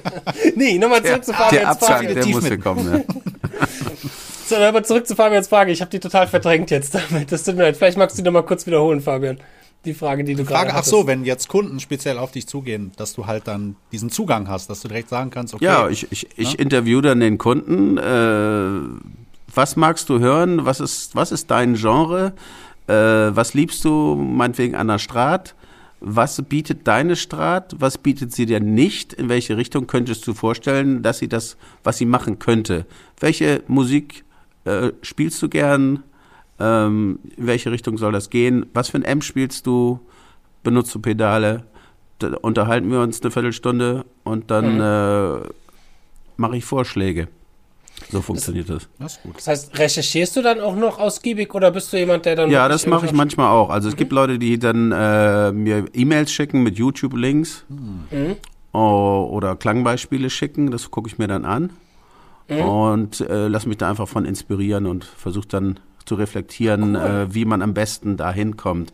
nee, 0.55 0.77
nochmal 0.77 1.03
zurück 1.03 1.25
zu 1.25 1.33
Fabians 1.33 1.51
Der 1.51 1.69
Abgang, 1.69 2.13
der 2.13 2.25
muss 2.27 2.43
gekommen, 2.45 3.05
ja. 3.05 3.67
So, 4.45 4.55
aber 4.55 4.83
zurück 4.83 5.05
zu 5.05 5.15
Fabians 5.15 5.47
Frage. 5.47 5.71
Ich 5.71 5.81
habe 5.81 5.91
die 5.91 5.99
total 5.99 6.27
verdrängt 6.27 6.71
jetzt 6.71 6.95
damit. 6.95 7.31
Das 7.31 7.43
tut 7.43 7.55
mir 7.55 7.63
leid. 7.63 7.77
Vielleicht 7.77 7.97
magst 7.97 8.17
du 8.17 8.21
die 8.21 8.25
nochmal 8.25 8.45
kurz 8.45 8.65
wiederholen, 8.65 9.01
Fabian. 9.01 9.37
die 9.83 9.93
Frage, 9.93 10.23
die 10.23 10.35
du 10.35 10.45
Frage, 10.45 10.69
gerade 10.69 10.79
ach 10.79 10.85
so, 10.85 11.05
wenn 11.05 11.25
jetzt 11.25 11.49
Kunden 11.49 11.81
speziell 11.81 12.17
auf 12.17 12.31
dich 12.31 12.47
zugehen, 12.47 12.91
dass 12.95 13.13
du 13.13 13.27
halt 13.27 13.47
dann 13.47 13.75
diesen 13.91 14.09
Zugang 14.09 14.47
hast, 14.47 14.69
dass 14.69 14.79
du 14.79 14.87
direkt 14.87 15.09
sagen 15.09 15.31
kannst, 15.31 15.53
okay. 15.53 15.65
Ja, 15.65 15.89
ich, 15.89 16.09
ich, 16.11 16.27
ich 16.37 16.59
interview 16.59 17.01
dann 17.01 17.19
den 17.19 17.37
Kunden. 17.37 17.97
Äh, 17.97 19.18
was 19.59 19.75
magst 19.75 20.07
du 20.09 20.19
hören? 20.19 20.63
Was 20.65 20.79
ist, 20.79 21.15
was 21.15 21.33
ist 21.33 21.51
dein 21.51 21.75
Genre? 21.75 22.31
Äh, 22.87 22.93
was 22.93 23.53
liebst 23.53 23.83
du 23.83 24.15
meinetwegen 24.15 24.75
an 24.75 24.87
der 24.87 24.99
Strat? 24.99 25.53
Was 25.99 26.41
bietet 26.41 26.87
deine 26.87 27.17
Strat? 27.17 27.75
Was 27.77 27.97
bietet 27.97 28.31
sie 28.31 28.45
dir 28.45 28.61
nicht? 28.61 29.11
In 29.11 29.27
welche 29.27 29.57
Richtung 29.57 29.85
könntest 29.85 30.25
du 30.25 30.33
vorstellen, 30.33 31.03
dass 31.03 31.17
sie 31.19 31.27
das, 31.27 31.57
was 31.83 31.97
sie 31.97 32.05
machen 32.05 32.39
könnte? 32.39 32.85
Welche 33.19 33.61
Musik 33.67 34.23
äh, 34.63 34.91
spielst 35.01 35.41
du 35.41 35.49
gern? 35.49 36.03
Ähm, 36.57 37.19
in 37.35 37.45
welche 37.47 37.69
Richtung 37.69 37.97
soll 37.97 38.13
das 38.13 38.29
gehen? 38.29 38.65
Was 38.73 38.89
für 38.89 38.97
ein 38.97 39.05
Amp 39.05 39.25
spielst 39.25 39.67
du? 39.67 39.99
Benutzt 40.63 40.95
du 40.95 40.99
Pedale? 40.99 41.65
Da 42.19 42.29
unterhalten 42.41 42.89
wir 42.91 43.01
uns 43.01 43.21
eine 43.21 43.31
Viertelstunde 43.31 44.05
und 44.23 44.51
dann 44.51 44.75
Mhm. 44.75 44.81
äh, 44.81 45.49
mache 46.37 46.55
ich 46.57 46.63
Vorschläge. 46.63 47.27
So 48.11 48.21
funktioniert 48.21 48.69
das. 48.69 48.87
Das 48.97 49.13
ist 49.17 49.23
gut. 49.23 49.37
Das 49.37 49.47
heißt, 49.47 49.77
recherchierst 49.77 50.35
du 50.35 50.41
dann 50.41 50.59
auch 50.61 50.75
noch 50.75 50.99
ausgiebig 50.99 51.53
oder 51.53 51.69
bist 51.71 51.93
du 51.93 51.97
jemand, 51.97 52.25
der 52.25 52.35
dann. 52.35 52.49
Ja, 52.49 52.67
das 52.67 52.87
mache 52.87 53.05
ich 53.05 53.11
manchmal 53.11 53.47
auch. 53.51 53.69
Also 53.69 53.87
es 53.89 53.95
gibt 53.95 54.11
Leute, 54.11 54.39
die 54.39 54.57
dann 54.57 54.91
äh, 54.91 55.51
mir 55.51 55.85
E-Mails 55.93 56.31
schicken 56.31 56.63
mit 56.63 56.77
YouTube-Links 56.77 57.65
Mhm. 57.69 58.35
o- 58.73 59.29
oder 59.31 59.55
Klangbeispiele 59.55 60.29
schicken. 60.29 60.71
Das 60.71 60.89
gucke 60.91 61.07
ich 61.07 61.17
mir 61.19 61.27
dann 61.27 61.45
an 61.45 61.69
Mhm. 62.49 62.61
und 62.61 63.21
äh, 63.21 63.47
lass 63.47 63.67
mich 63.67 63.77
da 63.77 63.89
einfach 63.89 64.07
von 64.07 64.25
inspirieren 64.25 64.87
und 64.87 65.03
versuche 65.03 65.47
dann 65.47 65.79
zu 66.05 66.15
reflektieren, 66.15 66.95
Cool. 66.95 67.01
äh, 67.29 67.33
wie 67.35 67.45
man 67.45 67.61
am 67.61 67.75
besten 67.75 68.17
da 68.17 68.31
hinkommt. 68.31 68.91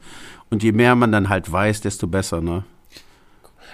Und 0.50 0.62
je 0.64 0.74
mehr 0.74 0.96
man 0.96 1.14
dann 1.14 1.30
halt 1.30 1.50
weiß, 1.50 1.80
desto 1.80 2.08
besser. 2.08 2.42
Ne? 2.42 2.64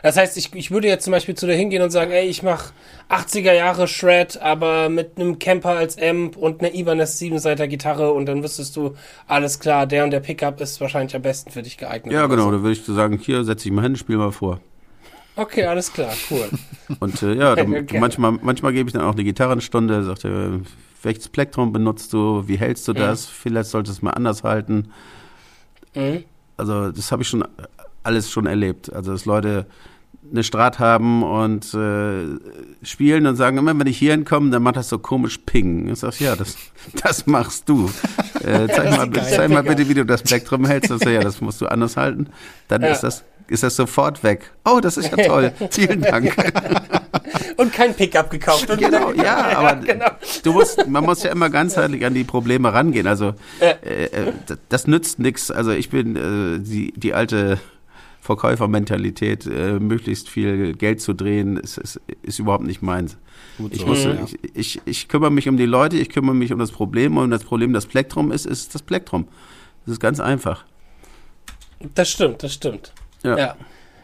Das 0.04 0.18
heißt, 0.18 0.38
ich, 0.38 0.54
ich 0.56 0.72
würde 0.72 0.88
jetzt 0.88 1.04
zum 1.04 1.12
Beispiel 1.12 1.36
zu 1.36 1.46
dir 1.46 1.54
hingehen 1.54 1.82
und 1.82 1.92
sagen, 1.92 2.12
ey, 2.12 2.28
ich 2.28 2.44
mache 2.44 2.74
80er 3.10 3.54
Jahre 3.54 3.88
Shred, 3.88 4.42
aber 4.42 4.90
mit 4.90 5.18
einem 5.18 5.38
Camper 5.40 5.72
als 5.72 5.98
Amp 6.02 6.38
und 6.38 6.62
einer 6.62 6.74
Ibanez 6.74 7.20
7-Seiter 7.20 7.68
Gitarre 7.68 8.12
und 8.12 8.26
dann 8.26 8.44
wüsstest 8.44 8.76
du, 8.76 8.96
alles 9.28 9.60
klar, 9.60 9.86
der 9.86 10.04
und 10.04 10.12
der 10.12 10.20
Pickup 10.20 10.60
ist 10.62 10.82
wahrscheinlich 10.82 11.16
am 11.16 11.22
besten 11.22 11.52
für 11.52 11.62
dich 11.62 11.78
geeignet. 11.78 12.14
Ja, 12.14 12.28
genau. 12.28 12.46
so. 12.46 12.52
Da 12.52 12.58
würde 12.62 12.72
ich 12.72 12.84
so 12.84 12.94
sagen, 12.94 13.18
hier 13.18 13.44
setze 13.44 13.68
ich 13.68 13.74
mal 13.74 13.84
hin, 13.84 13.96
spiel 13.96 14.18
mal 14.18 14.32
vor. 14.32 14.60
Okay, 15.36 15.66
alles 15.66 15.94
klar, 15.94 16.14
cool. 16.30 16.50
Und 17.00 17.22
äh, 17.24 17.34
ja, 17.34 17.56
dann, 17.56 17.74
Okay. 17.84 18.00
manchmal, 18.00 18.34
manchmal 18.42 18.74
gebe 18.74 18.90
ich 18.90 18.94
dann 18.94 19.04
auch 19.04 19.14
eine 19.14 19.24
Gitarrenstunde, 19.24 20.04
sagt 20.04 20.26
er, 20.26 20.60
welches 21.04 21.30
Plektrum 21.30 21.72
benutzt 21.72 22.14
du, 22.14 22.48
wie 22.48 22.58
hältst 22.58 22.88
du 22.88 22.94
das, 22.94 23.26
vielleicht 23.26 23.70
solltest 23.70 23.98
du 23.98 24.00
es 24.00 24.02
mal 24.04 24.12
anders 24.12 24.44
halten. 24.44 24.92
Mhm. 25.96 26.24
Also 26.58 26.92
das 26.92 27.12
habe 27.12 27.24
ich 27.24 27.28
schon 27.28 27.44
alles 28.04 28.30
schon 28.32 28.46
erlebt. 28.48 28.92
Also 28.94 29.12
dass 29.12 29.26
Leute 29.26 29.66
eine 30.32 30.44
Strat 30.44 30.80
haben 30.80 31.24
und 31.24 31.74
äh, 31.74 32.40
spielen 32.86 33.26
und 33.28 33.36
sagen, 33.36 33.58
immer 33.58 33.78
wenn 33.78 33.88
ich 33.88 33.98
hier 33.98 34.12
hinkomme, 34.12 34.50
dann 34.52 34.64
macht 34.64 34.78
das 34.78 34.88
so 34.88 35.00
komisch 35.00 35.40
Ping. 35.40 35.90
Ich 35.90 36.00
sag, 36.00 36.20
ja, 36.20 36.36
das, 36.36 36.56
das 37.04 37.26
machst 37.28 37.68
du. 37.70 37.90
Äh, 38.44 38.68
zeig 38.70 38.90
mal, 38.90 39.12
zeig 39.30 39.52
mal 39.52 39.62
bitte, 39.62 39.88
wie 39.88 39.94
du 39.94 40.04
das 40.04 40.24
Plektrum 40.24 40.66
hältst. 40.66 40.90
Das, 40.90 41.04
ja, 41.04 41.20
das 41.20 41.42
musst 41.42 41.62
du 41.62 41.68
anders 41.68 41.96
halten. 41.96 42.26
Dann 42.70 42.82
Ja. 42.82 42.88
ist 42.88 43.02
das 43.02 43.24
ist 43.48 43.62
das 43.62 43.76
sofort 43.76 44.24
weg. 44.24 44.50
Oh, 44.66 44.80
das 44.82 44.98
ist 44.98 45.16
ja 45.16 45.18
toll. 45.28 45.52
Vielen 45.70 46.02
Dank. 46.02 46.34
Und 47.58 47.72
kein 47.72 47.94
Pickup 47.94 48.32
gekauft. 48.32 48.68
Und 48.72 48.80
Genau, 48.80 49.12
ja, 49.12 49.58
aber 49.60 49.76
genau. 49.86 50.08
du 50.44 50.54
musst, 50.54 50.88
man 50.88 51.04
muss 51.04 51.22
ja 51.22 51.32
immer 51.32 51.52
ganzheitlich 51.52 52.04
an 52.04 52.16
die 52.16 52.24
Probleme 52.24 52.74
rangehen. 52.74 53.06
Also 53.06 53.36
äh, 53.60 54.06
äh, 54.06 54.34
das, 54.48 54.58
das 54.70 54.88
nützt 54.88 55.20
nichts. 55.20 55.52
Also 55.52 55.70
ich 55.72 55.90
bin 55.92 56.16
äh, 56.16 56.60
die, 56.60 56.94
die 56.96 57.14
alte 57.14 57.60
Verkäufermentalität, 58.32 59.46
äh, 59.46 59.80
möglichst 59.80 60.30
viel 60.30 60.74
Geld 60.74 61.02
zu 61.02 61.14
drehen, 61.14 61.58
ist, 61.58 61.78
ist, 61.78 62.02
ist 62.22 62.40
überhaupt 62.40 62.64
nicht 62.64 62.82
meins. 62.82 63.18
Gut 63.58 63.74
Ich, 63.74 63.82
so, 63.82 63.88
muss, 63.88 64.04
ja. 64.04 64.18
ich, 64.24 64.56
ich, 64.56 64.82
ich 64.86 65.08
kümmere 65.08 65.32
mich 65.32 65.50
um 65.50 65.58
die 65.58 65.66
Leute, 65.66 65.98
ich 65.98 66.10
kümmere 66.10 66.36
mich 66.36 66.54
um 66.54 66.60
das 66.60 66.72
Problem 66.72 67.18
und 67.18 67.32
das 67.32 67.44
Problem 67.44 67.74
das 67.74 67.86
Plektrum 67.86 68.32
ist, 68.32 68.46
ist 68.46 68.74
das 68.74 68.82
Plektrum. 68.82 69.28
Das 69.86 69.94
ist 69.94 70.00
ganz 70.00 70.20
einfach. 70.20 70.66
Das 71.96 72.10
stimmt, 72.10 72.44
das 72.44 72.54
stimmt. 72.54 72.94
Ja. 73.24 73.38
Ja. 73.38 73.56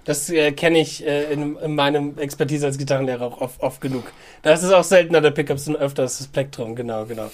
Das 0.03 0.29
äh, 0.29 0.53
kenne 0.53 0.79
ich 0.79 1.05
äh, 1.05 1.33
in, 1.33 1.57
in 1.57 1.75
meinem 1.75 2.17
Expertise 2.17 2.65
als 2.65 2.77
Gitarrenlehrer 2.77 3.25
auch 3.25 3.41
oft, 3.41 3.61
oft 3.61 3.81
genug. 3.81 4.05
Da 4.41 4.53
ist 4.53 4.63
es 4.63 4.71
auch 4.71 4.85
seltener 4.85 5.19
der 5.19 5.31
Pickups 5.31 5.67
und 5.67 5.75
öfters 5.75 6.19
das 6.19 6.27
Plektrum, 6.27 6.75
genau, 6.75 7.05
genau. 7.05 7.29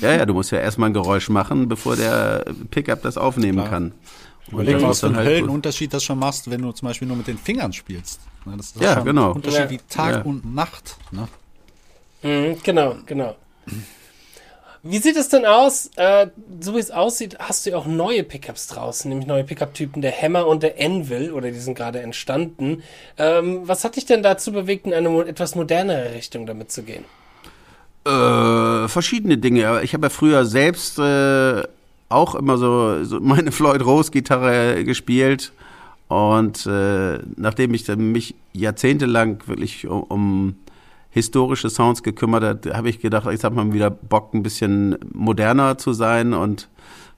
ja, 0.00 0.14
ja, 0.14 0.26
du 0.26 0.34
musst 0.34 0.52
ja 0.52 0.58
erstmal 0.58 0.90
ein 0.90 0.92
Geräusch 0.92 1.30
machen, 1.30 1.68
bevor 1.68 1.96
der 1.96 2.44
Pickup 2.70 3.00
das 3.00 3.16
aufnehmen 3.16 3.58
Klar. 3.58 3.70
kann. 3.70 3.92
Überleg 4.50 4.80
mal, 4.80 4.88
was 4.88 5.00
für 5.00 5.06
einen 5.06 5.16
halt 5.16 5.26
Höllenunterschied 5.28 5.92
das 5.92 6.02
schon 6.04 6.18
machst, 6.18 6.50
wenn 6.50 6.62
du 6.62 6.72
zum 6.72 6.88
Beispiel 6.88 7.06
nur 7.08 7.16
mit 7.16 7.26
den 7.26 7.38
Fingern 7.38 7.72
spielst. 7.72 8.20
Ne, 8.46 8.54
Das 8.56 8.66
ist 8.66 8.80
Ja, 8.80 8.94
schon 8.94 9.04
genau. 9.04 9.30
ein 9.30 9.36
Unterschied 9.36 9.60
Ja. 9.60 9.70
wie 9.70 9.78
Tag 9.88 10.14
Ja. 10.16 10.22
und 10.22 10.54
Nacht. 10.54 10.96
Ne? 11.10 11.28
Mhm, 12.22 12.56
genau, 12.62 12.96
genau. 13.06 13.36
Wie 14.82 14.98
sieht 14.98 15.16
es 15.16 15.28
denn 15.28 15.44
aus? 15.44 15.90
Äh, 15.96 16.28
so 16.60 16.74
wie 16.74 16.78
es 16.78 16.90
aussieht, 16.90 17.36
hast 17.40 17.66
du 17.66 17.70
ja 17.70 17.76
auch 17.76 17.86
neue 17.86 18.22
Pickups 18.22 18.68
draußen, 18.68 19.08
nämlich 19.08 19.26
neue 19.26 19.44
Pickup-Typen, 19.44 20.00
der 20.02 20.12
Hammer 20.12 20.46
und 20.46 20.62
der 20.62 20.76
Anvil, 20.80 21.32
oder 21.32 21.50
die 21.50 21.58
sind 21.58 21.74
gerade 21.74 22.00
entstanden. 22.00 22.82
Ähm, 23.18 23.62
was 23.64 23.84
hat 23.84 23.96
dich 23.96 24.06
denn 24.06 24.22
dazu 24.22 24.52
bewegt, 24.52 24.86
in 24.86 24.94
eine 24.94 25.08
etwas 25.26 25.56
modernere 25.56 26.14
Richtung 26.14 26.46
damit 26.46 26.70
zu 26.72 26.84
gehen? 26.84 27.04
Äh, 28.06 28.88
verschiedene 28.88 29.36
Dinge. 29.36 29.82
Ich 29.82 29.92
habe 29.94 30.06
ja 30.06 30.10
früher 30.10 30.44
selbst 30.46 30.98
äh, 30.98 31.62
auch 32.08 32.34
immer 32.34 32.58
so, 32.58 33.04
so 33.04 33.20
meine 33.20 33.52
Floyd 33.52 33.84
Rose 33.84 34.10
Gitarre 34.10 34.84
gespielt 34.84 35.52
und 36.08 36.66
äh, 36.66 37.18
nachdem 37.36 37.74
ich 37.74 37.84
dann 37.84 38.12
mich 38.12 38.34
jahrzehntelang 38.52 39.42
wirklich 39.46 39.86
um, 39.86 40.02
um 40.04 40.54
historische 41.10 41.68
Sounds 41.70 42.02
gekümmert 42.02 42.44
habe, 42.44 42.76
habe 42.76 42.88
ich 42.88 43.00
gedacht, 43.00 43.26
jetzt 43.30 43.44
hat 43.44 43.54
man 43.54 43.72
wieder 43.72 43.90
Bock, 43.90 44.32
ein 44.34 44.42
bisschen 44.42 44.96
moderner 45.12 45.78
zu 45.78 45.92
sein 45.92 46.32
und 46.32 46.68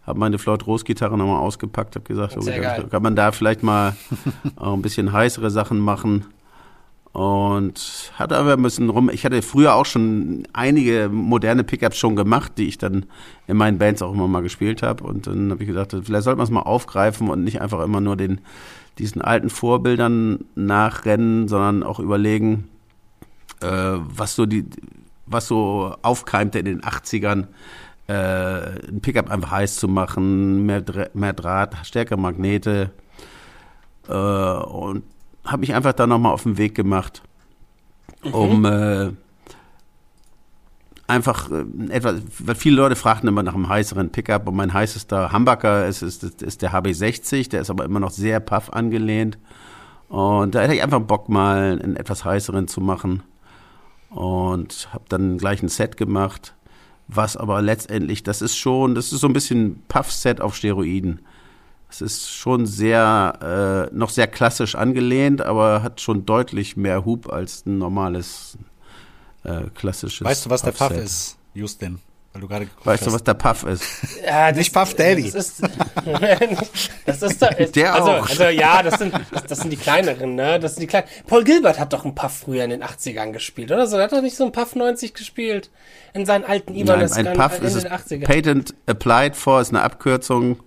habe 0.06 0.18
meine 0.18 0.38
Floyd 0.38 0.66
Rose 0.66 0.84
Gitarre 0.84 1.16
nochmal 1.16 1.40
ausgepackt, 1.40 1.94
habe 1.94 2.04
gesagt, 2.04 2.34
geil. 2.34 2.86
kann 2.90 3.02
man 3.02 3.14
da 3.14 3.30
vielleicht 3.32 3.62
mal 3.62 3.96
auch 4.56 4.72
ein 4.72 4.82
bisschen 4.82 5.12
heißere 5.12 5.50
Sachen 5.50 5.78
machen. 5.78 6.26
Und 7.12 8.12
hatte 8.14 8.36
aber 8.36 8.52
ein 8.52 8.62
bisschen 8.62 8.88
rum. 8.88 9.10
Ich 9.10 9.24
hatte 9.24 9.42
früher 9.42 9.74
auch 9.74 9.86
schon 9.86 10.46
einige 10.52 11.08
moderne 11.12 11.64
Pickups 11.64 11.98
schon 11.98 12.14
gemacht, 12.14 12.52
die 12.56 12.68
ich 12.68 12.78
dann 12.78 13.06
in 13.48 13.56
meinen 13.56 13.78
Bands 13.78 14.00
auch 14.00 14.12
immer 14.12 14.28
mal 14.28 14.42
gespielt 14.42 14.82
habe. 14.82 15.02
Und 15.04 15.26
dann 15.26 15.50
habe 15.50 15.62
ich 15.62 15.68
gedacht, 15.68 15.90
vielleicht 15.90 16.24
sollte 16.24 16.36
man 16.36 16.44
es 16.44 16.50
mal 16.50 16.60
aufgreifen 16.60 17.28
und 17.28 17.42
nicht 17.42 17.60
einfach 17.60 17.82
immer 17.82 18.00
nur 18.00 18.16
den, 18.16 18.40
diesen 18.98 19.22
alten 19.22 19.50
Vorbildern 19.50 20.44
nachrennen, 20.54 21.48
sondern 21.48 21.82
auch 21.82 21.98
überlegen, 21.98 22.68
äh, 23.60 23.66
was 23.66 24.36
so 24.36 24.46
die, 24.46 24.66
was 25.26 25.48
so 25.48 25.96
aufkeimte 26.02 26.60
in 26.60 26.64
den 26.66 26.82
80ern, 26.82 27.48
äh, 28.06 28.88
ein 28.88 29.00
Pickup 29.00 29.30
einfach 29.30 29.50
heiß 29.50 29.76
zu 29.76 29.88
machen, 29.88 30.64
mehr, 30.64 30.84
mehr 31.14 31.32
Draht, 31.32 31.74
stärkere 31.82 32.18
Magnete. 32.18 32.90
Äh, 34.08 34.12
und 34.12 35.02
habe 35.44 35.60
mich 35.60 35.74
einfach 35.74 35.92
da 35.92 36.06
nochmal 36.06 36.32
auf 36.32 36.42
den 36.42 36.58
Weg 36.58 36.74
gemacht, 36.74 37.22
um 38.32 38.64
äh, 38.64 39.12
einfach 41.10 41.50
äh, 41.50 41.64
etwas, 41.90 42.22
weil 42.38 42.54
viele 42.54 42.76
Leute 42.76 42.96
fragten 42.96 43.28
immer 43.28 43.42
nach 43.42 43.54
einem 43.54 43.68
heißeren 43.68 44.10
Pickup 44.10 44.46
und 44.46 44.56
mein 44.56 44.72
heißester 44.72 45.32
Humbucker 45.32 45.86
ist, 45.86 46.02
ist, 46.02 46.22
ist, 46.22 46.42
ist 46.42 46.62
der 46.62 46.72
HB60, 46.72 47.50
der 47.50 47.60
ist 47.60 47.70
aber 47.70 47.84
immer 47.84 48.00
noch 48.00 48.10
sehr 48.10 48.40
puff 48.40 48.70
angelehnt. 48.72 49.38
Und 50.08 50.54
da 50.54 50.62
hätte 50.62 50.74
ich 50.74 50.82
einfach 50.82 51.00
Bock, 51.00 51.28
mal 51.28 51.78
einen 51.80 51.96
etwas 51.96 52.24
heißeren 52.24 52.66
zu 52.66 52.80
machen. 52.80 53.22
Und 54.08 54.88
habe 54.92 55.04
dann 55.08 55.38
gleich 55.38 55.62
ein 55.62 55.68
Set 55.68 55.96
gemacht, 55.96 56.54
was 57.06 57.36
aber 57.36 57.62
letztendlich, 57.62 58.24
das 58.24 58.42
ist 58.42 58.56
schon, 58.56 58.96
das 58.96 59.12
ist 59.12 59.20
so 59.20 59.28
ein 59.28 59.32
bisschen 59.32 59.82
Puff-Set 59.86 60.40
auf 60.40 60.56
Steroiden. 60.56 61.20
Es 61.90 62.00
ist 62.00 62.30
schon 62.30 62.66
sehr, 62.66 63.88
äh, 63.90 63.94
noch 63.94 64.10
sehr 64.10 64.26
klassisch 64.28 64.74
angelehnt, 64.76 65.42
aber 65.42 65.82
hat 65.82 66.00
schon 66.00 66.24
deutlich 66.24 66.76
mehr 66.76 67.04
Hub 67.04 67.32
als 67.32 67.66
ein 67.66 67.78
normales 67.78 68.56
äh, 69.44 69.62
klassisches. 69.74 70.24
Weißt 70.24 70.46
du, 70.46 70.50
was 70.50 70.62
der 70.62 70.72
Puff 70.72 70.92
ist, 70.92 71.36
Justin? 71.54 71.98
Weil 72.32 72.42
du 72.42 72.48
gerade 72.48 72.66
geguckt 72.66 72.86
Weißt 72.86 73.02
du, 73.02 73.06
hast. 73.06 73.14
was 73.14 73.24
der 73.24 73.34
Puff 73.34 73.64
ist? 73.64 73.82
Ja, 74.24 74.52
Nicht 74.52 74.72
Puff 74.72 74.94
Daddy. 74.94 75.32
Das 75.32 75.34
ist, 75.34 75.62
das 77.06 77.22
ist 77.22 77.42
da, 77.42 77.48
Der 77.50 77.92
also, 77.92 78.10
auch. 78.12 78.28
also 78.28 78.44
ja, 78.44 78.84
das 78.84 79.00
sind, 79.00 79.12
das, 79.32 79.46
das 79.46 79.58
sind 79.58 79.70
die 79.70 79.76
kleineren, 79.76 80.36
ne? 80.36 80.60
Das 80.60 80.76
sind 80.76 80.82
die 80.82 80.86
kleinen. 80.86 81.08
Paul 81.26 81.42
Gilbert 81.42 81.80
hat 81.80 81.92
doch 81.92 82.04
einen 82.04 82.14
Puff 82.14 82.32
früher 82.32 82.62
in 82.62 82.70
den 82.70 82.84
80ern 82.84 83.32
gespielt, 83.32 83.72
oder 83.72 83.88
so? 83.88 83.96
Der 83.96 84.04
hat 84.04 84.12
doch 84.12 84.22
nicht 84.22 84.36
so 84.36 84.44
einen 84.44 84.52
Puff 84.52 84.76
90 84.76 85.12
gespielt 85.12 85.70
in 86.14 86.24
seinen 86.24 86.44
alten 86.44 86.72
Nein, 86.72 86.82
Ibanez 86.82 87.12
ein 87.14 87.32
Puff 87.32 87.54
Ende 87.56 87.66
ist 87.66 87.74
es 87.74 87.82
der 87.82 87.98
80er. 87.98 88.24
Patent 88.24 88.74
Applied 88.86 89.34
for, 89.34 89.60
ist 89.60 89.70
eine 89.70 89.82
Abkürzung. 89.82 90.60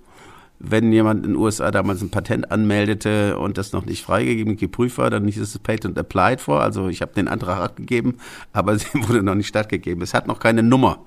Wenn 0.66 0.94
jemand 0.94 1.26
in 1.26 1.34
den 1.34 1.36
USA 1.42 1.72
damals 1.72 2.02
ein 2.02 2.10
Patent 2.10 2.50
anmeldete 2.50 3.38
und 3.38 3.58
das 3.58 3.74
noch 3.74 3.86
nicht 3.86 4.02
freigegeben, 4.02 4.56
geprüft 4.56 4.98
war, 4.98 5.10
dann 5.10 5.28
ist 5.28 5.36
es 5.38 5.60
Patent 5.60 5.98
Applied 5.98 6.40
for. 6.40 6.62
Also 6.62 6.88
ich 6.88 7.02
habe 7.02 7.14
den 7.14 7.28
Antrag 7.28 7.60
abgegeben, 7.60 8.16
aber 8.54 8.78
sie 8.80 8.88
wurde 8.94 9.24
noch 9.24 9.36
nicht 9.36 9.48
stattgegeben. 9.50 10.02
Es 10.02 10.14
hat 10.14 10.26
noch 10.26 10.40
keine 10.40 10.64
Nummer. 10.64 11.00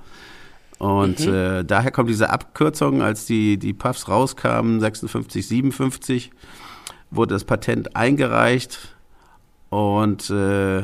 Und 0.79 1.21
Mhm. 1.27 1.33
äh, 1.33 1.65
daher 1.65 1.91
kommt 1.91 2.11
diese 2.11 2.29
Abkürzung, 2.29 3.01
als 3.01 3.25
die, 3.25 3.57
die 3.57 3.73
Puffs 3.73 4.09
rauskamen, 4.09 4.79
56, 4.79 5.49
57, 5.49 6.31
wurde 7.11 7.35
das 7.35 7.45
Patent 7.45 7.97
eingereicht 7.97 8.95
und 9.71 10.29
äh, 10.29 10.83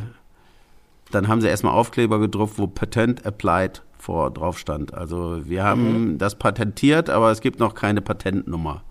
dann 1.11 1.29
haben 1.29 1.43
sie 1.43 1.49
erstmal 1.49 1.75
Aufkleber 1.75 2.19
gedruckt, 2.21 2.57
wo 2.59 2.67
Patent 2.67 3.27
Applied 3.27 3.83
vor 4.03 4.31
drauf 4.33 4.59
stand. 4.59 4.93
Also 4.95 5.43
wir 5.49 5.63
haben 5.63 6.19
das 6.19 6.35
patentiert, 6.35 7.09
aber 7.09 7.31
es 7.31 7.41
gibt 7.41 7.61
noch 7.61 7.75
keine 7.75 8.01
Patentnummer. 8.01 8.83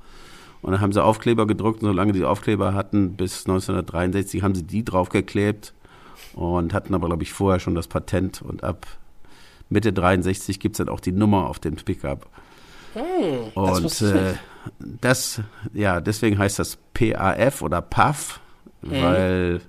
Und 0.62 0.72
dann 0.72 0.80
haben 0.82 0.94
sie 0.94 1.04
Aufkleber 1.04 1.46
gedruckt 1.48 1.82
und 1.82 1.90
solange 1.90 2.14
die 2.14 2.24
Aufkleber 2.24 2.74
hatten, 2.74 3.18
bis 3.18 3.42
1963 3.46 4.42
haben 4.42 4.56
sie 4.56 4.64
die 4.64 4.86
draufgeklebt 4.86 5.74
und 6.34 6.74
hatten 6.74 6.94
aber, 6.94 7.08
glaube 7.08 7.24
ich, 7.24 7.34
vorher 7.34 7.60
schon 7.60 7.76
das 7.76 7.88
Patent 7.88 8.42
und 8.42 8.64
ab 8.64 8.86
Mitte 9.70 9.92
63 9.92 10.60
gibt 10.60 10.76
es 10.76 10.78
dann 10.78 10.90
auch 10.90 11.00
die 11.00 11.12
Nummer 11.12 11.48
auf 11.48 11.60
dem 11.60 11.76
Pickup. 11.76 12.28
das 12.94 13.78
und 13.78 13.84
wusste 13.84 14.06
ich 14.08 14.86
äh, 14.86 14.98
das, 15.02 15.42
ja, 15.74 16.00
deswegen 16.00 16.38
heißt 16.38 16.60
das 16.60 16.78
PAF 16.94 17.62
oder 17.62 17.82
PAF, 17.82 18.40
Mhm. 18.84 19.02
weil 19.04 19.62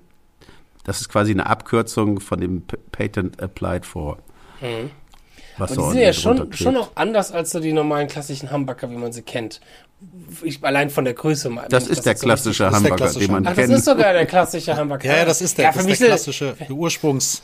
das 0.84 1.00
ist 1.02 1.08
quasi 1.10 1.32
eine 1.32 1.46
Abkürzung 1.46 2.18
von 2.20 2.40
dem 2.40 2.62
Patent 2.92 3.42
Applied 3.42 3.84
For. 3.86 4.18
Was 5.62 5.72
die 5.72 5.82
sind 5.92 5.98
ja 6.00 6.12
schon, 6.12 6.52
schon 6.52 6.76
auch 6.76 6.90
anders 6.94 7.32
als 7.32 7.50
so 7.50 7.60
die 7.60 7.72
normalen 7.72 8.08
klassischen 8.08 8.50
Hamburger, 8.50 8.90
wie 8.90 8.96
man 8.96 9.12
sie 9.12 9.22
kennt. 9.22 9.60
Ich, 10.42 10.62
allein 10.64 10.90
von 10.90 11.04
der 11.04 11.14
Größe 11.14 11.48
mal. 11.50 11.66
Das 11.68 11.86
ist 11.86 12.04
der 12.06 12.16
so 12.16 12.24
klassische 12.26 12.64
der 12.64 12.72
Hamburger, 12.72 12.96
klassische 12.96 13.26
den 13.26 13.32
man 13.32 13.46
Ach, 13.46 13.50
das 13.50 13.58
kennt. 13.66 13.72
ist 13.78 13.84
sogar 13.84 14.12
der 14.12 14.26
klassische 14.26 14.76
Hamburger. 14.76 15.06
Ja, 15.08 15.16
ja, 15.18 15.24
das 15.24 15.40
ist 15.40 15.56
der, 15.58 15.64
Ja, 15.66 15.70
das 15.72 15.76
für 15.76 15.80
ist 15.82 15.86
mich 15.90 15.98
der 15.98 16.08
klassische 16.08 16.54
der 16.58 16.70
Ursprungs. 16.70 17.42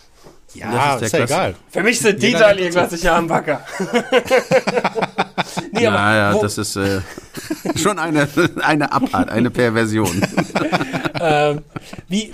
Ja, 0.54 0.94
Das 0.94 0.96
ist 0.96 1.02
ist, 1.02 1.12
der 1.12 1.20
ja 1.20 1.26
egal. 1.26 1.54
für 1.68 1.82
mich 1.82 2.00
sind 2.00 2.22
die 2.22 2.32
so. 2.32 2.38
klassische 2.38 3.10
Hamburger. 3.14 3.60
nee, 5.72 5.84
Naja, 5.84 6.34
wo, 6.34 6.42
das 6.42 6.58
ist 6.58 6.76
äh, 6.76 7.00
schon 7.76 7.98
eine, 7.98 8.26
eine 8.62 8.90
Abart, 8.90 9.28
eine 9.28 9.50
Perversion. 9.50 10.10
ähm, 11.20 11.62
wie, 12.08 12.32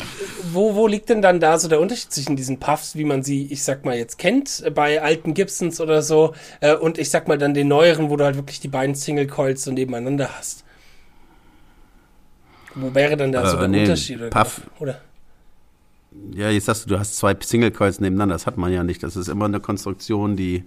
wo, 0.52 0.74
wo 0.74 0.86
liegt 0.86 1.08
denn 1.08 1.22
dann 1.22 1.40
da 1.40 1.58
so 1.58 1.68
der 1.68 1.80
Unterschied 1.80 2.12
zwischen 2.12 2.36
diesen 2.36 2.58
Puffs, 2.60 2.96
wie 2.96 3.04
man 3.04 3.22
sie, 3.22 3.46
ich 3.46 3.62
sag 3.62 3.84
mal, 3.84 3.96
jetzt 3.96 4.18
kennt, 4.18 4.62
äh, 4.64 4.70
bei 4.70 5.02
alten 5.02 5.34
Gibsons 5.34 5.80
oder 5.80 6.02
so, 6.02 6.34
äh, 6.60 6.74
und 6.74 6.98
ich 6.98 7.10
sag 7.10 7.28
mal 7.28 7.38
dann 7.38 7.54
den 7.54 7.68
neueren, 7.68 8.10
wo 8.10 8.16
du 8.16 8.24
halt 8.24 8.36
wirklich 8.36 8.60
die 8.60 8.68
beiden 8.68 8.94
Single 8.94 9.26
Coils 9.26 9.64
so 9.64 9.72
nebeneinander 9.72 10.30
hast? 10.36 10.64
Wo 12.74 12.94
wäre 12.94 13.16
dann 13.16 13.32
da 13.32 13.46
so 13.46 13.56
Äh, 13.56 13.60
der 13.60 13.68
nee, 13.68 13.80
Unterschied? 13.82 14.18
Oder, 14.20 14.30
Puff- 14.30 14.62
oder? 14.80 15.00
Ja, 16.34 16.50
jetzt 16.50 16.66
sagst 16.66 16.84
du, 16.84 16.88
du 16.90 16.98
hast 16.98 17.16
zwei 17.16 17.36
Single 17.40 17.70
Coils 17.70 18.00
nebeneinander. 18.00 18.34
Das 18.34 18.46
hat 18.46 18.56
man 18.56 18.72
ja 18.72 18.84
nicht. 18.84 19.02
Das 19.02 19.16
ist 19.16 19.28
immer 19.28 19.46
eine 19.46 19.60
Konstruktion, 19.60 20.36
die, 20.36 20.64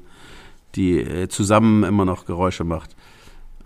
die 0.76 1.00
äh, 1.00 1.28
zusammen 1.30 1.84
immer 1.84 2.06
noch 2.06 2.26
Geräusche 2.26 2.64
macht. 2.64 2.96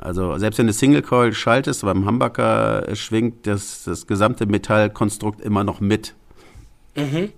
Also 0.02 0.38
selbst 0.40 0.58
wenn 0.58 0.68
du 0.68 0.74
Single 0.74 1.02
Coil 1.04 1.32
schaltest, 1.34 1.84
beim 1.84 2.06
Humbucker 2.08 2.88
äh, 2.90 2.96
schwingt 2.96 3.46
das, 3.48 3.84
das 3.86 4.08
gesamte 4.08 4.46
Metallkonstrukt 4.48 5.40
immer 5.42 5.64
noch 5.64 5.80
mit. 5.80 6.16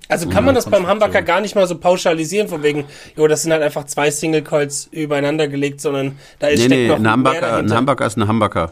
Also 0.07 0.29
kann 0.29 0.45
man 0.45 0.55
das 0.55 0.65
beim. 0.67 0.89
Humbucker 0.89 1.21
gar 1.21 1.39
nicht 1.41 1.53
mal 1.53 1.67
so 1.67 1.77
pauschalisieren, 1.77 2.47
von 2.47 2.63
wegen, 2.63 2.85
jo, 3.15 3.27
das 3.27 3.43
sind 3.43 3.51
halt 3.51 3.61
einfach 3.61 3.83
zwei 3.85 4.09
Single 4.09 4.41
Coils 4.43 4.87
übereinander 4.91 5.47
gelegt, 5.47 5.79
sondern 5.79 6.17
da 6.39 6.47
ist 6.47 6.59
Nee, 6.59 6.65
steckt 6.65 6.81
nee, 6.81 6.87
noch 6.87 6.95
ein 6.95 7.01
mehr 7.03 7.11
Humbucker, 7.13 7.37
ein 7.45 7.51
dahinter. 7.67 7.77
Humbucker 7.77 8.05
ist 8.07 8.17
ein 8.17 8.27
Humbucker. 8.27 8.71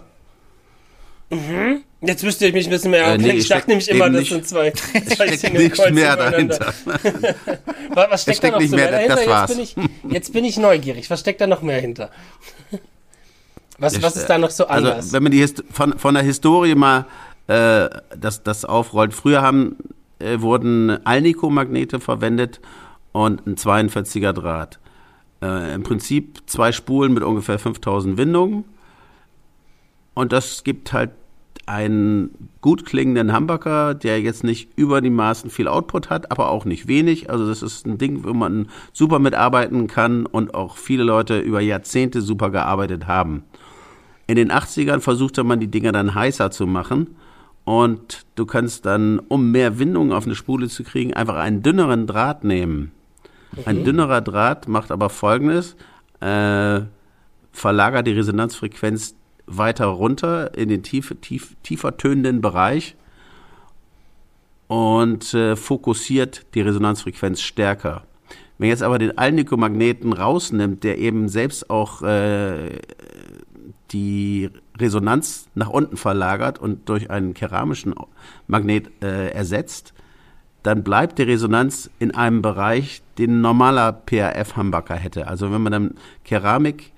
Jetzt 2.01 2.23
müsste 2.23 2.47
ich 2.47 2.53
mich 2.53 2.65
ein 2.67 2.71
bisschen 2.71 2.91
mehr 2.91 3.01
Äh, 3.05 3.11
aufklären. 3.11 3.35
nee, 3.35 3.39
ich 3.41 3.47
dachte 3.47 3.61
steckt 3.63 3.67
nämlich 3.67 3.89
immer, 3.89 4.09
das 4.09 4.27
sind 4.27 4.47
zwei, 4.47 4.71
zwei 4.71 5.27
Steckt 5.27 5.39
Single 5.39 5.63
nicht 5.65 5.75
Coils 5.77 5.93
mehr 5.93 6.13
übereinander. 6.15 6.57
dahinter. 7.03 7.35
Was, 7.93 8.11
was 8.11 8.21
steckt 8.23 8.43
da 8.43 8.47
steckt 8.47 8.53
noch 8.53 8.59
nicht 8.59 8.69
so 8.71 8.75
mehr, 8.75 8.91
dahinter? 8.91 9.27
war's. 9.27 9.55
Jetzt 9.55 9.75
bin, 9.75 9.85
ich, 9.85 10.11
jetzt 10.11 10.33
bin 10.33 10.45
ich 10.45 10.57
neugierig. 10.57 11.09
Was 11.11 11.19
steckt 11.19 11.41
da 11.41 11.47
noch 11.47 11.61
mehr 11.61 11.79
hinter? 11.79 12.09
Was, 13.82 14.01
was 14.01 14.15
ist 14.15 14.27
da 14.27 14.38
noch 14.38 14.51
so 14.51 14.67
anders? 14.67 14.95
Also, 14.95 15.13
wenn 15.13 15.23
man 15.23 15.32
die 15.32 15.39
Hist 15.39 15.63
von, 15.71 15.97
von 15.97 16.13
der 16.13 16.23
Historie 16.23 16.75
mal 16.75 17.05
äh, 17.47 17.89
das, 18.17 18.43
das 18.43 18.63
aufrollt. 18.63 19.13
Früher 19.13 19.41
haben, 19.41 19.75
äh, 20.19 20.39
wurden 20.39 21.05
Alnico-Magnete 21.05 21.99
verwendet 21.99 22.61
und 23.11 23.45
ein 23.45 23.55
42er 23.55 24.32
Draht. 24.32 24.79
Äh, 25.41 25.73
Im 25.73 25.84
Prinzip 25.84 26.43
zwei 26.45 26.71
Spulen 26.71 27.13
mit 27.13 27.23
ungefähr 27.23 27.59
5000 27.59 28.17
Windungen. 28.17 28.63
Und 30.13 30.32
das 30.32 30.63
gibt 30.63 30.93
halt 30.93 31.11
einen 31.65 32.49
gut 32.59 32.86
klingenden 32.86 33.36
Humbucker, 33.36 33.93
der 33.93 34.21
jetzt 34.21 34.43
nicht 34.43 34.69
über 34.75 35.01
die 35.01 35.09
Maßen 35.09 35.49
viel 35.49 35.67
Output 35.67 36.09
hat, 36.09 36.32
aber 36.32 36.49
auch 36.49 36.65
nicht 36.65 36.88
wenig. 36.88 37.29
Also 37.29 37.47
das 37.47 37.61
ist 37.61 37.86
ein 37.86 37.97
Ding, 37.97 38.23
wo 38.23 38.34
man 38.34 38.67
super 38.93 39.19
mitarbeiten 39.19 39.88
kann 39.88 40.25
und 40.25 40.53
auch 40.53 40.77
viele 40.77 41.03
Leute 41.03 41.39
über 41.39 41.61
Jahrzehnte 41.61 42.21
super 42.21 42.49
gearbeitet 42.49 43.07
haben. 43.07 43.43
In 44.32 44.38
den 44.38 44.49
80ern 44.49 45.01
versuchte 45.01 45.43
man 45.43 45.59
die 45.59 45.67
Dinger 45.67 45.91
dann 45.91 46.15
heißer 46.15 46.51
zu 46.51 46.65
machen 46.65 47.17
und 47.65 48.25
du 48.36 48.45
kannst 48.45 48.86
dann, 48.86 49.19
um 49.19 49.51
mehr 49.51 49.77
Windung 49.77 50.13
auf 50.13 50.25
eine 50.25 50.36
Spule 50.36 50.69
zu 50.69 50.86
kriegen, 50.86 51.13
einfach 51.13 51.36
einen 51.36 51.63
dünneren 51.63 52.07
Draht 52.07 52.45
nehmen. 52.45 52.93
Ein 53.65 53.84
dünnerer 53.84 54.21
Draht 54.21 54.69
macht 54.69 54.89
aber 54.89 55.09
folgendes, 55.09 55.75
äh, 56.21 56.79
verlagert 57.51 58.07
die 58.07 58.13
Resonanzfrequenz 58.13 59.15
weiter 59.47 59.88
runter 59.88 60.57
in 60.57 60.69
den 60.69 60.82
tief, 60.82 61.13
tief, 61.19 61.57
tiefer 61.61 61.97
tönenden 61.97 62.39
Bereich 62.39 62.95
und 64.67 65.34
äh, 65.34 65.57
fokussiert 65.57 66.45
die 66.55 66.61
Resonanzfrequenz 66.61 67.41
stärker. 67.41 68.05
Wenn 68.57 68.69
jetzt 68.69 68.84
aber 68.84 68.97
den 68.97 69.17
Alnico-Magneten 69.17 70.13
rausnimmt, 70.13 70.86
der 70.86 70.99
eben 70.99 71.27
selbst 71.27 71.69
auch 71.69 72.01
äh, 72.03 72.79
die 73.91 74.49
Resonanz 74.77 75.47
nach 75.55 75.69
unten 75.69 75.97
verlagert 75.97 76.59
und 76.59 76.87
durch 76.89 77.09
einen 77.09 77.33
keramischen 77.33 77.93
Magnet 78.47 78.91
äh, 79.01 79.29
ersetzt, 79.31 79.93
dann 80.63 80.83
bleibt 80.83 81.17
die 81.17 81.23
Resonanz 81.23 81.89
in 81.99 82.13
einem 82.13 82.41
Bereich, 82.41 83.01
den 83.17 83.41
normaler 83.41 83.91
PRF-Humbucker 83.91 84.95
hätte. 84.95 85.27
Also 85.27 85.51
wenn 85.51 85.61
man 85.61 85.71
dann 85.71 85.95
Keramik 86.23 86.91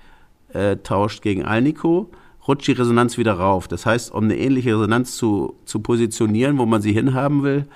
äh, 0.52 0.76
tauscht 0.76 1.22
gegen 1.22 1.44
Alnico, 1.44 2.10
rutscht 2.46 2.68
die 2.68 2.72
Resonanz 2.72 3.16
wieder 3.16 3.34
rauf. 3.34 3.68
Das 3.68 3.86
heißt, 3.86 4.12
um 4.12 4.24
eine 4.24 4.36
ähnliche 4.36 4.74
Resonanz 4.74 5.16
zu, 5.16 5.54
zu 5.64 5.80
positionieren, 5.80 6.58
wo 6.58 6.66
man 6.66 6.82
sie 6.82 6.92
hinhaben 6.92 7.42
will, 7.42 7.66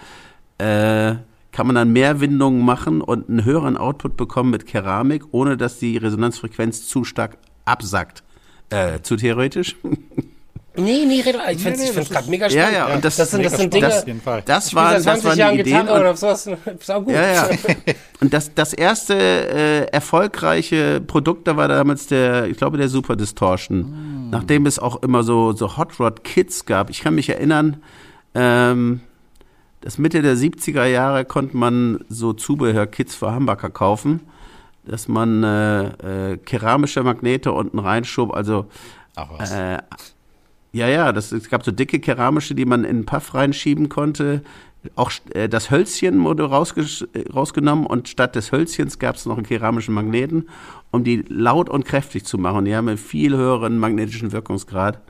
äh, 0.59 1.17
kann 1.53 1.67
man 1.67 1.75
dann 1.75 1.93
mehr 1.93 2.21
Windungen 2.21 2.65
machen 2.65 3.01
und 3.01 3.29
einen 3.29 3.45
höheren 3.45 3.79
Output 3.79 4.17
bekommen 4.17 4.51
mit 4.51 4.67
Keramik, 4.67 5.25
ohne 5.31 5.57
dass 5.57 5.79
die 5.79 5.97
Resonanzfrequenz 5.97 6.87
zu 6.87 7.05
stark 7.05 7.39
absackt. 7.65 8.23
Äh, 8.71 9.01
zu 9.03 9.17
theoretisch? 9.17 9.77
nee, 10.77 11.05
nee, 11.07 11.21
red, 11.23 11.37
ich 11.51 11.63
finde 11.63 11.79
nee, 11.81 11.89
es 11.89 11.95
das 11.95 12.09
gerade 12.11 12.31
mega 12.31 12.47
Ja, 12.49 12.51
spannend. 12.69 12.73
ja, 12.89 12.95
und 12.95 13.05
das- 13.05 13.17
das 13.17 13.31
sind, 13.31 13.45
das 13.45 13.57
sind 13.57 13.73
Dinge, 13.75 13.89
auf 13.89 14.07
jeden 14.07 14.21
Fall. 14.21 14.43
Das 14.45 14.75
waren, 14.75 15.01
seit 15.03 15.17
das 15.17 15.23
20 15.23 15.25
waren 15.25 15.39
Jahren 15.39 15.55
die 15.55 15.61
Ideen. 15.63 15.81
Und, 15.89 15.89
oder 15.89 16.17
sowas. 16.17 16.49
Sau 16.81 17.01
gut. 17.03 17.15
ja, 17.15 17.33
ja. 17.33 17.49
Und 18.21 18.33
das, 18.35 18.55
das 18.55 18.73
erste 18.75 19.15
äh, 19.15 19.85
erfolgreiche 19.91 21.01
Produkt, 21.01 21.47
da 21.49 21.57
war 21.57 21.69
damals 21.69 22.07
der, 22.09 22.47
ich 22.47 22.57
glaube, 22.57 22.77
der 22.79 22.89
Super 22.89 23.17
Distortion. 23.17 24.29
Nachdem 24.31 24.67
es 24.67 24.79
auch 24.79 25.03
immer 25.03 25.23
so, 25.23 25.53
so 25.53 25.77
Hot 25.77 25.99
Rod 25.99 26.23
Kits 26.25 26.67
gab. 26.67 26.91
Ich 26.91 27.01
kann 27.01 27.15
mich 27.15 27.29
erinnern, 27.31 27.79
ähm, 28.35 29.01
das 29.81 29.97
Mitte 29.99 30.21
der 30.23 30.37
70er 30.37 30.85
Jahre 30.87 31.25
konnte 31.25 31.57
man 31.57 32.05
so 32.09 32.33
Zubehör-Kits 32.33 33.15
für 33.15 33.35
Humbucker 33.35 33.71
kaufen, 33.71 34.21
dass 34.89 35.09
man 35.09 35.43
äh, 35.45 36.33
äh, 36.33 36.37
keramische 36.39 37.03
Magnete 37.03 37.53
unten 37.53 37.79
reinschob, 37.79 38.35
also 38.35 38.67
Ach 39.17 39.29
was. 39.37 39.53
äh, 39.53 39.79
ja, 40.73 40.87
ja, 40.89 41.13
das, 41.13 41.33
es 41.33 41.49
gab 41.49 41.65
so 41.65 41.71
dicke 41.71 41.99
keramische, 41.99 42.55
die 42.55 42.67
man 42.67 42.85
in 42.85 42.99
den 42.99 43.07
Puff 43.07 43.35
reinschieben 43.35 43.89
konnte. 43.89 44.43
Auch 44.95 45.11
äh, 45.35 45.49
das 45.49 45.71
Hölzchen 45.71 46.23
wurde 46.25 46.45
äh, 46.45 47.33
rausgenommen 47.33 47.87
und 47.87 48.09
statt 48.09 48.37
des 48.37 48.53
Hölzchens 48.53 48.99
gab 48.99 49.17
es 49.17 49.27
noch 49.27 49.37
einen 49.37 49.47
keramischen 49.47 49.95
Magneten, 49.95 50.49
um 50.91 51.05
die 51.05 51.25
laut 51.29 51.69
und 51.69 51.85
kräftig 51.85 52.25
zu 52.25 52.39
machen. 52.39 52.65
Die 52.65 52.77
haben 52.77 52.89
einen 52.89 52.99
viel 52.99 53.37
höheren 53.37 53.79
magnetischen 53.79 54.33
Wirkungsgrad. 54.33 55.01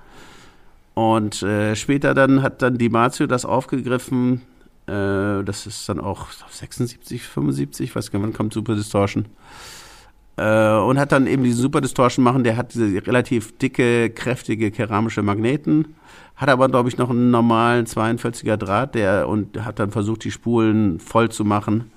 Und 0.95 1.43
äh, 1.43 1.77
später 1.77 2.15
dann 2.15 2.43
hat 2.43 2.63
dann 2.63 2.79
die 2.79 2.89
Mazio 2.89 3.27
das 3.27 3.45
aufgegriffen. 3.45 4.43
Äh, 4.89 5.45
das 5.45 5.67
ist 5.67 5.89
dann 5.89 6.01
auch 6.01 6.29
76, 6.51 7.23
75, 7.23 7.95
weiß 7.95 8.13
nicht, 8.13 8.23
wann 8.23 8.33
kommt 8.33 8.55
Super 8.55 8.75
Distortion. 8.75 9.27
Äh, 10.37 10.79
und 10.79 10.99
hat 10.99 11.13
dann 11.13 11.27
eben 11.27 11.45
diesen 11.45 11.61
Super 11.61 11.81
Distortion 11.81 12.25
machen, 12.25 12.45
der 12.45 12.57
hat 12.57 12.73
diese 12.73 13.07
relativ 13.07 13.59
dicke, 13.59 14.11
kräftige 14.11 14.71
keramische 14.71 15.23
Magneten, 15.23 15.97
hat 16.37 16.49
aber, 16.49 16.69
glaube 16.69 16.89
ich, 16.89 16.97
noch 16.97 17.11
einen 17.11 17.31
normalen 17.31 17.87
42er 17.87 18.57
Draht, 18.57 18.95
der 18.95 19.29
und 19.29 19.65
hat 19.65 19.79
dann 19.79 19.91
versucht, 19.91 20.25
die 20.25 20.31
Spulen 20.31 21.01
voll 21.01 21.29
zu 21.31 21.45
machen. 21.45 21.91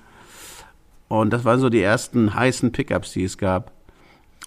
Und 1.08 1.32
das 1.32 1.44
waren 1.44 1.60
so 1.60 1.68
die 1.68 1.82
ersten 1.82 2.34
heißen 2.34 2.72
Pickups, 2.72 3.12
die 3.12 3.24
es 3.24 3.38
gab. 3.38 3.72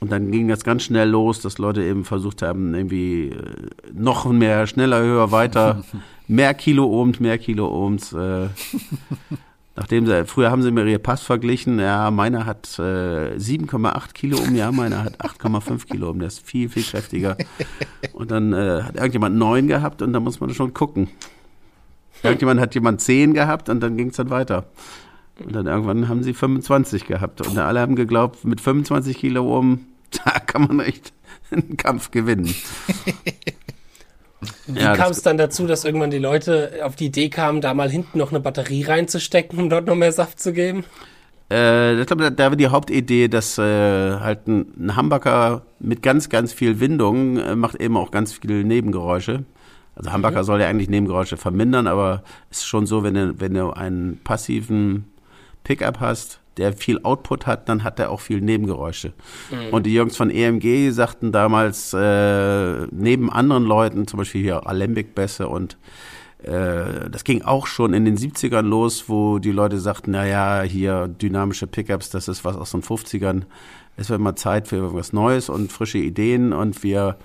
Und 0.02 0.12
dann 0.12 0.30
ging 0.30 0.50
das 0.50 0.64
ganz 0.64 0.84
schnell 0.84 1.10
los, 1.10 1.42
dass 1.42 1.58
Leute 1.58 1.82
eben 1.84 2.04
versucht 2.04 2.42
haben, 2.42 2.76
irgendwie 2.76 3.30
äh, 3.30 3.70
noch 3.94 4.26
mehr, 4.26 4.68
schneller, 4.68 5.02
höher, 5.02 5.32
weiter, 5.32 5.84
mehr 6.28 6.54
Kilo 6.54 6.86
Ohms, 6.86 7.20
mehr 7.20 7.38
Kilo 7.38 7.68
Ohms. 7.68 8.14
Äh, 8.14 8.48
Nachdem 9.78 10.06
sie, 10.06 10.26
früher 10.26 10.52
haben 10.52 10.62
sie 10.62 10.72
mir 10.72 10.86
ihr 10.86 11.00
Pass 11.00 11.22
verglichen, 11.22 11.80
ja, 11.80 12.10
meiner 12.10 12.46
hat 12.46 12.80
äh, 12.80 13.36
7,8 13.36 14.14
Kilo 14.14 14.38
um, 14.38 14.56
ja, 14.56 14.72
meiner 14.72 15.04
hat 15.04 15.20
8,5 15.20 15.88
Kilo 15.88 16.12
um, 16.12 16.20
der 16.20 16.30
ist 16.30 16.48
viel, 16.48 16.70
viel 16.70 16.84
kräftiger. 16.84 17.36
Und 18.14 18.32
dann 18.32 18.54
äh, 18.54 18.84
hat 18.84 18.96
irgendjemand 18.96 19.36
9 19.36 19.68
gehabt 19.68 20.02
und 20.02 20.14
da 20.14 20.22
muss 20.22 20.40
man 20.40 20.54
schon 20.54 20.74
gucken. 20.74 21.10
Irgendjemand 22.24 22.62
hat 22.62 22.74
jemand 22.74 23.02
10 23.02 23.34
gehabt 23.34 23.68
und 23.68 23.82
dann 23.82 23.98
ging 23.98 24.10
es 24.10 24.16
dann 24.16 24.30
weiter. 24.30 24.66
Und 25.44 25.54
dann 25.54 25.68
irgendwann 25.68 26.08
haben 26.08 26.24
sie 26.24 26.34
25 26.34 27.06
gehabt 27.06 27.46
und 27.46 27.58
alle 27.58 27.82
haben 27.82 27.98
geglaubt, 27.98 28.46
mit 28.46 28.62
25 28.62 29.18
Kilo 29.18 29.58
um, 29.58 29.82
da 30.24 30.40
kann 30.40 30.68
man 30.68 30.80
echt 30.80 31.12
einen 31.52 31.76
Kampf 31.76 32.12
gewinnen. 32.12 32.54
Wie 34.68 34.80
Ja, 34.80 34.96
kam 34.96 35.12
es 35.12 35.22
dann 35.22 35.38
dazu, 35.38 35.68
dass 35.68 35.86
irgendwann 35.86 36.12
die 36.12 36.20
Leute 36.20 36.80
auf 36.84 36.96
die 36.96 37.06
Idee 37.06 37.30
kamen, 37.30 37.62
da 37.62 37.74
mal 37.74 37.90
hinten 37.90 38.18
noch 38.18 38.32
eine 38.32 38.40
Batterie 38.40 38.84
reinzustecken, 38.84 39.60
um 39.60 39.70
dort 39.70 39.88
noch 39.88 39.96
mehr 39.96 40.12
Saft 40.12 40.40
zu 40.40 40.54
geben? 40.54 40.84
Äh, 41.52 42.00
ich 42.00 42.08
glaube, 42.08 42.24
da, 42.24 42.30
da 42.30 42.50
war 42.50 42.56
die 42.56 42.68
Hauptidee, 42.68 43.28
dass 43.28 43.58
äh, 43.58 43.62
halt 43.62 44.48
ein, 44.48 44.66
ein 44.78 44.96
Hamburger 44.96 45.64
mit 45.80 46.02
ganz, 46.02 46.30
ganz 46.30 46.54
viel 46.54 46.80
Windung 46.80 47.38
äh, 47.38 47.56
macht 47.56 47.76
eben 47.76 47.98
auch 47.98 48.12
ganz 48.12 48.34
viele 48.34 48.64
Nebengeräusche. 48.64 49.46
Also 49.96 50.12
Hamburger 50.12 50.44
soll 50.44 50.60
ja 50.60 50.68
eigentlich 50.68 50.90
Nebengeräusche 50.90 51.38
vermindern, 51.38 51.88
aber 51.88 52.24
es 52.50 52.60
ist 52.60 52.66
schon 52.66 52.86
so, 52.86 53.04
wenn 53.04 53.14
du, 53.14 53.40
wenn 53.40 53.54
du 53.54 53.72
einen 53.72 54.20
passiven 54.24 55.06
Pickup 55.64 56.00
hast, 56.00 56.42
der 56.58 56.74
viel 56.74 57.00
Output 57.04 57.48
hat, 57.48 57.70
dann 57.70 57.84
hat 57.84 58.00
er 58.00 58.12
auch 58.12 58.22
viel 58.22 58.42
Nebengeräusche. 58.42 59.14
Und 59.72 59.86
die 59.86 59.94
Jungs 59.94 60.16
von 60.16 60.30
EMG 60.30 60.92
sagten 60.92 61.32
damals, 61.32 61.94
äh, 61.94 62.88
neben 62.92 63.32
anderen 63.32 63.66
Leuten, 63.66 64.08
zum 64.08 64.18
Beispiel 64.20 64.42
hier 64.42 64.68
Alembic-Bässe 64.68 65.48
und 65.48 65.78
äh, 66.44 67.10
das 67.10 67.24
ging 67.24 67.42
auch 67.42 67.68
schon 67.68 67.94
in 67.94 68.06
den 68.06 68.18
70ern 68.18 68.62
los, 68.62 69.06
wo 69.08 69.40
die 69.40 69.52
Leute 69.52 69.80
sagten, 69.80 70.12
naja, 70.12 70.62
hier 70.62 71.08
dynamische 71.08 71.68
Pickups, 71.68 72.10
das 72.10 72.28
ist 72.28 72.46
was 72.46 72.56
aus 72.56 72.72
den 72.72 72.84
50ern. 72.84 73.44
Es 73.98 74.10
wird 74.10 74.20
mal 74.20 74.36
Zeit 74.36 74.68
für 74.68 74.76
irgendwas 74.76 75.14
Neues 75.14 75.50
und 75.50 75.72
frische 75.72 75.98
Ideen 75.98 76.54
und 76.54 76.84
wir 76.84 77.18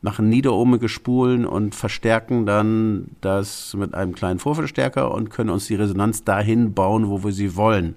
machen 0.00 0.28
niederohmige 0.28 0.88
Spulen 0.88 1.46
und 1.46 1.74
verstärken 1.74 2.44
dann 2.44 3.06
das 3.20 3.74
mit 3.74 3.94
einem 3.94 4.14
kleinen 4.14 4.38
Vorverstärker 4.38 5.10
und 5.10 5.30
können 5.30 5.50
uns 5.50 5.66
die 5.66 5.76
Resonanz 5.76 6.24
dahin 6.24 6.74
bauen, 6.74 7.08
wo 7.08 7.24
wir 7.24 7.32
sie 7.32 7.56
wollen. 7.56 7.94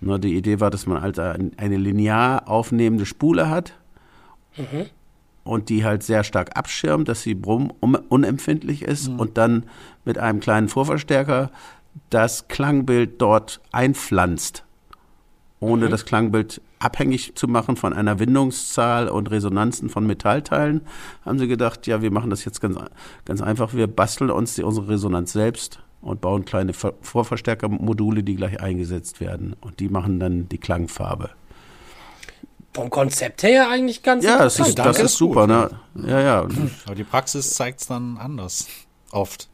Ne, 0.00 0.20
die 0.20 0.36
Idee 0.36 0.60
war, 0.60 0.70
dass 0.70 0.86
man 0.86 1.00
halt 1.00 1.18
ein- 1.18 1.52
eine 1.56 1.76
linear 1.78 2.48
aufnehmende 2.48 3.06
Spule 3.06 3.48
hat 3.48 3.74
und 5.44 5.68
die 5.68 5.84
halt 5.84 6.02
sehr 6.02 6.22
stark 6.24 6.56
abschirmt, 6.56 7.08
dass 7.08 7.22
sie 7.22 7.34
brumm 7.34 7.72
um, 7.80 7.94
unempfindlich 8.08 8.82
ist 8.82 9.08
und 9.08 9.38
dann 9.38 9.64
mit 10.04 10.18
einem 10.18 10.40
kleinen 10.40 10.68
Vorverstärker 10.68 11.50
das 12.10 12.48
Klangbild 12.48 13.22
dort 13.22 13.60
einpflanzt, 13.72 14.64
ohne 15.60 15.88
das 15.88 16.04
Klangbild 16.04 16.60
abhängig 16.78 17.34
zu 17.36 17.48
machen 17.48 17.76
von 17.76 17.94
einer 17.94 18.18
Windungszahl 18.18 19.08
und 19.08 19.30
Resonanzen 19.30 19.88
von 19.88 20.06
Metallteilen, 20.06 20.82
haben 21.24 21.38
sie 21.38 21.48
gedacht, 21.48 21.86
ja, 21.86 22.02
wir 22.02 22.10
machen 22.10 22.28
das 22.28 22.44
jetzt 22.44 22.60
ganz, 22.60 22.76
ganz 23.24 23.40
einfach, 23.40 23.72
wir 23.72 23.86
basteln 23.86 24.30
uns 24.30 24.56
die, 24.56 24.62
unsere 24.62 24.88
Resonanz 24.88 25.32
selbst 25.32 25.80
und 26.06 26.20
bauen 26.20 26.44
kleine 26.44 26.72
Ver- 26.72 26.94
Vorverstärkermodule, 27.02 28.22
die 28.22 28.36
gleich 28.36 28.60
eingesetzt 28.60 29.20
werden 29.20 29.56
und 29.60 29.80
die 29.80 29.88
machen 29.88 30.20
dann 30.20 30.48
die 30.48 30.58
Klangfarbe. 30.58 31.30
Vom 32.72 32.90
Konzept 32.90 33.42
her 33.42 33.70
eigentlich 33.70 34.02
ganz 34.02 34.24
Ja, 34.24 34.38
das 34.38 34.58
ist, 34.60 34.78
das 34.78 34.98
ist 35.00 35.16
super, 35.16 35.46
ne? 35.46 35.70
Ja, 36.06 36.20
ja. 36.20 36.46
Aber 36.84 36.94
die 36.94 37.04
Praxis 37.04 37.54
zeigt 37.54 37.80
es 37.80 37.86
dann 37.86 38.18
anders. 38.18 38.68
Oft. 39.12 39.48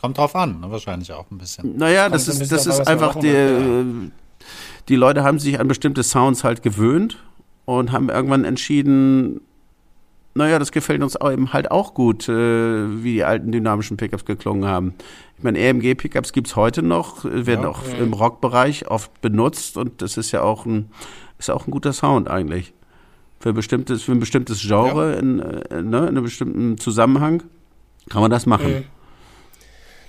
Kommt 0.00 0.16
drauf 0.18 0.34
an, 0.36 0.60
ne? 0.60 0.70
wahrscheinlich 0.70 1.12
auch 1.12 1.30
ein 1.30 1.38
bisschen. 1.38 1.76
Naja, 1.76 2.04
Kommt 2.04 2.14
das 2.14 2.28
ein 2.28 2.40
ist, 2.40 2.52
das 2.52 2.66
ist 2.66 2.86
einfach, 2.86 3.16
die, 3.16 4.10
die 4.88 4.96
Leute 4.96 5.24
haben 5.24 5.38
sich 5.38 5.60
an 5.60 5.68
bestimmte 5.68 6.02
Sounds 6.02 6.44
halt 6.44 6.62
gewöhnt 6.62 7.18
und 7.66 7.92
haben 7.92 8.08
irgendwann 8.08 8.44
entschieden, 8.44 9.40
naja, 10.34 10.58
das 10.58 10.72
gefällt 10.72 11.02
uns 11.02 11.16
eben 11.16 11.52
halt 11.52 11.70
auch 11.70 11.94
gut, 11.94 12.28
äh, 12.28 13.02
wie 13.02 13.14
die 13.14 13.24
alten 13.24 13.52
dynamischen 13.52 13.96
Pickups 13.96 14.24
geklungen 14.24 14.66
haben. 14.68 14.94
Ich 15.36 15.42
meine, 15.44 15.58
AMG-Pickups 15.58 16.32
gibt's 16.32 16.54
heute 16.56 16.82
noch, 16.82 17.24
äh, 17.24 17.46
werden 17.46 17.62
Ja. 17.62 17.68
auch 17.70 17.82
im 17.98 18.12
Rockbereich 18.12 18.88
oft 18.88 19.20
benutzt 19.20 19.76
und 19.76 20.02
das 20.02 20.16
ist 20.16 20.32
ja 20.32 20.42
auch 20.42 20.66
ein, 20.66 20.90
ist 21.38 21.50
auch 21.50 21.66
ein 21.66 21.70
guter 21.70 21.92
Sound 21.92 22.28
eigentlich. 22.28 22.72
Für, 23.40 23.52
bestimmtes, 23.54 24.02
für 24.02 24.12
ein 24.12 24.20
bestimmtes 24.20 24.60
Genre, 24.60 25.14
in, 25.14 25.40
äh, 25.40 25.82
ne, 25.82 25.98
in 25.98 26.08
einem 26.08 26.24
bestimmten 26.24 26.76
Zusammenhang 26.78 27.42
kann 28.10 28.20
man 28.20 28.30
das 28.30 28.44
machen. 28.46 28.68
Mhm. 28.70 28.84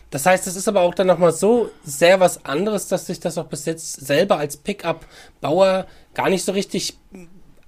Das 0.09 0.25
heißt, 0.25 0.45
es 0.47 0.57
ist 0.57 0.67
aber 0.67 0.81
auch 0.81 0.93
dann 0.93 1.07
nochmal 1.07 1.31
so 1.31 1.69
sehr 1.85 2.19
was 2.19 2.43
anderes, 2.43 2.89
dass 2.89 3.07
sich 3.07 3.21
das 3.21 3.37
auch 3.37 3.45
bis 3.47 3.63
jetzt 3.65 4.05
selber 4.05 4.37
als 4.37 4.57
Pickup-Bauer 4.57 5.87
gar 6.13 6.29
nicht 6.29 6.43
so 6.43 6.51
richtig 6.51 6.97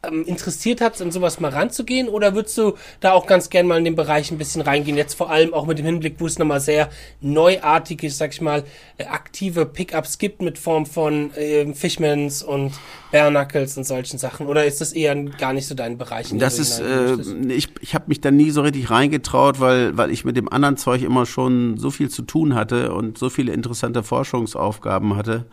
ähm, 0.06 0.26
interessiert 0.26 0.82
hat, 0.82 0.99
in 0.99 1.12
sowas 1.12 1.39
mal 1.39 1.51
ranzugehen? 1.51 2.10
Oder 2.10 2.36
würdest 2.36 2.58
du 2.58 2.74
da 2.99 3.14
auch 3.14 3.26
ganz 3.26 3.49
gern 3.49 3.68
mal 3.68 3.78
in 3.78 3.86
den 3.86 3.95
Bereich 3.95 4.32
ein 4.32 4.38
bisschen 4.38 4.62
reingehen? 4.62 4.97
Jetzt 4.97 5.14
vor 5.14 5.30
allem 5.30 5.54
auch 5.54 5.66
mit 5.66 5.80
dem 5.80 5.86
Hinblick, 5.86 6.16
wo 6.20 6.26
es 6.26 6.38
nochmal 6.38 6.60
sehr 6.60 6.89
neuartige, 7.22 8.10
sag 8.10 8.34
ich 8.34 8.41
mal, 8.41 8.64
äh, 8.97 9.06
aktive 9.06 9.66
Pickups 9.66 10.18
gibt 10.18 10.41
mit 10.41 10.58
Form 10.58 10.86
von 10.86 11.32
ähm, 11.38 11.74
Fishmans 11.74 12.43
und 12.43 12.74
Barnacles 13.12 13.78
und 13.78 13.86
solchen 13.86 14.18
Sachen. 14.18 14.47
Oder 14.47 14.66
ist 14.66 14.82
das 14.82 14.91
eher 14.91 15.16
gar 15.16 15.54
nicht 15.54 15.68
so 15.68 15.76
dein 15.76 15.97
Bereich? 15.97 16.34
Das 16.34 16.60
ist, 16.60 16.80
äh, 16.80 17.16
ich, 17.49 17.70
ich 17.80 17.95
habe 17.95 18.06
mich 18.08 18.20
da 18.20 18.32
nie 18.32 18.51
so 18.51 18.62
richtig 18.62 18.89
reingetraut, 18.89 19.60
weil, 19.60 19.95
weil 19.97 20.12
ich 20.12 20.26
mit 20.26 20.36
dem 20.36 20.49
anderen 20.51 20.78
Zeug 20.78 21.01
immer 21.01 21.26
schon 21.26 21.78
so 21.78 21.91
viel 21.91 22.10
zu 22.10 22.24
tun 22.24 22.56
hatte 22.56 22.93
und 22.93 23.18
so 23.18 23.30
viele 23.30 23.54
interessante 23.54 24.04
Forschungsaufgaben 24.04 25.16
hatte, 25.16 25.45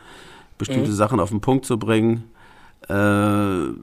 bestimmte 0.59 0.93
Sachen 0.93 1.21
auf 1.21 1.31
den 1.31 1.41
Punkt 1.41 1.67
zu 1.67 1.79
bringen. 1.79 2.25
Äh, 2.89 3.75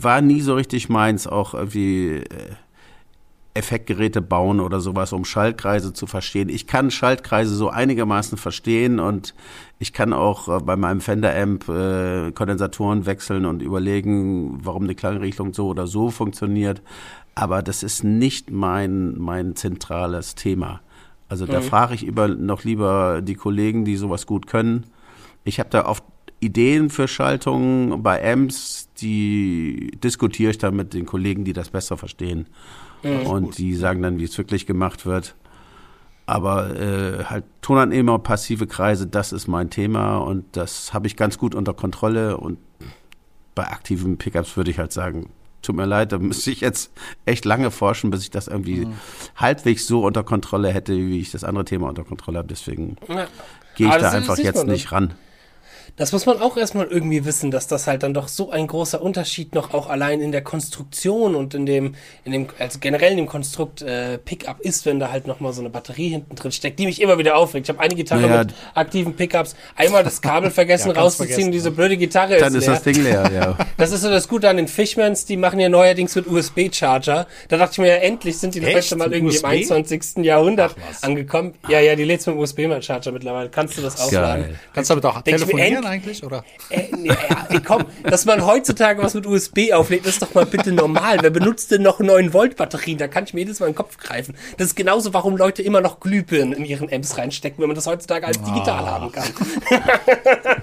war 0.00 0.20
nie 0.20 0.40
so 0.40 0.54
richtig 0.54 0.88
meins, 0.88 1.26
auch 1.26 1.54
irgendwie 1.54 2.16
äh, 2.16 2.24
Effektgeräte 3.56 4.20
bauen 4.20 4.60
oder 4.60 4.80
sowas, 4.80 5.12
um 5.12 5.24
Schaltkreise 5.24 5.92
zu 5.92 6.06
verstehen. 6.06 6.48
Ich 6.48 6.66
kann 6.66 6.90
Schaltkreise 6.90 7.54
so 7.54 7.70
einigermaßen 7.70 8.36
verstehen 8.36 9.00
und 9.00 9.34
ich 9.78 9.92
kann 9.92 10.12
auch 10.12 10.48
äh, 10.48 10.60
bei 10.62 10.76
meinem 10.76 11.00
Fender 11.00 11.34
Amp 11.34 11.68
äh, 11.68 12.32
Kondensatoren 12.32 13.06
wechseln 13.06 13.46
und 13.46 13.62
überlegen, 13.62 14.58
warum 14.62 14.84
eine 14.84 14.94
Klangrichtung 14.94 15.54
so 15.54 15.68
oder 15.68 15.86
so 15.86 16.10
funktioniert. 16.10 16.82
Aber 17.34 17.62
das 17.62 17.82
ist 17.82 18.04
nicht 18.04 18.50
mein, 18.50 19.18
mein 19.18 19.56
zentrales 19.56 20.34
Thema. 20.34 20.80
Also 21.28 21.44
da 21.44 21.60
frage 21.60 21.94
ich 21.94 22.04
über 22.04 22.28
noch 22.28 22.62
lieber 22.62 23.20
die 23.20 23.34
Kollegen, 23.34 23.84
die 23.84 23.96
sowas 23.96 24.26
gut 24.26 24.46
können. 24.46 24.84
Ich 25.44 25.58
habe 25.58 25.68
da 25.70 25.84
oft 25.86 26.04
Ideen 26.40 26.90
für 26.90 27.08
Schaltungen 27.08 28.02
bei 28.02 28.22
Amps, 28.32 28.88
die 29.00 29.90
diskutiere 30.02 30.50
ich 30.50 30.58
dann 30.58 30.76
mit 30.76 30.92
den 30.94 31.06
Kollegen, 31.06 31.44
die 31.44 31.52
das 31.52 31.70
besser 31.70 31.96
verstehen. 31.96 32.46
Und 33.24 33.58
die 33.58 33.74
sagen 33.74 34.02
dann, 34.02 34.18
wie 34.18 34.24
es 34.24 34.36
wirklich 34.36 34.66
gemacht 34.66 35.06
wird. 35.06 35.34
Aber 36.26 36.74
äh, 36.74 37.24
halt 37.24 37.44
Tonannehmer, 37.62 38.18
passive 38.18 38.66
Kreise, 38.66 39.06
das 39.06 39.32
ist 39.32 39.46
mein 39.46 39.70
Thema 39.70 40.18
und 40.18 40.44
das 40.56 40.92
habe 40.92 41.06
ich 41.06 41.16
ganz 41.16 41.38
gut 41.38 41.54
unter 41.54 41.72
Kontrolle. 41.72 42.36
Und 42.36 42.58
bei 43.54 43.68
aktiven 43.68 44.18
Pickups 44.18 44.56
würde 44.56 44.72
ich 44.72 44.78
halt 44.80 44.92
sagen, 44.92 45.30
tut 45.62 45.76
mir 45.76 45.86
leid, 45.86 46.10
da 46.10 46.18
müsste 46.18 46.50
ich 46.50 46.60
jetzt 46.60 46.90
echt 47.26 47.44
lange 47.44 47.70
forschen, 47.70 48.10
bis 48.10 48.22
ich 48.22 48.30
das 48.30 48.48
irgendwie 48.48 48.88
halbwegs 49.36 49.86
so 49.86 50.04
unter 50.04 50.24
Kontrolle 50.24 50.72
hätte, 50.72 50.96
wie 50.96 51.20
ich 51.20 51.30
das 51.30 51.44
andere 51.44 51.64
Thema 51.64 51.88
unter 51.88 52.02
Kontrolle 52.04 52.38
habe. 52.38 52.48
Deswegen 52.48 52.96
Ja. 53.08 53.26
gehe 53.76 53.86
ich 53.86 53.92
Aber 53.92 53.98
da 54.02 54.10
einfach 54.10 54.38
jetzt 54.38 54.66
ne? 54.66 54.72
nicht 54.72 54.90
ran. 54.90 55.14
Das 55.96 56.12
muss 56.12 56.26
man 56.26 56.40
auch 56.42 56.58
erstmal 56.58 56.86
irgendwie 56.86 57.24
wissen, 57.24 57.50
dass 57.50 57.68
das 57.68 57.86
halt 57.86 58.02
dann 58.02 58.12
doch 58.12 58.28
so 58.28 58.50
ein 58.50 58.66
großer 58.66 59.00
Unterschied 59.00 59.54
noch 59.54 59.72
auch 59.72 59.88
allein 59.88 60.20
in 60.20 60.30
der 60.30 60.42
Konstruktion 60.42 61.34
und 61.34 61.54
in 61.54 61.64
dem, 61.64 61.94
in 62.24 62.32
dem, 62.32 62.46
also 62.58 62.78
generell 62.80 63.12
in 63.12 63.16
dem 63.16 63.26
Konstrukt 63.26 63.80
äh, 63.80 64.18
Pickup 64.18 64.60
ist, 64.60 64.84
wenn 64.84 64.98
da 65.00 65.10
halt 65.10 65.26
nochmal 65.26 65.54
so 65.54 65.62
eine 65.62 65.70
Batterie 65.70 66.08
hinten 66.10 66.34
drin 66.36 66.52
steckt, 66.52 66.78
die 66.78 66.84
mich 66.84 67.00
immer 67.00 67.16
wieder 67.16 67.36
aufregt. 67.36 67.66
Ich 67.66 67.70
habe 67.74 67.80
eine 67.80 67.94
Gitarre 67.94 68.22
Naja. 68.28 68.38
mit 68.44 68.54
aktiven 68.74 69.14
Pickups, 69.14 69.56
einmal 69.74 70.04
das 70.04 70.20
Kabel 70.20 70.50
vergessen 70.52 70.92
Ja, 70.94 71.00
rauszuziehen, 71.00 71.28
vergessen, 71.30 71.52
diese 71.52 71.68
ja. 71.70 71.74
blöde 71.74 71.96
Gitarre 71.96 72.36
Dann 72.36 72.54
ist 72.54 72.56
ist 72.56 72.66
leer. 72.66 72.74
das 72.74 72.82
Ding 72.82 73.02
leer, 73.02 73.30
ja. 73.34 73.58
Das 73.78 73.90
ist 73.92 74.02
so 74.02 74.10
das 74.10 74.28
Gute 74.28 74.50
an 74.50 74.58
den 74.58 74.68
Fishmans, 74.68 75.24
die 75.24 75.38
machen 75.38 75.58
ja 75.60 75.70
neuerdings 75.70 76.14
mit 76.14 76.26
USB-Charger. 76.26 77.26
Da 77.48 77.56
dachte 77.56 77.72
ich 77.72 77.78
mir, 77.78 77.88
ja, 77.88 77.94
endlich 77.96 78.38
sind 78.38 78.54
die 78.54 78.60
Echt? 78.62 78.90
Leute 78.90 78.96
mal 78.96 79.12
irgendwie 79.14 79.36
USB? 79.36 79.44
im 79.44 79.50
21. 79.50 80.16
Jahrhundert 80.24 80.74
Ach, 80.78 81.02
angekommen. 81.04 81.54
Ja, 81.68 81.80
ja, 81.80 81.96
die 81.96 82.04
lädst 82.04 82.26
mit 82.26 82.36
USB-Charger 82.36 83.12
mittlerweile. 83.12 83.48
Kannst 83.48 83.78
du 83.78 83.82
das 83.82 83.98
aufladen? 84.00 84.44
Geil. 84.44 84.54
Kannst 84.74 84.90
du 84.90 84.94
damit 84.94 85.04
auch 85.16 85.22
telefonieren 85.22 85.85
eigentlich? 85.86 86.22
Oder? 86.24 86.44
Äh, 86.70 86.84
nee, 86.96 87.08
ja, 87.08 87.46
ey, 87.48 87.60
komm, 87.60 87.84
dass 88.02 88.24
man 88.24 88.44
heutzutage 88.44 89.02
was 89.02 89.14
mit 89.14 89.26
USB 89.26 89.72
auflädt, 89.72 90.06
ist 90.06 90.20
doch 90.22 90.34
mal 90.34 90.46
bitte 90.46 90.72
normal. 90.72 91.18
Wer 91.22 91.30
benutzt 91.30 91.70
denn 91.70 91.82
noch 91.82 92.00
9 92.00 92.32
Volt 92.32 92.56
Batterien? 92.56 92.98
Da 92.98 93.08
kann 93.08 93.24
ich 93.24 93.34
mir 93.34 93.40
jedes 93.40 93.60
Mal 93.60 93.66
in 93.66 93.72
den 93.72 93.76
Kopf 93.76 93.96
greifen. 93.98 94.36
Das 94.58 94.68
ist 94.68 94.74
genauso, 94.76 95.14
warum 95.14 95.36
Leute 95.36 95.62
immer 95.62 95.80
noch 95.80 96.00
Glühbirnen 96.00 96.52
in 96.54 96.64
ihren 96.64 96.92
Amps 96.92 97.16
reinstecken, 97.18 97.58
wenn 97.60 97.68
man 97.68 97.76
das 97.76 97.86
heutzutage 97.86 98.26
als 98.26 98.38
digital 98.42 98.84
Ah. 98.84 98.90
haben 98.92 99.12
kann. 99.12 99.24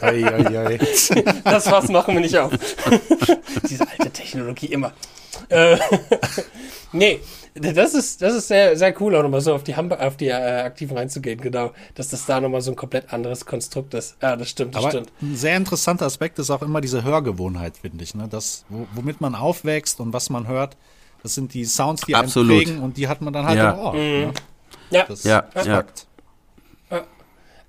Ei, 0.01 0.23
ei, 0.25 0.57
ei. 0.67 0.79
Das 1.43 1.69
was 1.71 1.87
machen 1.89 2.13
wir 2.15 2.21
nicht 2.21 2.37
auf. 2.37 2.51
Diese 3.69 3.85
alte 3.89 4.11
Technologie 4.11 4.67
immer. 4.67 4.93
Äh, 5.49 5.77
nee, 6.91 7.19
Das 7.55 7.93
ist, 7.93 8.21
das 8.21 8.33
ist 8.33 8.47
sehr, 8.47 8.75
sehr 8.75 8.99
cool, 8.99 9.15
auch 9.15 9.21
nochmal 9.21 9.41
so 9.41 9.53
auf 9.53 9.63
die, 9.63 9.75
Ham 9.75 9.91
auf 9.91 10.17
die 10.17 10.27
äh, 10.29 10.33
Aktiven 10.33 10.97
reinzugehen, 10.97 11.39
genau. 11.39 11.71
Dass 11.93 12.07
das 12.07 12.25
da 12.25 12.41
nochmal 12.41 12.61
so 12.61 12.71
ein 12.71 12.75
komplett 12.75 13.13
anderes 13.13 13.45
Konstrukt 13.45 13.93
ist. 13.93 14.15
Ja, 14.21 14.35
das 14.35 14.49
stimmt, 14.49 14.73
das 14.73 14.81
Aber 14.83 14.89
stimmt. 14.91 15.11
ein 15.21 15.35
sehr 15.35 15.55
interessanter 15.57 16.07
Aspekt 16.07 16.39
ist 16.39 16.49
auch 16.49 16.63
immer 16.63 16.81
diese 16.81 17.03
Hörgewohnheit, 17.03 17.77
finde 17.77 18.03
ich. 18.03 18.15
Ne? 18.15 18.27
Das, 18.27 18.65
wo, 18.69 18.87
womit 18.95 19.21
man 19.21 19.35
aufwächst 19.35 19.99
und 19.99 20.13
was 20.13 20.31
man 20.31 20.47
hört, 20.47 20.77
das 21.21 21.35
sind 21.35 21.53
die 21.53 21.65
Sounds, 21.65 22.01
die 22.07 22.15
Absolut. 22.15 22.51
einen 22.51 22.63
prägen 22.65 22.79
und 22.83 22.97
die 22.97 23.07
hat 23.07 23.21
man 23.21 23.31
dann 23.33 23.45
halt 23.45 23.57
Ja. 23.57 23.71
im 23.71 23.79
Ohr. 23.79 23.93
Ne? 23.93 24.33
Ja, 24.89 25.05
Das 25.07 25.23
Ja, 25.23 25.39
ist 25.53 25.65
ja. 25.67 25.75
Fakt. 25.75 26.07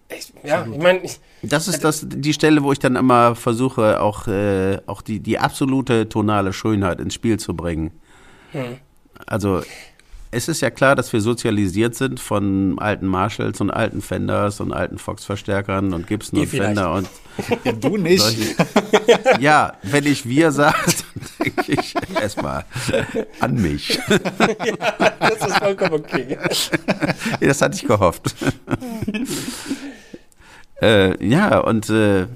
ich, 0.09 0.33
ja 0.45 0.67
ich 0.71 0.79
meine, 0.79 1.01
ich, 1.03 1.21
Das 1.43 1.69
ist 1.69 1.85
das, 1.85 2.07
die 2.09 2.33
Stelle, 2.33 2.63
wo 2.63 2.73
ich 2.73 2.79
dann 2.79 2.97
immer 2.97 3.35
versuche, 3.35 4.01
auch, 4.01 4.29
äh, 4.29 4.79
auch 4.87 5.03
die, 5.03 5.21
die 5.21 5.39
absolute 5.39 6.09
tonale 6.09 6.55
Schönheit 6.55 7.01
ins 7.01 7.13
Spiel 7.15 7.39
zu 7.39 7.55
bringen. 7.55 7.91
Also, 9.27 9.63
es 10.31 10.49
ist 10.49 10.61
ja 10.63 10.71
klar, 10.71 10.97
dass 10.97 11.13
wir 11.13 11.21
sozialisiert 11.21 11.95
sind 11.95 12.19
von 12.19 12.79
alten 12.81 13.07
Marshalls 13.07 13.61
und 13.61 13.71
alten 13.71 14.03
Fenders 14.03 14.61
und 14.61 14.73
alten 14.73 14.99
Fox-Verstärkern 14.99 15.95
und 15.95 16.07
Gibson 16.09 16.39
Ihr 16.41 16.43
und 16.45 16.49
Fender 16.51 16.93
und 16.93 17.09
Ja, 17.65 17.73
du 17.73 17.97
nicht. 17.97 18.21
solche. 18.21 18.57
ja, 19.41 19.75
wenn 19.83 20.07
ich 20.07 20.29
wir 20.29 20.51
sage, 20.51 20.77
dann 20.87 21.55
denke 21.57 21.73
ich 21.81 21.95
erstmal 22.21 22.65
an 23.41 23.55
mich. 23.55 23.99
das 24.09 25.47
ist 25.49 25.59
vollkommen 25.59 25.95
okay. 25.95 26.37
das 27.41 27.63
hatte 27.63 27.77
ich 27.77 27.87
gehofft. 27.87 28.35
äh, 30.83 31.25
ja, 31.25 31.59
und 31.59 31.91
äh, 31.91 32.27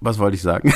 was 0.00 0.18
wollte 0.18 0.36
ich 0.36 0.42
sagen? 0.42 0.72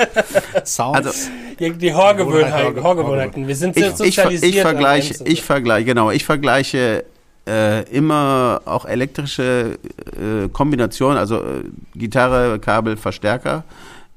Sounds. 0.64 0.96
Also, 1.06 1.10
Die, 1.58 1.72
die 1.72 1.94
Hörgewohnheiten, 1.94 2.52
Hörge- 2.74 2.82
Hörgewohnheiten. 2.82 3.48
Wir 3.48 3.56
sind 3.56 3.76
ich, 3.76 3.82
sehr 3.84 3.90
ich, 3.92 3.96
sozialisiert. 4.16 4.54
ich 4.54 4.60
vergleiche, 4.60 5.24
ich 5.24 5.42
vergleiche, 5.42 5.84
genau, 5.86 6.10
ich 6.10 6.24
vergleiche 6.24 7.04
äh, 7.48 7.82
immer 7.90 8.60
auch 8.66 8.84
elektrische 8.84 9.78
äh, 10.16 10.48
Kombination, 10.52 11.16
also 11.16 11.36
äh, 11.42 11.64
Gitarre, 11.94 12.58
Kabel, 12.58 12.96
Verstärker, 12.96 13.64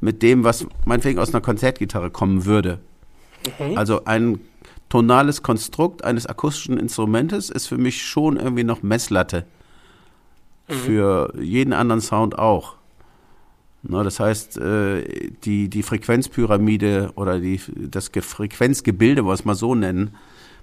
mit 0.02 0.22
dem, 0.22 0.44
was 0.44 0.66
meinetwegen 0.86 1.20
aus 1.20 1.34
einer 1.34 1.42
Konzertgitarre 1.42 2.10
kommen 2.10 2.46
würde. 2.46 2.80
Also 3.76 4.06
ein 4.06 4.40
tonales 4.90 5.44
Konstrukt 5.44 6.04
eines 6.04 6.28
akustischen 6.28 6.78
Instrumentes 6.78 7.50
ist 7.50 7.68
für 7.68 7.78
mich 7.78 8.04
schon 8.04 8.38
irgendwie 8.38 8.64
noch 8.64 8.84
Messlatte. 8.84 9.46
Für 10.70 11.34
jeden 11.40 11.74
anderen 11.74 12.00
Sound 12.02 12.38
auch. 12.40 12.76
Ne, 13.86 14.02
das 14.02 14.20
heißt, 14.20 14.58
äh, 14.60 15.32
die, 15.44 15.68
die 15.68 15.84
Frequenzpyramide 15.84 17.12
oder 17.16 17.40
die, 17.40 17.60
das 17.76 18.14
Ge 18.14 18.22
Frequenzgebilde, 18.22 19.26
was 19.26 19.44
wir 19.46 19.56
so 19.56 19.76
nennen, 19.76 20.16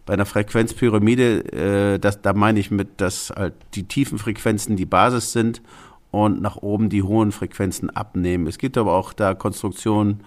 bei 0.06 0.14
einer 0.14 0.24
Frequenzpyramide, 0.24 1.52
äh, 1.52 1.98
das, 1.98 2.22
da 2.22 2.32
meine 2.32 2.60
ich 2.60 2.70
mit, 2.70 3.00
dass 3.00 3.30
halt 3.36 3.52
die 3.74 3.82
tiefen 3.82 4.18
Frequenzen 4.18 4.76
die 4.76 4.86
Basis 4.86 5.32
sind 5.32 5.60
und 6.10 6.40
nach 6.40 6.56
oben 6.56 6.88
die 6.88 7.02
hohen 7.02 7.30
Frequenzen 7.30 7.90
abnehmen. 7.90 8.46
Es 8.46 8.56
gibt 8.56 8.78
aber 8.78 8.94
auch 8.94 9.12
da 9.12 9.34
Konstruktionen, 9.34 10.20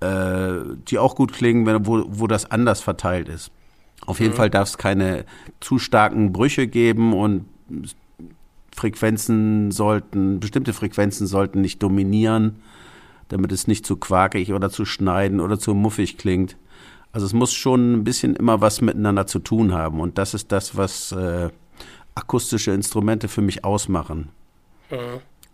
äh, 0.00 0.54
die 0.88 0.98
auch 0.98 1.14
gut 1.14 1.34
klingen, 1.34 1.86
wo, 1.86 2.04
wo 2.08 2.26
das 2.26 2.50
anders 2.50 2.80
verteilt 2.80 3.28
ist. 3.28 3.50
Auf 4.06 4.20
jeden 4.20 4.34
Fall 4.34 4.50
darf 4.50 4.68
es 4.68 4.78
keine 4.78 5.26
zu 5.60 5.78
starken 5.78 6.32
Brüche 6.32 6.66
geben 6.66 7.12
und 7.12 7.44
Frequenzen 8.74 9.70
sollten, 9.70 10.40
bestimmte 10.40 10.72
Frequenzen 10.72 11.26
sollten 11.26 11.60
nicht 11.60 11.82
dominieren, 11.82 12.56
damit 13.28 13.52
es 13.52 13.66
nicht 13.66 13.86
zu 13.86 13.96
quakig 13.96 14.52
oder 14.52 14.70
zu 14.70 14.84
schneiden 14.84 15.40
oder 15.40 15.58
zu 15.58 15.74
muffig 15.74 16.18
klingt. 16.18 16.56
Also 17.12 17.26
es 17.26 17.34
muss 17.34 17.52
schon 17.52 17.92
ein 17.92 18.04
bisschen 18.04 18.34
immer 18.36 18.60
was 18.60 18.80
miteinander 18.80 19.26
zu 19.26 19.38
tun 19.38 19.72
haben 19.72 20.00
und 20.00 20.18
das 20.18 20.34
ist 20.34 20.50
das, 20.50 20.76
was 20.76 21.12
äh, 21.12 21.50
akustische 22.14 22.72
Instrumente 22.72 23.28
für 23.28 23.42
mich 23.42 23.64
ausmachen. 23.64 24.28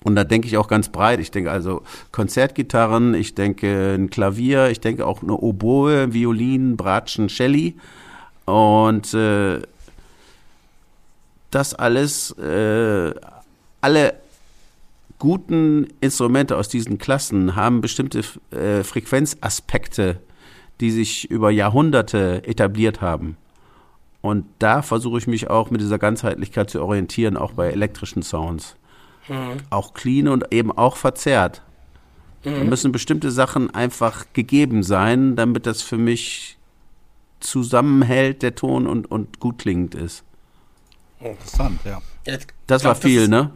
Und 0.04 0.14
da 0.14 0.24
denke 0.24 0.46
ich 0.46 0.56
auch 0.56 0.68
ganz 0.68 0.88
breit. 0.88 1.18
Ich 1.20 1.30
denke 1.30 1.50
also 1.50 1.82
Konzertgitarren, 2.12 3.14
ich 3.14 3.34
denke 3.34 3.94
ein 3.94 4.10
Klavier, 4.10 4.70
ich 4.70 4.80
denke 4.80 5.06
auch 5.06 5.22
eine 5.22 5.36
Oboe, 5.36 6.12
Violin, 6.12 6.76
Bratschen, 6.76 7.28
Celli. 7.28 7.76
Und 8.44 9.12
äh, 9.14 9.60
das 11.51 11.74
alles, 11.74 12.30
äh, 12.38 13.14
alle 13.80 14.14
guten 15.18 15.88
Instrumente 16.01 16.57
aus 16.57 16.68
diesen 16.68 16.99
Klassen 16.99 17.57
haben 17.57 17.80
bestimmte 17.80 18.22
äh, 18.51 18.84
Frequenzaspekte, 18.84 20.20
die 20.80 20.90
sich 20.90 21.30
über 21.30 21.51
Jahrhunderte 21.51 22.42
etabliert 22.44 23.01
haben. 23.01 23.36
Und 24.20 24.46
da 24.59 24.82
versuche 24.82 25.18
ich 25.18 25.26
mich 25.26 25.49
auch 25.49 25.70
mit 25.70 25.80
dieser 25.80 25.99
Ganzheitlichkeit 25.99 26.70
zu 26.70 26.82
orientieren, 26.82 27.36
auch 27.36 27.53
bei 27.53 27.68
elektrischen 27.68 28.22
Sounds. 28.22 28.76
Auch 29.70 29.94
clean 29.94 30.28
und 30.28 30.53
eben 30.53 30.72
auch 30.72 30.96
verzerrt. 30.96 31.62
Da 32.42 32.64
müssen 32.64 32.92
bestimmte 32.92 33.30
Sachen 33.30 33.74
einfach 33.74 34.26
gegeben 34.32 34.82
sein, 34.82 35.36
damit 35.36 35.66
das 35.66 35.82
für 35.82 35.99
mich 35.99 36.57
zusammenhält, 37.40 38.42
der 38.42 38.55
Ton 38.55 38.86
und, 38.86 39.11
und 39.11 39.40
gut 39.40 39.59
klingend 39.59 39.94
ist. 39.94 40.24
Interessant, 41.20 41.80
ja. 41.84 42.00
Das 42.66 42.82
glaub, 42.82 42.84
war 42.84 42.94
viel, 42.96 43.22
ist, 43.22 43.28
ne? 43.28 43.50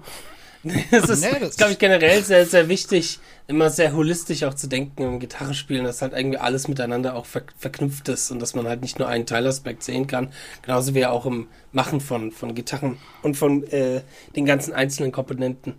Das 0.93 1.09
ist, 1.09 1.23
Nee, 1.23 1.41
das- 1.41 1.57
glaube 1.57 1.73
ich, 1.73 1.79
generell 1.79 2.23
sehr, 2.23 2.47
sehr 2.47 2.69
wichtig, 2.69 3.19
immer 3.49 3.69
sehr 3.69 3.95
holistisch 3.95 4.45
auch 4.45 4.55
zu 4.55 4.69
denken 4.69 5.03
im 5.03 5.19
Gitarrespielen, 5.19 5.85
dass 5.85 6.03
halt 6.03 6.13
irgendwie 6.13 6.39
alles 6.39 6.69
miteinander 6.69 7.17
auch 7.17 7.27
ver 7.27 7.43
verknüpft 7.59 8.09
ist 8.09 8.31
und 8.31 8.41
dass 8.41 8.55
man 8.55 8.69
halt 8.69 8.81
nicht 8.83 8.99
nur 8.99 9.09
einen 9.09 9.27
Teilaspekt 9.27 9.83
sehen 9.83 10.07
kann, 10.07 10.33
genauso 10.63 10.95
wie 10.95 11.05
auch 11.07 11.27
im 11.27 11.49
Machen 11.73 12.01
von, 12.01 12.31
von 12.31 12.55
Gitarren 12.55 12.99
und 13.23 13.37
von 13.37 13.65
äh, 13.65 14.03
den 14.37 14.47
ganzen 14.47 14.73
einzelnen 14.73 15.11
Komponenten. 15.11 15.75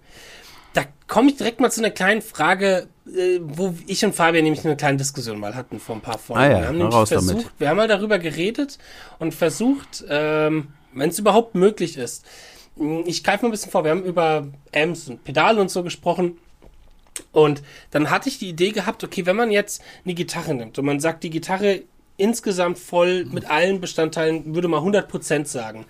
Da 0.74 0.84
komme 1.08 1.30
ich 1.30 1.38
direkt 1.38 1.60
mal 1.62 1.72
zu 1.72 1.82
einer 1.82 1.92
kleinen 1.92 2.22
Frage, 2.22 2.88
äh, 3.08 3.40
wo 3.42 3.76
ich 3.88 4.04
und 4.04 4.14
Fabian 4.16 4.44
nämlich 4.44 4.66
eine 4.66 4.76
kleine 4.76 4.98
Diskussion 4.98 5.40
mal 5.40 5.56
hatten 5.56 5.80
vor 5.80 5.96
ein 5.96 6.02
paar 6.02 6.18
Folgen. 6.18 6.42
Ah 6.44 6.50
ja, 6.52 6.60
wir 6.60 6.68
haben 6.68 6.78
nämlich 6.78 6.96
raus 6.96 7.10
damit. 7.10 7.30
versucht, 7.30 7.54
wir 7.60 7.70
haben 7.70 7.78
mal 7.78 7.88
darüber 7.88 8.20
geredet 8.20 8.80
und 9.20 9.34
versucht, 9.34 10.04
ähm, 10.10 10.70
wenn 10.94 11.10
es 11.10 11.20
überhaupt 11.20 11.56
möglich 11.56 11.98
ist, 11.98 12.26
ich 13.06 13.24
greife 13.24 13.44
mal 13.44 13.50
ein 13.50 13.52
bisschen 13.52 13.72
vor, 13.72 13.84
wir 13.84 13.92
haben 13.92 14.04
über 14.04 14.48
Amps 14.74 15.08
und 15.08 15.24
Pedale 15.24 15.62
und 15.62 15.70
so 15.70 15.84
gesprochen. 15.84 16.38
Und 17.32 17.62
dann 17.92 18.10
hatte 18.10 18.30
ich 18.30 18.40
die 18.40 18.50
Idee 18.50 18.72
gehabt, 18.72 19.04
okay, 19.04 19.26
wenn 19.26 19.36
man 19.36 19.52
jetzt 19.52 19.84
eine 20.04 20.16
Gitarre 20.16 20.56
nimmt 20.56 20.80
und 20.80 20.86
man 20.86 21.00
sagt, 21.00 21.24
die 21.24 21.30
Gitarre 21.30 21.84
insgesamt 22.18 22.80
voll 22.80 23.26
mit 23.26 23.50
allen 23.50 23.82
Bestandteilen, 23.82 24.56
würde 24.56 24.68
mal 24.68 24.82
100% 24.82 25.46
sagen. 25.46 25.86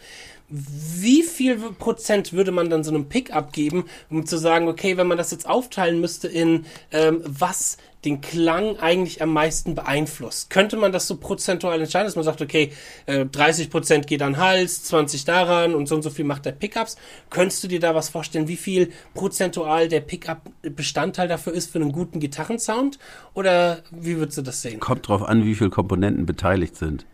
Wie 0.50 1.24
viel 1.24 1.58
Prozent 1.58 2.34
würde 2.34 2.52
man 2.52 2.70
dann 2.70 2.84
so 2.84 2.92
einem 2.92 3.08
Pickup 3.08 3.54
geben, 3.54 3.86
um 4.10 4.26
zu 4.26 4.38
sagen, 4.38 4.68
okay, 4.68 4.98
wenn 4.98 5.08
man 5.08 5.18
das 5.18 5.32
jetzt 5.32 5.48
aufteilen 5.48 6.00
müsste 6.00 6.28
in 6.28 6.66
ähm, 6.92 7.22
was 7.26 7.78
den 8.06 8.22
Klang 8.22 8.78
eigentlich 8.80 9.22
am 9.22 9.34
meisten 9.34 9.76
beeinflusst? 9.76 10.50
Könnte 10.50 10.78
man 10.78 10.92
das 10.92 11.08
so 11.08 11.18
prozentual 11.18 11.80
entscheiden, 11.80 12.08
dass 12.08 12.16
man 12.16 12.26
sagt, 12.26 12.42
okay, 12.42 12.72
äh, 13.06 13.26
30 13.26 13.70
Prozent 13.70 14.08
geht 14.08 14.22
an 14.22 14.38
Hals, 14.38 14.84
20 14.84 15.26
daran 15.26 15.76
und 15.76 15.88
so 15.88 15.96
und 15.96 16.02
so 16.02 16.10
viel 16.10 16.26
macht 16.26 16.46
der 16.46 16.52
Pickups? 16.52 16.98
Könntest 17.30 17.64
du 17.64 17.68
dir 17.68 17.80
da 17.80 17.96
was 17.96 18.10
vorstellen, 18.10 18.48
wie 18.48 18.58
viel 18.58 18.92
prozentual 19.14 19.88
der 19.88 20.02
Pickup 20.02 20.42
Bestandteil 20.62 21.28
dafür 21.28 21.54
ist 21.54 21.72
für 21.72 21.80
einen 21.80 21.92
guten 21.92 22.20
Gitarrensound? 22.20 23.00
Oder 23.34 23.80
wie 23.92 24.18
würdest 24.18 24.38
du 24.38 24.42
das 24.42 24.62
sehen? 24.62 24.80
Kommt 24.80 25.08
drauf 25.08 25.24
an, 25.24 25.46
wie 25.46 25.56
viele 25.56 25.70
Komponenten 25.70 26.26
beteiligt 26.26 26.76
sind. 26.76 27.06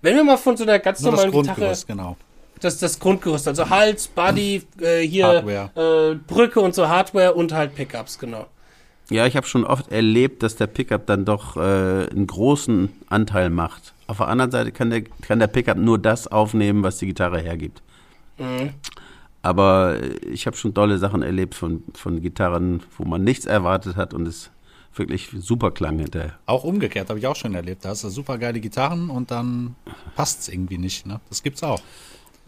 Wenn 0.00 0.16
wir 0.16 0.24
mal 0.24 0.36
von 0.36 0.56
so 0.56 0.64
einer 0.64 0.78
ganz 0.78 1.00
Nur 1.00 1.12
das 1.12 1.20
normalen 1.20 1.42
Gitarre 1.42 1.60
Grundgerüst, 1.60 1.86
genau. 1.86 2.16
das 2.60 2.78
das 2.78 2.98
Grundgerüst, 2.98 3.46
also 3.46 3.68
Hals, 3.68 4.08
Body, 4.08 4.62
äh, 4.80 5.00
hier. 5.00 5.70
Äh, 5.76 6.14
Brücke 6.14 6.60
und 6.60 6.74
so 6.74 6.88
Hardware 6.88 7.34
und 7.34 7.52
halt 7.52 7.74
Pickups, 7.74 8.18
genau. 8.18 8.46
Ja, 9.12 9.26
ich 9.26 9.36
habe 9.36 9.46
schon 9.46 9.64
oft 9.64 9.92
erlebt, 9.92 10.42
dass 10.42 10.56
der 10.56 10.66
Pickup 10.66 11.06
dann 11.06 11.24
doch 11.24 11.56
äh, 11.56 11.60
einen 11.60 12.26
großen 12.26 12.88
Anteil 13.08 13.50
macht. 13.50 13.92
Auf 14.06 14.16
der 14.16 14.28
anderen 14.28 14.50
Seite 14.50 14.72
kann 14.72 14.90
der, 14.90 15.02
kann 15.02 15.38
der 15.38 15.48
Pickup 15.48 15.76
nur 15.76 15.98
das 15.98 16.28
aufnehmen, 16.28 16.82
was 16.82 16.98
die 16.98 17.06
Gitarre 17.06 17.40
hergibt. 17.40 17.82
Aber 19.42 19.96
äh, 20.00 20.16
ich 20.26 20.46
habe 20.46 20.56
schon 20.56 20.72
tolle 20.72 20.98
Sachen 20.98 21.22
erlebt 21.22 21.54
von, 21.54 21.82
von 21.94 22.22
Gitarren, 22.22 22.82
wo 22.96 23.04
man 23.04 23.22
nichts 23.22 23.44
erwartet 23.44 23.96
hat 23.96 24.14
und 24.14 24.26
es 24.26 24.50
wirklich 24.94 25.30
super 25.38 25.70
klang 25.70 25.98
hinterher. 25.98 26.38
Auch 26.46 26.64
umgekehrt 26.64 27.08
habe 27.08 27.18
ich 27.18 27.26
auch 27.26 27.36
schon 27.36 27.54
erlebt. 27.54 27.84
Da 27.84 27.90
hast 27.90 28.04
du 28.04 28.08
super 28.08 28.38
geile 28.38 28.60
Gitarren 28.60 29.10
und 29.10 29.30
dann 29.30 29.76
passt 30.16 30.40
es 30.40 30.48
irgendwie 30.48 30.78
nicht. 30.78 31.06
Ne? 31.06 31.20
Das 31.28 31.42
gibt's 31.42 31.62
auch. 31.62 31.80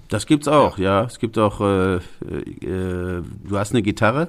Das 0.08 0.26
gibt's 0.26 0.48
auch, 0.48 0.78
ja. 0.78 1.04
Es 1.04 1.18
gibt 1.18 1.38
auch, 1.38 1.60
äh, 1.60 1.96
äh, 1.96 2.00
du 2.60 3.58
hast 3.58 3.72
eine 3.72 3.82
Gitarre, 3.82 4.28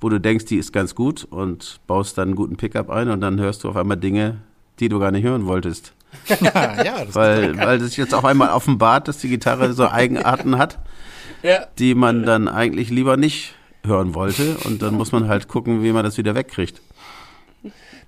wo 0.00 0.08
du 0.08 0.20
denkst, 0.20 0.44
die 0.46 0.56
ist 0.56 0.72
ganz 0.72 0.94
gut 0.94 1.24
und 1.24 1.80
baust 1.86 2.18
dann 2.18 2.28
einen 2.28 2.36
guten 2.36 2.56
Pickup 2.56 2.90
ein 2.90 3.08
und 3.10 3.20
dann 3.20 3.40
hörst 3.40 3.64
du 3.64 3.68
auf 3.68 3.76
einmal 3.76 3.96
Dinge, 3.96 4.38
die 4.80 4.88
du 4.88 4.98
gar 4.98 5.10
nicht 5.10 5.24
hören 5.24 5.46
wolltest. 5.46 5.92
ja, 6.40 7.04
das 7.04 7.14
Weil, 7.14 7.56
weil 7.58 7.80
sich 7.80 7.96
jetzt 7.96 8.14
auf 8.14 8.24
einmal 8.24 8.50
offenbart, 8.50 9.08
dass 9.08 9.18
die 9.18 9.28
Gitarre 9.28 9.72
so 9.74 9.88
Eigenarten 9.88 10.56
hat, 10.56 10.78
Ja, 11.42 11.66
die 11.78 11.94
man 11.94 12.24
dann 12.24 12.48
eigentlich 12.48 12.90
lieber 12.90 13.16
nicht 13.16 13.54
hören 13.84 14.14
wollte. 14.14 14.56
Und 14.64 14.82
dann 14.82 14.94
muss 14.94 15.12
man 15.12 15.28
halt 15.28 15.48
gucken, 15.48 15.82
wie 15.82 15.92
man 15.92 16.04
das 16.04 16.16
wieder 16.16 16.34
wegkriegt. 16.34 16.80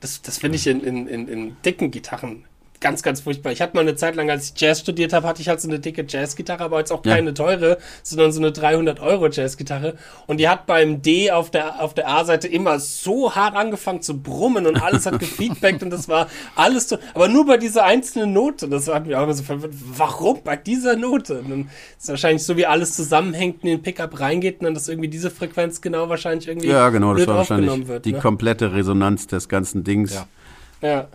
das, 0.01 0.23
das 0.23 0.39
finde 0.39 0.57
ich 0.57 0.67
in, 0.67 0.81
in, 0.81 1.07
in, 1.07 1.29
in 1.29 1.57
dicken 1.63 1.91
Gitarren 1.91 2.45
ganz, 2.81 3.03
ganz 3.03 3.21
furchtbar. 3.21 3.53
Ich 3.53 3.61
hatte 3.61 3.77
mal 3.77 3.83
eine 3.83 3.95
Zeit 3.95 4.17
lang, 4.17 4.31
als 4.31 4.47
ich 4.51 4.61
Jazz 4.61 4.81
studiert 4.81 5.13
habe, 5.13 5.27
hatte 5.27 5.43
ich 5.43 5.49
halt 5.49 5.61
so 5.61 5.69
eine 5.69 5.79
dicke 5.79 6.05
Jazzgitarre, 6.09 6.65
aber 6.65 6.79
jetzt 6.79 6.93
auch 6.93 7.03
keine 7.03 7.29
ja. 7.29 7.33
teure, 7.35 7.79
sondern 8.03 8.33
so 8.33 8.41
eine 8.41 8.53
300 8.53 9.01
Euro 9.01 9.29
Jazzgitarre. 9.29 9.95
Und 10.27 10.39
die 10.39 10.49
hat 10.49 10.67
beim 10.67 11.03
D 11.03 11.31
auf 11.31 11.51
der, 11.51 11.83
auf 11.83 11.95
der 11.95 12.09
A-Seite 12.09 12.49
immer 12.49 12.79
so 12.79 13.35
hart 13.35 13.55
angefangen 13.55 14.01
zu 14.01 14.19
brummen 14.21 14.67
und 14.67 14.83
alles 14.83 15.07
hat 15.07 15.19
gefeedbackt 15.19 15.83
und 15.83 15.91
das 15.91 16.09
war 16.09 16.29
alles 16.57 16.89
so, 16.89 16.99
aber 17.15 17.29
nur 17.29 17.47
bei 17.47 17.59
dieser 17.59 17.85
einzelnen 17.85 18.33
Note. 18.33 18.69
Das 18.69 18.89
hat 18.89 19.07
mir 19.07 19.19
auch 19.19 19.25
immer 19.25 19.35
so 19.35 19.43
verwirrt. 19.43 19.75
Warum 19.97 20.43
bei 20.43 20.57
dieser 20.57 20.97
Note? 20.97 21.41
Und 21.41 21.51
dann 21.51 21.71
ist 21.99 22.09
wahrscheinlich 22.09 22.45
so, 22.45 22.57
wie 22.57 22.67
alles 22.67 22.95
zusammenhängt 22.95 23.63
in 23.63 23.69
den 23.69 23.83
Pickup 23.83 24.19
reingeht 24.21 24.61
und 24.61 24.65
dann, 24.65 24.75
dass 24.75 24.89
irgendwie 24.89 25.09
diese 25.09 25.31
Frequenz 25.31 25.81
genau 25.81 26.09
wahrscheinlich 26.09 26.49
irgendwie 26.49 26.69
ja, 26.69 26.89
genau, 26.89 27.15
das 27.15 27.27
war 27.27 27.37
wahrscheinlich 27.37 27.89
wird, 27.89 28.05
die 28.07 28.13
ne? 28.13 28.19
komplette 28.21 28.73
Resonanz 28.73 29.27
des 29.27 29.49
ganzen 29.49 29.85
Dings. 29.85 30.15
Ja. 30.15 30.89
ja. 30.89 31.09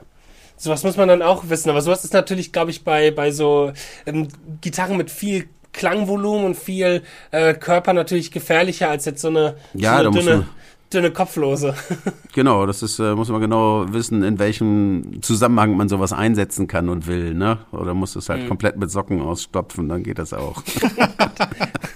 Sowas 0.57 0.83
muss 0.83 0.97
man 0.97 1.07
dann 1.07 1.21
auch 1.21 1.49
wissen. 1.49 1.69
Aber 1.69 1.81
sowas 1.81 2.03
ist 2.03 2.13
natürlich, 2.13 2.51
glaube 2.53 2.71
ich, 2.71 2.83
bei, 2.83 3.11
bei 3.11 3.31
so 3.31 3.73
ähm, 4.05 4.27
Gitarren 4.61 4.97
mit 4.97 5.11
viel 5.11 5.49
Klangvolumen 5.73 6.45
und 6.45 6.55
viel 6.55 7.03
äh, 7.31 7.53
Körper 7.53 7.93
natürlich 7.93 8.31
gefährlicher 8.31 8.89
als 8.89 9.05
jetzt 9.05 9.21
so 9.21 9.27
eine, 9.27 9.55
ja, 9.73 10.01
so 10.01 10.09
eine 10.09 10.19
dünne, 10.19 10.45
dünne 10.93 11.11
Kopflose. 11.11 11.75
genau, 12.33 12.65
das 12.65 12.81
ist, 12.81 12.99
äh, 12.99 13.13
muss 13.13 13.29
man 13.29 13.41
genau 13.41 13.85
wissen, 13.89 14.23
in 14.23 14.39
welchem 14.39 15.21
Zusammenhang 15.21 15.75
man 15.75 15.89
sowas 15.89 16.13
einsetzen 16.13 16.67
kann 16.67 16.87
und 16.87 17.07
will, 17.07 17.33
ne? 17.33 17.59
Oder 17.71 17.93
muss 17.93 18.15
es 18.15 18.29
halt 18.29 18.43
mhm. 18.43 18.47
komplett 18.47 18.77
mit 18.77 18.89
Socken 18.89 19.21
ausstopfen, 19.21 19.89
dann 19.89 20.03
geht 20.03 20.19
das 20.19 20.33
auch. 20.33 20.63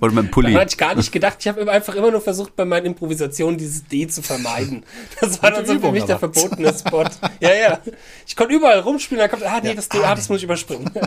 Oder 0.00 0.12
mit 0.12 0.24
dem 0.24 0.30
Pulli. 0.30 0.52
Da 0.52 0.60
hatte 0.60 0.70
ich 0.72 0.78
gar 0.78 0.94
nicht 0.94 1.12
gedacht. 1.12 1.36
Ich 1.40 1.48
habe 1.48 1.70
einfach 1.70 1.94
immer 1.94 2.10
nur 2.10 2.20
versucht, 2.20 2.56
bei 2.56 2.64
meinen 2.64 2.86
Improvisationen 2.86 3.58
dieses 3.58 3.86
D 3.86 4.06
zu 4.06 4.22
vermeiden. 4.22 4.84
Das 5.20 5.42
war 5.42 5.50
dann 5.50 5.66
so 5.66 5.78
für 5.78 5.92
mich 5.92 6.04
der 6.04 6.18
verbotene 6.18 6.72
Spot. 6.72 7.04
Ja, 7.40 7.54
ja. 7.54 7.80
Ich 8.26 8.36
konnte 8.36 8.54
überall 8.54 8.80
rumspielen, 8.80 9.20
da 9.20 9.28
kommt, 9.28 9.44
ah, 9.44 9.60
nee, 9.62 9.74
das 9.74 9.88
D, 9.88 9.98
ah, 9.98 10.14
das 10.14 10.28
muss 10.28 10.38
ich 10.38 10.44
überspringen. 10.44 10.90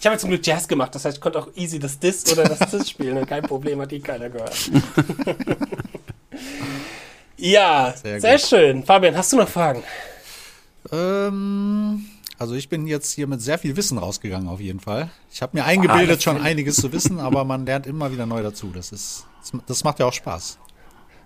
Ich 0.00 0.06
habe 0.06 0.18
zum 0.18 0.28
Glück 0.28 0.46
Jazz 0.46 0.68
gemacht, 0.68 0.94
das 0.94 1.06
heißt, 1.06 1.16
ich 1.16 1.20
konnte 1.22 1.38
auch 1.38 1.48
easy 1.54 1.78
das 1.78 1.98
Dis 1.98 2.30
oder 2.30 2.44
das 2.44 2.58
Dis 2.70 2.90
spielen. 2.90 3.24
Kein 3.24 3.42
Problem, 3.42 3.80
hat 3.80 3.90
die 3.90 4.00
keiner 4.00 4.28
gehört. 4.28 4.54
ja, 7.38 7.94
sehr, 8.02 8.20
sehr 8.20 8.38
schön. 8.38 8.82
Fabian, 8.82 9.16
hast 9.16 9.32
du 9.32 9.38
noch 9.38 9.48
Fragen? 9.48 9.82
Ähm, 10.92 12.04
also 12.44 12.56
ich 12.56 12.68
bin 12.68 12.86
jetzt 12.86 13.12
hier 13.12 13.26
mit 13.26 13.40
sehr 13.40 13.56
viel 13.56 13.74
Wissen 13.74 13.96
rausgegangen 13.96 14.48
auf 14.48 14.60
jeden 14.60 14.78
Fall. 14.78 15.10
Ich 15.32 15.40
habe 15.40 15.56
mir 15.56 15.64
eingebildet, 15.64 16.18
ah, 16.18 16.20
schon 16.20 16.36
einiges 16.42 16.76
zu 16.76 16.92
wissen, 16.92 17.18
aber 17.18 17.42
man 17.46 17.64
lernt 17.64 17.86
immer 17.86 18.12
wieder 18.12 18.26
neu 18.26 18.42
dazu. 18.42 18.70
Das 18.74 18.92
ist, 18.92 19.24
das 19.66 19.82
macht 19.82 19.98
ja 19.98 20.04
auch 20.04 20.12
Spaß. 20.12 20.58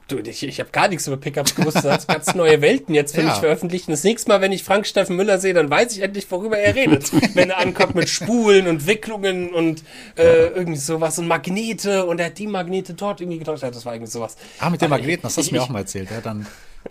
Du, 0.07 0.19
ich, 0.19 0.45
ich 0.45 0.61
habe 0.61 0.71
gar 0.71 0.87
nichts 0.87 1.09
über 1.09 1.17
Pickups 1.17 1.57
gewusst. 1.57 1.79
Du 1.85 1.91
hast 1.91 2.07
ganz 2.07 2.37
neue 2.37 2.61
Welten 2.61 2.95
jetzt 2.95 3.17
für 3.17 3.23
ja. 3.23 3.31
mich 3.31 3.39
veröffentlicht. 3.39 3.89
Und 3.89 3.93
das 3.93 4.05
nächste 4.05 4.29
Mal, 4.29 4.41
wenn 4.41 4.53
ich 4.53 4.63
Frank 4.63 4.87
Steffen 4.87 5.17
Müller 5.17 5.39
sehe, 5.39 5.55
dann 5.55 5.69
weiß 5.69 5.97
ich 5.97 6.03
endlich, 6.03 6.31
worüber 6.31 6.57
er 6.57 6.77
redet. 6.77 7.11
wenn 7.35 7.51
er 7.51 7.59
ankommt 7.59 7.97
mit 7.97 8.09
Spulen 8.09 8.69
und 8.69 8.87
Wicklungen 8.87 9.53
und 9.53 9.83
äh, 10.17 10.47
irgendwie 10.47 10.79
sowas 10.79 11.19
und 11.19 11.27
Magnete 11.27 12.07
und 12.07 12.21
er 12.21 12.27
hat 12.27 12.39
die 12.39 12.47
Magnete 12.47 12.95
dort 12.95 13.21
irgendwie 13.21 13.39
getauscht. 13.41 13.65
Ja, 13.65 13.73
das 13.73 13.85
war 13.85 13.93
irgendwie 13.93 14.13
sowas. 14.13 14.37
Ah, 14.61 14.71
mit 14.71 14.81
den 14.81 14.89
Magneten, 14.89 15.23
das 15.23 15.37
hast 15.37 15.51
du 15.51 15.55
mir 15.57 15.63
auch 15.63 15.69
mal 15.69 15.81
erzählt. 15.81 16.13
Er 16.13 16.19
hat 16.19 16.27
dann 16.27 16.47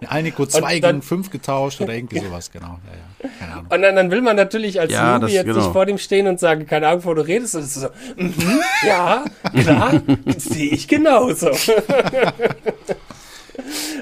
Alnico 0.05 0.45
2 0.45 0.79
gegen 0.79 1.01
5 1.01 1.29
getauscht 1.29 1.81
oder 1.81 1.93
irgendwie 1.93 2.19
sowas, 2.25 2.51
genau. 2.51 2.79
Ja, 2.85 2.93
ja. 2.93 3.29
Keine 3.39 3.51
Ahnung. 3.53 3.65
Und 3.69 3.81
dann, 3.81 3.95
dann 3.95 4.11
will 4.11 4.21
man 4.21 4.35
natürlich 4.35 4.79
als 4.79 4.91
ja, 4.91 5.17
Newbie 5.17 5.33
jetzt 5.33 5.45
genau. 5.45 5.57
nicht 5.57 5.71
vor 5.71 5.85
dem 5.85 5.97
stehen 5.97 6.27
und 6.27 6.39
sagen, 6.39 6.67
keine 6.67 6.87
Ahnung, 6.87 7.05
wo 7.05 7.13
du 7.13 7.21
redest. 7.25 7.55
Und 7.55 7.63
so, 7.63 7.87
mm 7.87 8.25
-hmm, 8.25 8.59
ja, 8.85 9.25
klar, 9.59 10.01
sehe 10.37 10.71
ich 10.71 10.87
genauso. 10.87 11.51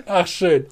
Ach, 0.06 0.28
schön. 0.28 0.66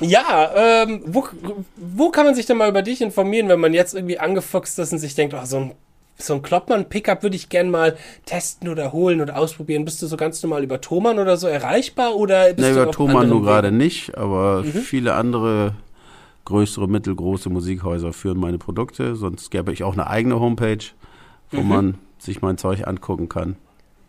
Ja, 0.00 0.82
ähm, 0.82 1.02
wo, 1.06 1.28
wo 1.76 2.10
kann 2.10 2.26
man 2.26 2.34
sich 2.34 2.46
denn 2.46 2.56
mal 2.56 2.68
über 2.68 2.82
dich 2.82 3.00
informieren, 3.00 3.48
wenn 3.48 3.60
man 3.60 3.72
jetzt 3.74 3.94
irgendwie 3.94 4.18
angefuchst 4.18 4.78
ist 4.78 4.92
und 4.92 4.98
sich 4.98 5.14
denkt, 5.14 5.34
oh, 5.34 5.44
so 5.44 5.58
ein 5.58 5.74
so 6.18 6.34
ein 6.34 6.42
Kloppmann-Pickup 6.42 7.22
würde 7.22 7.36
ich 7.36 7.48
gern 7.48 7.70
mal 7.70 7.96
testen 8.24 8.68
oder 8.68 8.92
holen 8.92 9.20
oder 9.20 9.36
ausprobieren. 9.36 9.84
Bist 9.84 10.00
du 10.02 10.06
so 10.06 10.16
ganz 10.16 10.42
normal 10.42 10.64
über 10.64 10.80
Thomann 10.80 11.18
oder 11.18 11.36
so 11.36 11.46
erreichbar 11.46 12.16
oder 12.16 12.54
bist 12.54 12.68
du 12.68 12.72
über 12.72 12.90
Thomann 12.90 13.28
nur 13.28 13.42
gerade 13.42 13.70
nicht, 13.70 14.16
aber 14.16 14.62
mhm. 14.62 14.72
viele 14.72 15.14
andere 15.14 15.74
größere, 16.44 16.88
mittelgroße 16.88 17.50
Musikhäuser 17.50 18.12
führen 18.12 18.38
meine 18.38 18.58
Produkte. 18.58 19.14
Sonst 19.16 19.50
gäbe 19.50 19.72
ich 19.72 19.84
auch 19.84 19.92
eine 19.92 20.06
eigene 20.06 20.40
Homepage, 20.40 20.84
wo 21.50 21.60
mhm. 21.60 21.68
man 21.68 21.94
sich 22.18 22.40
mein 22.40 22.56
Zeug 22.56 22.86
angucken 22.86 23.28
kann. 23.28 23.56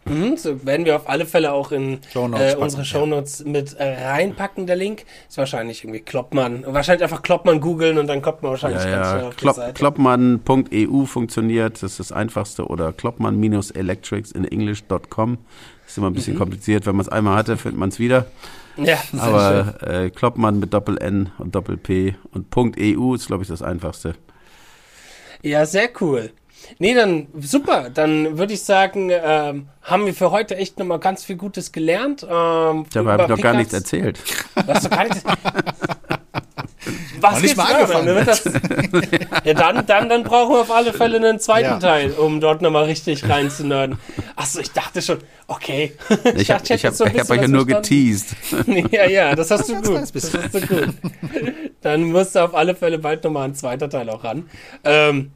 Mhm, 0.09 0.37
so 0.37 0.65
werden 0.65 0.85
wir 0.85 0.95
auf 0.95 1.09
alle 1.09 1.25
Fälle 1.25 1.51
auch 1.51 1.71
in 1.71 1.99
Shownotes 2.11 2.53
äh, 2.53 2.57
unsere 2.57 2.85
Shownotes 2.85 3.39
ja. 3.39 3.51
mit 3.51 3.73
äh, 3.73 4.07
reinpacken, 4.07 4.67
der 4.67 4.75
Link. 4.75 5.05
Ist 5.27 5.37
wahrscheinlich 5.37 5.83
irgendwie 5.83 6.01
Kloppmann. 6.01 6.63
Wahrscheinlich 6.65 7.03
einfach 7.03 7.21
Kloppmann 7.21 7.59
googeln 7.59 7.97
und 7.97 8.07
dann 8.07 8.21
kommt 8.21 8.43
man 8.43 8.51
wahrscheinlich 8.51 8.83
ja, 8.83 8.89
ganz 8.89 9.07
ja. 9.07 9.27
auf 9.27 9.35
Klopp, 9.35 9.55
die 9.55 9.61
Seite. 9.61 9.73
Kloppmann.eu 9.73 11.05
funktioniert, 11.05 11.75
das 11.75 11.91
ist 11.91 11.99
das 11.99 12.11
einfachste. 12.11 12.65
Oder 12.65 12.93
Kloppmann-electrics 12.93 14.31
in 14.31 14.45
english.com. 14.45 15.37
Ist 15.87 15.97
immer 15.97 16.07
ein 16.07 16.13
bisschen 16.13 16.33
mhm. 16.33 16.39
kompliziert. 16.39 16.85
Wenn 16.85 16.95
man 16.95 17.05
es 17.05 17.09
einmal 17.09 17.35
hatte, 17.37 17.57
findet 17.57 17.79
man 17.79 17.89
es 17.89 17.99
wieder. 17.99 18.25
Ja, 18.77 18.97
Aber 19.17 19.75
äh, 19.81 20.09
Kloppmann 20.09 20.59
mit 20.59 20.73
Doppel-N 20.73 21.31
und 21.39 21.55
Doppel-P 21.55 22.15
und 22.31 22.55
.eu 22.55 23.15
ist, 23.15 23.27
glaube 23.27 23.43
ich, 23.43 23.49
das 23.49 23.61
einfachste. 23.61 24.15
Ja, 25.41 25.65
sehr 25.65 25.89
cool. 26.01 26.31
Nee, 26.79 26.93
dann 26.93 27.27
super. 27.39 27.89
Dann 27.89 28.37
würde 28.37 28.53
ich 28.53 28.63
sagen, 28.63 29.09
ähm, 29.11 29.69
haben 29.81 30.05
wir 30.05 30.13
für 30.13 30.31
heute 30.31 30.57
echt 30.57 30.77
nochmal 30.79 30.99
ganz 30.99 31.23
viel 31.23 31.37
Gutes 31.37 31.71
gelernt. 31.71 32.23
Ähm, 32.23 32.85
Dabei 32.93 33.13
habe 33.13 33.23
ich 33.23 33.29
noch 33.29 33.41
gar 33.41 33.53
nichts 33.53 33.73
erzählt. 33.73 34.19
Hast 34.67 34.85
du 34.85 34.89
gar 34.89 35.03
nichts 35.05 35.23
Was 37.19 37.41
nicht 37.41 37.57
mal 37.57 37.73
angefangen. 37.73 38.25
Das, 38.25 38.43
ja, 39.43 39.53
dann, 39.53 39.85
dann, 39.85 40.09
dann 40.09 40.23
brauchen 40.23 40.53
wir 40.53 40.61
auf 40.61 40.71
alle 40.71 40.93
Fälle 40.93 41.17
einen 41.17 41.39
zweiten 41.39 41.65
ja. 41.65 41.79
Teil, 41.79 42.11
um 42.11 42.39
dort 42.39 42.61
nochmal 42.61 42.85
richtig 42.85 43.27
reinzunörden. 43.27 43.97
Achso, 44.35 44.59
ich 44.59 44.71
dachte 44.71 45.01
schon, 45.01 45.17
okay. 45.47 45.93
Ich, 46.35 46.41
ich 46.41 46.51
habe 46.51 46.63
hab, 46.63 46.83
hab, 46.83 46.93
so 46.93 47.05
hab 47.05 47.29
euch 47.29 47.41
ja 47.41 47.47
nur 47.47 47.65
geteased. 47.65 48.35
ja, 48.91 49.09
ja, 49.09 49.35
das 49.35 49.51
hast 49.51 49.69
du 49.69 49.81
gut. 49.81 50.01
Das 50.13 50.33
hast 50.33 50.53
du 50.53 50.61
gut. 50.61 50.89
Dann 51.81 52.03
musst 52.03 52.35
du 52.35 52.43
auf 52.43 52.53
alle 52.53 52.75
Fälle 52.75 52.99
bald 52.99 53.23
nochmal 53.23 53.45
ein 53.45 53.55
zweiter 53.55 53.89
Teil 53.89 54.09
auch 54.09 54.23
ran. 54.23 54.49
Ähm, 54.83 55.31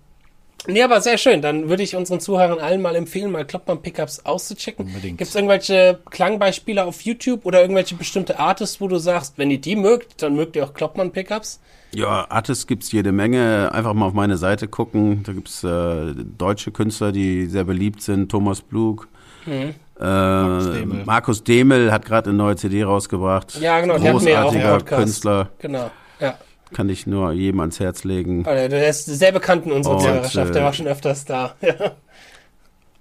Nee, 0.67 0.83
aber 0.83 1.01
sehr 1.01 1.17
schön. 1.17 1.41
Dann 1.41 1.69
würde 1.69 1.81
ich 1.81 1.95
unseren 1.95 2.19
Zuhörern 2.19 2.59
allen 2.59 2.81
mal 2.81 2.95
empfehlen, 2.95 3.31
mal 3.31 3.45
Kloppmann 3.45 3.81
Pickups 3.81 4.25
auszuchecken. 4.25 4.87
Gibt 5.01 5.21
es 5.21 5.33
irgendwelche 5.33 5.99
Klangbeispiele 6.09 6.85
auf 6.85 7.01
YouTube 7.01 7.45
oder 7.45 7.61
irgendwelche 7.61 7.95
bestimmte 7.95 8.39
Artists, 8.39 8.79
wo 8.79 8.87
du 8.87 8.97
sagst, 8.97 9.37
wenn 9.37 9.49
ihr 9.49 9.59
die 9.59 9.75
mögt, 9.75 10.21
dann 10.21 10.35
mögt 10.35 10.55
ihr 10.55 10.63
auch 10.63 10.73
Kloppmann 10.73 11.11
Pickups? 11.11 11.59
Ja, 11.93 12.27
Artists 12.29 12.67
gibt's 12.67 12.91
jede 12.91 13.11
Menge. 13.11 13.71
Einfach 13.73 13.93
mal 13.93 14.05
auf 14.05 14.13
meine 14.13 14.37
Seite 14.37 14.67
gucken. 14.67 15.23
Da 15.23 15.33
gibt's 15.33 15.63
äh, 15.63 16.13
deutsche 16.37 16.71
Künstler, 16.71 17.11
die 17.11 17.47
sehr 17.47 17.63
beliebt 17.63 18.01
sind. 18.01 18.29
Thomas 18.29 18.61
Blug. 18.61 19.07
Mhm. 19.45 19.73
Äh, 19.99 20.03
Markus, 20.03 20.71
Demel. 20.71 21.05
Markus 21.05 21.43
Demel 21.43 21.91
hat 21.91 22.05
gerade 22.05 22.29
eine 22.29 22.37
neue 22.37 22.55
CD 22.55 22.83
rausgebracht. 22.83 23.59
Ja, 23.59 23.81
genau. 23.81 23.97
Großartiger 23.97 24.79
Künstler. 24.81 25.49
Genau. 25.59 25.91
Ja. 26.19 26.35
Kann 26.73 26.89
ich 26.89 27.07
nur 27.07 27.31
jedem 27.31 27.59
ans 27.59 27.79
Herz 27.79 28.03
legen. 28.03 28.41
Oh, 28.41 28.51
der 28.51 28.89
ist 28.89 29.05
sehr 29.05 29.31
bekannt 29.31 29.65
in 29.65 29.71
unserer 29.71 30.01
Hörerschaft, 30.01 30.55
der 30.55 30.63
war 30.63 30.73
schon 30.73 30.87
öfters 30.87 31.25
da. 31.25 31.55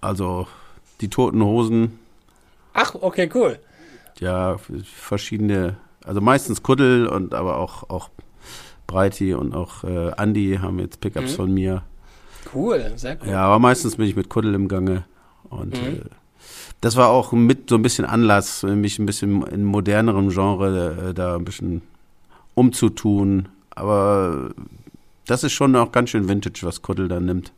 Also, 0.02 0.46
die 1.02 1.10
Toten 1.10 1.44
Hosen. 1.44 1.98
Ach, 2.72 2.94
okay, 2.94 3.28
cool. 3.34 3.58
Ja, 4.18 4.56
verschiedene, 4.82 5.76
also 6.04 6.22
meistens 6.22 6.62
Kuddel 6.62 7.06
und 7.06 7.34
aber 7.34 7.58
auch, 7.58 7.90
auch 7.90 8.08
Breiti 8.86 9.34
und 9.34 9.54
auch 9.54 9.84
äh, 9.84 10.12
Andy 10.16 10.58
haben 10.60 10.78
jetzt 10.78 11.00
Pickups 11.00 11.32
mhm. 11.32 11.36
von 11.36 11.52
mir. 11.52 11.82
Cool, 12.54 12.92
sehr 12.96 13.18
cool. 13.20 13.28
Ja, 13.28 13.42
aber 13.42 13.58
meistens 13.58 13.96
bin 13.96 14.06
ich 14.06 14.16
mit 14.16 14.28
Kuddel 14.28 14.54
im 14.54 14.68
Gange. 14.68 15.04
Und 15.48 15.80
mhm. 15.80 15.96
äh, 15.96 16.00
das 16.80 16.96
war 16.96 17.08
auch 17.08 17.32
mit 17.32 17.68
so 17.68 17.76
ein 17.76 17.82
bisschen 17.82 18.04
Anlass, 18.04 18.62
mich 18.62 18.98
ein 18.98 19.06
bisschen 19.06 19.46
in 19.46 19.64
modernerem 19.64 20.30
Genre 20.30 21.10
äh, 21.10 21.14
da 21.14 21.36
ein 21.36 21.44
bisschen 21.44 21.82
umzutun, 22.54 23.48
aber 23.80 24.50
das 25.26 25.44
ist 25.44 25.52
schon 25.52 25.74
auch 25.76 25.92
ganz 25.92 26.10
schön 26.10 26.28
Vintage, 26.28 26.60
was 26.62 26.82
Kuddel 26.82 27.08
da 27.08 27.20
nimmt. 27.20 27.52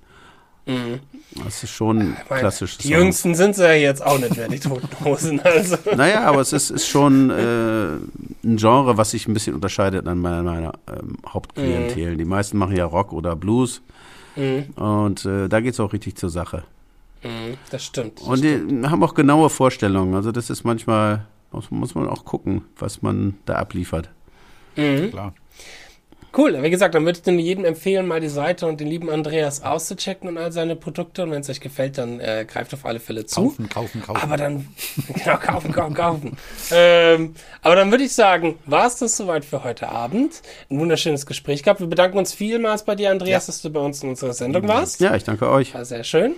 Mhm. 0.66 1.00
Das 1.44 1.64
ist 1.64 1.70
schon 1.70 2.14
ja, 2.30 2.38
klassisch. 2.38 2.78
Die 2.78 2.90
Jüngsten 2.90 3.34
sind 3.34 3.56
sie 3.56 3.64
ja 3.64 3.72
jetzt 3.72 4.04
auch 4.04 4.18
nicht 4.18 4.36
mehr, 4.36 4.48
die 4.48 4.60
Toten 4.60 5.04
Hosen. 5.04 5.40
Also. 5.40 5.76
Naja, 5.96 6.24
aber 6.24 6.40
es 6.40 6.52
ist, 6.52 6.70
ist 6.70 6.86
schon 6.86 7.30
äh, 7.30 7.94
ein 8.44 8.56
Genre, 8.56 8.96
was 8.96 9.10
sich 9.10 9.26
ein 9.26 9.34
bisschen 9.34 9.54
unterscheidet 9.54 10.06
an 10.06 10.18
meiner, 10.18 10.42
meiner 10.42 10.72
ähm, 10.88 11.16
Hauptklientel. 11.26 12.12
Mhm. 12.12 12.18
Die 12.18 12.24
meisten 12.24 12.58
machen 12.58 12.76
ja 12.76 12.84
Rock 12.84 13.12
oder 13.12 13.34
Blues. 13.34 13.82
Mhm. 14.36 14.70
Und 14.76 15.24
äh, 15.24 15.48
da 15.48 15.60
geht 15.60 15.74
es 15.74 15.80
auch 15.80 15.92
richtig 15.92 16.16
zur 16.16 16.30
Sache. 16.30 16.64
Mhm, 17.22 17.56
das 17.70 17.84
stimmt. 17.84 18.20
Das 18.20 18.26
und 18.26 18.44
die 18.44 18.54
stimmt. 18.54 18.90
haben 18.90 19.02
auch 19.02 19.14
genaue 19.14 19.50
Vorstellungen. 19.50 20.14
Also 20.14 20.32
das 20.32 20.50
ist 20.50 20.64
manchmal, 20.64 21.26
muss, 21.50 21.70
muss 21.70 21.94
man 21.94 22.08
auch 22.08 22.24
gucken, 22.24 22.62
was 22.78 23.02
man 23.02 23.34
da 23.46 23.54
abliefert. 23.56 24.10
Mhm. 24.76 25.10
Klar. 25.10 25.34
Cool. 26.36 26.62
Wie 26.62 26.70
gesagt, 26.70 26.94
dann 26.94 27.04
würde 27.04 27.18
ich 27.18 27.22
dir 27.22 27.32
jedem 27.32 27.64
empfehlen, 27.64 28.06
mal 28.06 28.20
die 28.20 28.28
Seite 28.28 28.66
und 28.66 28.80
den 28.80 28.88
lieben 28.88 29.10
Andreas 29.10 29.62
auszuchecken 29.62 30.28
und 30.28 30.38
all 30.38 30.50
seine 30.50 30.76
Produkte. 30.76 31.24
Und 31.24 31.30
wenn 31.30 31.42
es 31.42 31.50
euch 31.50 31.60
gefällt, 31.60 31.98
dann 31.98 32.20
äh, 32.20 32.46
greift 32.48 32.72
auf 32.72 32.86
alle 32.86 33.00
Fälle 33.00 33.26
zu. 33.26 33.48
Kaufen, 33.48 33.68
kaufen, 33.68 34.02
kaufen. 34.02 34.20
Aber 34.22 34.36
dann, 34.36 34.68
genau, 35.14 35.36
kaufen, 35.36 35.72
kaufen, 35.72 35.94
kaufen. 35.94 36.36
ähm, 36.70 37.34
aber 37.60 37.76
dann 37.76 37.90
würde 37.90 38.04
ich 38.04 38.14
sagen, 38.14 38.58
war 38.64 38.86
es 38.86 38.96
das 38.96 39.16
soweit 39.16 39.44
für 39.44 39.62
heute 39.62 39.88
Abend. 39.88 40.40
Ein 40.70 40.78
wunderschönes 40.78 41.26
Gespräch 41.26 41.62
gehabt. 41.62 41.80
Wir 41.80 41.86
bedanken 41.86 42.16
uns 42.16 42.32
vielmals 42.32 42.84
bei 42.84 42.94
dir, 42.94 43.10
Andreas, 43.10 43.46
dass 43.46 43.60
du 43.60 43.70
bei 43.70 43.80
uns 43.80 44.02
in 44.02 44.08
unserer 44.08 44.32
Sendung 44.32 44.66
warst. 44.68 45.00
Ja, 45.00 45.14
ich 45.14 45.24
danke 45.24 45.50
euch. 45.50 45.74
War 45.74 45.84
sehr 45.84 46.04
schön. 46.04 46.36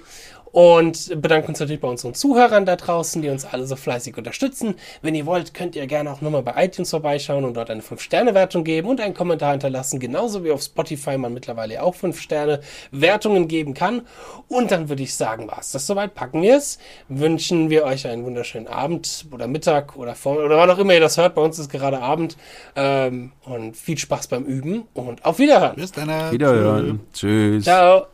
Und 0.54 1.20
bedanken 1.20 1.48
uns 1.48 1.58
natürlich 1.58 1.80
bei 1.80 1.88
unseren 1.88 2.14
Zuhörern 2.14 2.64
da 2.64 2.76
draußen, 2.76 3.20
die 3.20 3.28
uns 3.28 3.44
alle 3.44 3.66
so 3.66 3.74
fleißig 3.74 4.16
unterstützen. 4.16 4.76
Wenn 5.02 5.16
ihr 5.16 5.26
wollt, 5.26 5.52
könnt 5.52 5.74
ihr 5.74 5.84
gerne 5.88 6.12
auch 6.12 6.20
nochmal 6.20 6.44
bei 6.44 6.64
iTunes 6.64 6.90
vorbeischauen 6.90 7.44
und 7.44 7.54
dort 7.54 7.70
eine 7.70 7.82
5-Sterne-Wertung 7.82 8.62
geben 8.62 8.88
und 8.88 9.00
einen 9.00 9.14
Kommentar 9.14 9.50
hinterlassen, 9.50 9.98
genauso 9.98 10.44
wie 10.44 10.52
auf 10.52 10.62
Spotify 10.62 11.18
man 11.18 11.34
mittlerweile 11.34 11.82
auch 11.82 11.96
5-Sterne-Wertungen 11.96 13.48
geben 13.48 13.74
kann. 13.74 14.02
Und 14.46 14.70
dann 14.70 14.88
würde 14.88 15.02
ich 15.02 15.16
sagen, 15.16 15.48
was 15.52 15.72
das 15.72 15.88
soweit 15.88 16.14
packen 16.14 16.40
wir 16.40 16.56
es. 16.56 16.78
Wünschen 17.08 17.68
wir 17.68 17.82
euch 17.82 18.06
einen 18.06 18.24
wunderschönen 18.24 18.68
Abend 18.68 19.26
oder 19.32 19.48
Mittag 19.48 19.96
oder 19.96 20.14
vor 20.14 20.36
oder 20.36 20.56
wann 20.56 20.70
auch 20.70 20.78
immer 20.78 20.94
ihr 20.94 21.00
das 21.00 21.16
hört. 21.16 21.34
Bei 21.34 21.42
uns 21.42 21.58
ist 21.58 21.68
gerade 21.68 22.00
Abend. 22.00 22.36
Ähm, 22.76 23.32
und 23.44 23.76
viel 23.76 23.98
Spaß 23.98 24.28
beim 24.28 24.44
Üben 24.44 24.84
und 24.94 25.24
auf 25.24 25.40
Wiederhören. 25.40 25.74
Bis 25.74 25.90
dann. 25.90 26.30
Wiederhören. 26.30 27.00
Tschüss. 27.12 27.64
Ciao. 27.64 28.06